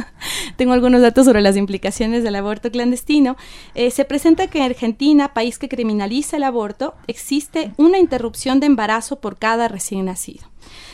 tengo 0.56 0.72
algunos 0.72 1.02
datos 1.02 1.26
sobre 1.26 1.42
las 1.42 1.58
implicaciones 1.58 2.24
del 2.24 2.36
aborto 2.36 2.70
clandestino, 2.70 3.36
eh, 3.74 3.90
se 3.90 4.06
presenta 4.06 4.46
que 4.46 4.60
en 4.60 4.64
Argentina, 4.64 5.34
país 5.34 5.58
que 5.58 5.68
criminaliza 5.68 6.38
el 6.38 6.44
aborto, 6.44 6.94
existe 7.06 7.72
una 7.76 7.98
interrupción 7.98 8.60
de 8.60 8.66
embarazo 8.66 9.20
por 9.20 9.36
cada 9.36 9.68
recién 9.68 10.06
nacido. 10.06 10.46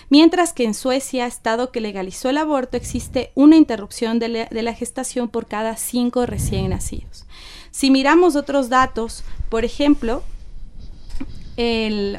Mientras 0.08 0.52
que 0.52 0.64
en 0.64 0.74
Suecia, 0.74 1.28
estado 1.28 1.70
que 1.70 1.80
legalizó 1.80 2.28
el 2.28 2.38
aborto, 2.38 2.76
existe 2.76 3.30
una 3.36 3.54
interrupción 3.54 4.18
de 4.18 4.48
la, 4.50 4.74
gestación 4.74 5.28
por 5.28 5.46
cada 5.46 5.76
cinco 5.76 6.26
recién 6.26 6.70
nacidos. 6.70 7.26
Si 7.70 7.92
miramos 7.92 8.34
otros 8.34 8.68
datos, 8.68 9.22
por 9.50 9.64
ejemplo, 9.64 10.24
el 11.56 12.18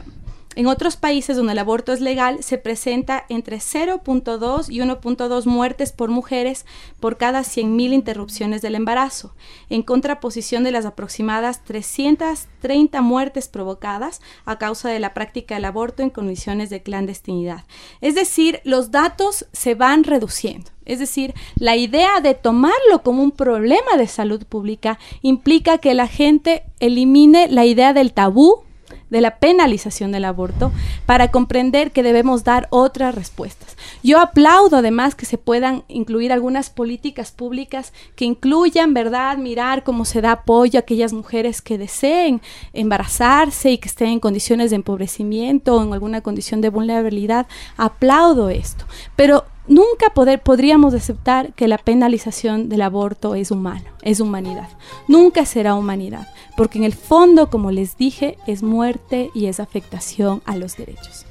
en 0.56 0.68
otros 0.68 0.98
países 0.98 1.38
donde 1.38 1.54
el 1.54 1.60
aborto 1.60 1.94
es 1.94 2.02
legal 2.02 2.44
se 2.44 2.58
presenta 2.58 3.26
entre 3.30 3.58
0.2 3.58 4.70
y 4.70 4.80
1.2 4.80 5.46
muertes 5.46 5.92
por 5.94 6.10
mujeres 6.10 6.66
por 7.00 7.18
cada 7.18 7.42
100.000 7.42 7.94
interrupciones 7.94 8.62
del 8.62 8.76
embarazo, 8.76 9.34
en 9.70 9.82
contraposición 9.82 10.64
de 10.64 10.72
las 10.72 10.86
aproximadas 10.86 11.64
330 11.64 13.02
muertes 13.02 13.48
provocadas 13.48 14.22
a 14.46 14.58
causa 14.58 14.90
de 14.90 15.00
la 15.00 15.14
práctica 15.14 15.56
del 15.56 15.66
aborto 15.66 16.04
en 16.04 16.10
condiciones 16.10 16.70
de 16.70 16.84
clandestinidad. 16.84 17.64
Es 18.02 18.16
decir, 18.16 18.60
los 18.66 18.92
datos 18.92 19.48
se 19.54 19.76
van 19.76 20.04
reduciendo. 20.04 20.72
Es 20.84 21.00
decir, 21.00 21.34
la 21.56 21.78
idea 21.78 22.20
de 22.22 22.34
tomarlo 22.34 23.04
como 23.04 23.24
un 23.24 23.32
problema 23.32 23.96
de 23.98 24.08
salud 24.08 24.44
pública 24.46 25.00
implica 25.22 25.78
que 25.78 25.94
la 25.94 26.08
gente 26.08 26.64
elimine 26.80 27.48
la 27.48 27.66
idea 27.66 27.94
del 27.94 28.12
tabú 28.12 28.64
de 29.12 29.22
la 29.22 29.38
penalización 29.38 30.12
del 30.12 30.26
aborto 30.26 30.72
para 31.06 31.30
comprender 31.30 31.92
que 31.92 32.02
debemos 32.02 32.44
dar 32.44 32.68
otras 32.72 33.14
respuestas. 33.14 33.78
Yo 34.02 34.20
aplaudo 34.20 34.78
además 34.78 35.14
que 35.14 35.28
se 35.28 35.38
puedan 35.38 35.84
incluir 35.88 36.34
algunas 36.34 36.72
políticas 36.72 37.32
públicas 37.32 37.94
que 38.16 38.26
incluyan, 38.26 38.96
¿verdad?, 38.96 39.38
mirar 39.38 39.84
cómo 39.84 40.06
se 40.06 40.22
da 40.22 40.32
apoyo 40.32 40.80
a 40.80 40.82
aquellas 40.82 41.14
mujeres 41.14 41.62
que 41.62 41.78
deseen 41.78 42.42
embarazarse 42.74 43.72
y 43.72 43.78
que 43.78 43.90
estén 43.90 44.08
en 44.08 44.20
condiciones 44.20 44.72
de 44.72 44.78
empobrecimiento 44.78 45.76
o 45.76 45.84
en 45.84 45.94
alguna 45.94 46.22
condición 46.22 46.62
de 46.62 46.70
vulnerabilidad. 46.70 47.46
Aplaudo 47.78 48.50
esto, 48.50 48.86
pero 49.16 49.46
nunca 49.68 50.10
poder, 50.14 50.42
podríamos 50.42 50.94
aceptar 50.94 51.54
que 51.54 51.68
la 51.68 51.78
penalización 51.78 52.70
del 52.70 52.82
aborto 52.82 53.36
es 53.36 53.52
humano, 53.52 53.86
es 54.02 54.20
humanidad. 54.20 54.70
Nunca 55.08 55.46
será 55.46 55.76
humanidad, 55.76 56.28
porque 56.58 56.78
en 56.78 56.84
el 56.84 56.94
fondo, 56.94 57.50
como 57.50 57.72
les 57.72 57.98
dije, 57.98 58.38
es 58.48 58.64
muerte 58.64 59.30
y 59.34 59.48
es 59.48 59.60
afectación 59.60 60.42
a 60.46 60.56
los 60.56 60.78
derechos. 60.78 61.26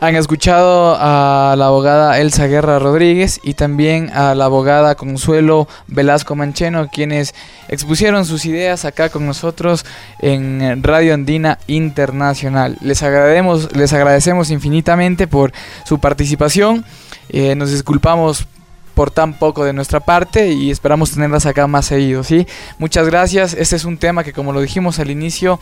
Han 0.00 0.14
escuchado 0.14 0.96
a 0.96 1.56
la 1.58 1.66
abogada 1.66 2.20
Elsa 2.20 2.46
Guerra 2.46 2.78
Rodríguez 2.78 3.40
y 3.42 3.54
también 3.54 4.10
a 4.14 4.36
la 4.36 4.44
abogada 4.44 4.94
Consuelo 4.94 5.66
Velasco 5.88 6.36
Mancheno, 6.36 6.88
quienes 6.88 7.34
expusieron 7.68 8.24
sus 8.24 8.44
ideas 8.44 8.84
acá 8.84 9.08
con 9.08 9.26
nosotros 9.26 9.84
en 10.20 10.84
Radio 10.84 11.14
Andina 11.14 11.58
Internacional. 11.66 12.78
Les 12.80 13.02
agradecemos, 13.02 13.74
les 13.74 13.92
agradecemos 13.92 14.52
infinitamente 14.52 15.26
por 15.26 15.52
su 15.84 15.98
participación. 15.98 16.84
Eh, 17.28 17.54
nos 17.54 17.70
disculpamos 17.70 18.46
por 18.94 19.10
tan 19.10 19.34
poco 19.34 19.64
de 19.64 19.72
nuestra 19.72 20.00
parte 20.00 20.52
y 20.52 20.70
esperamos 20.70 21.12
tenerlas 21.12 21.46
acá 21.46 21.66
más 21.68 21.86
seguido, 21.86 22.24
¿sí? 22.24 22.46
Muchas 22.78 23.06
gracias. 23.06 23.54
Este 23.54 23.76
es 23.76 23.84
un 23.84 23.96
tema 23.96 24.24
que 24.24 24.32
como 24.32 24.52
lo 24.52 24.60
dijimos 24.60 24.98
al 24.98 25.10
inicio, 25.10 25.60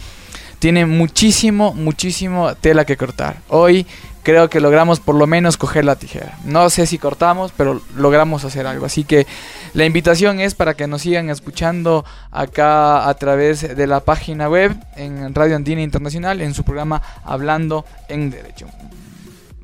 tiene 0.59 0.87
muchísimo, 0.87 1.75
muchísimo 1.75 2.55
tela 2.55 2.85
que 2.85 2.97
cortar. 2.97 3.37
Hoy 3.49 3.87
creo 4.23 4.49
que 4.49 4.59
logramos 4.59 5.01
por 5.01 5.15
lo 5.15 5.27
menos 5.27 5.57
coger 5.57 5.85
la 5.85 5.97
tijera. 5.97 6.39
No 6.45 6.69
sé 6.71 6.87
si 6.87 6.99
cortamos, 6.99 7.53
pero 7.57 7.81
logramos 7.95 8.45
hacer 8.45 8.67
algo. 8.67 8.87
Así 8.87 9.05
que 9.05 9.27
la 9.75 9.85
invitación 9.85 10.41
es 10.41 10.55
para 10.55 10.75
que 10.75 10.87
nos 10.87 11.03
sigan 11.03 11.31
escuchando 11.31 12.05
acá 12.31 13.09
a 13.09 13.15
través 13.15 13.77
de 13.77 13.87
la 13.87 14.01
página 14.01 14.49
web 14.49 14.75
en 14.97 15.35
Radio 15.35 15.57
Andina 15.57 15.83
Internacional 15.83 16.41
en 16.41 16.55
su 16.55 16.65
programa 16.65 17.03
Hablando 17.23 17.85
en 18.09 18.31
Derecho. 18.31 18.67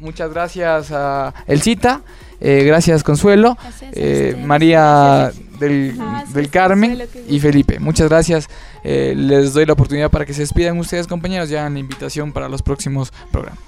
Muchas 0.02 0.32
gracias 0.32 0.90
a 0.90 1.32
Elcita. 1.46 2.02
Eh, 2.40 2.64
gracias 2.64 3.04
Consuelo, 3.04 3.56
eh, 3.92 4.36
María 4.44 5.30
del, 5.60 5.96
Carmen 6.50 7.00
y 7.28 7.38
Felipe. 7.38 7.78
Muchas 7.78 8.08
gracias. 8.08 8.48
Eh, 8.82 9.14
les 9.16 9.54
doy 9.54 9.64
la 9.64 9.74
oportunidad 9.74 10.10
para 10.10 10.26
que 10.26 10.34
se 10.34 10.40
despidan 10.40 10.76
ustedes 10.78 11.06
compañeros. 11.06 11.48
Ya 11.50 11.68
en 11.68 11.74
la 11.74 11.78
invitación 11.78 12.32
para 12.32 12.48
los 12.48 12.62
próximos 12.62 13.12
programas. 13.30 13.62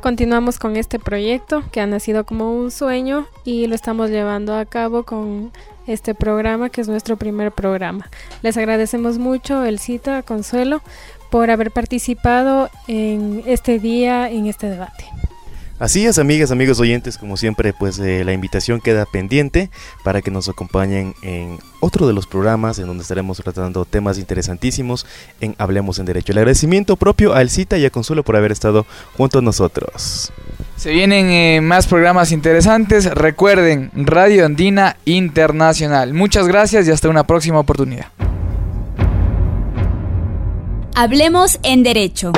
Continuamos 0.00 0.58
con 0.58 0.76
este 0.76 0.98
proyecto 0.98 1.62
que 1.70 1.80
ha 1.80 1.86
nacido 1.86 2.24
como 2.24 2.52
un 2.52 2.72
sueño 2.72 3.28
y 3.44 3.68
lo 3.68 3.76
estamos 3.76 4.10
llevando 4.10 4.56
a 4.56 4.64
cabo 4.64 5.04
con 5.04 5.52
este 5.86 6.14
programa 6.16 6.68
que 6.68 6.80
es 6.80 6.88
nuestro 6.88 7.16
primer 7.16 7.52
programa. 7.52 8.10
Les 8.42 8.56
agradecemos 8.56 9.18
mucho 9.18 9.64
el 9.64 9.78
cita 9.78 10.22
Consuelo 10.22 10.82
por 11.30 11.50
haber 11.50 11.70
participado 11.70 12.70
en 12.88 13.44
este 13.46 13.78
día, 13.78 14.28
en 14.28 14.46
este 14.46 14.68
debate. 14.68 15.04
Así 15.80 16.04
es, 16.04 16.18
amigas, 16.18 16.50
amigos 16.50 16.78
oyentes, 16.78 17.16
como 17.16 17.38
siempre, 17.38 17.72
pues 17.72 17.98
eh, 17.98 18.22
la 18.22 18.34
invitación 18.34 18.82
queda 18.82 19.06
pendiente 19.06 19.70
para 20.04 20.20
que 20.20 20.30
nos 20.30 20.46
acompañen 20.50 21.14
en 21.22 21.58
otro 21.80 22.06
de 22.06 22.12
los 22.12 22.26
programas 22.26 22.78
en 22.78 22.86
donde 22.86 23.00
estaremos 23.00 23.38
tratando 23.38 23.86
temas 23.86 24.18
interesantísimos 24.18 25.06
en 25.40 25.54
Hablemos 25.56 25.98
en 25.98 26.04
Derecho. 26.04 26.32
El 26.32 26.38
agradecimiento 26.38 26.96
propio 26.96 27.32
a 27.32 27.40
Elcita 27.40 27.78
y 27.78 27.86
a 27.86 27.90
Consuelo 27.90 28.22
por 28.24 28.36
haber 28.36 28.52
estado 28.52 28.84
junto 29.16 29.38
a 29.38 29.42
nosotros. 29.42 30.30
Se 30.76 30.90
vienen 30.90 31.30
eh, 31.30 31.60
más 31.62 31.86
programas 31.86 32.30
interesantes. 32.30 33.06
Recuerden, 33.06 33.90
Radio 33.94 34.44
Andina 34.44 34.98
Internacional. 35.06 36.12
Muchas 36.12 36.46
gracias 36.46 36.86
y 36.88 36.90
hasta 36.90 37.08
una 37.08 37.24
próxima 37.24 37.58
oportunidad. 37.58 38.08
Hablemos 40.94 41.58
en 41.62 41.82
Derecho. 41.82 42.32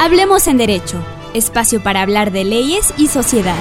Hablemos 0.00 0.46
en 0.46 0.58
Derecho, 0.58 1.04
espacio 1.34 1.82
para 1.82 2.02
hablar 2.02 2.30
de 2.30 2.44
leyes 2.44 2.94
y 2.98 3.08
sociedad. 3.08 3.58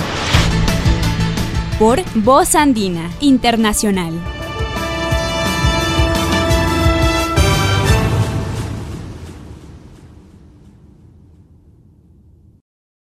Por 1.79 1.99
Voz 2.13 2.53
Andina 2.53 3.09
Internacional. 3.21 4.13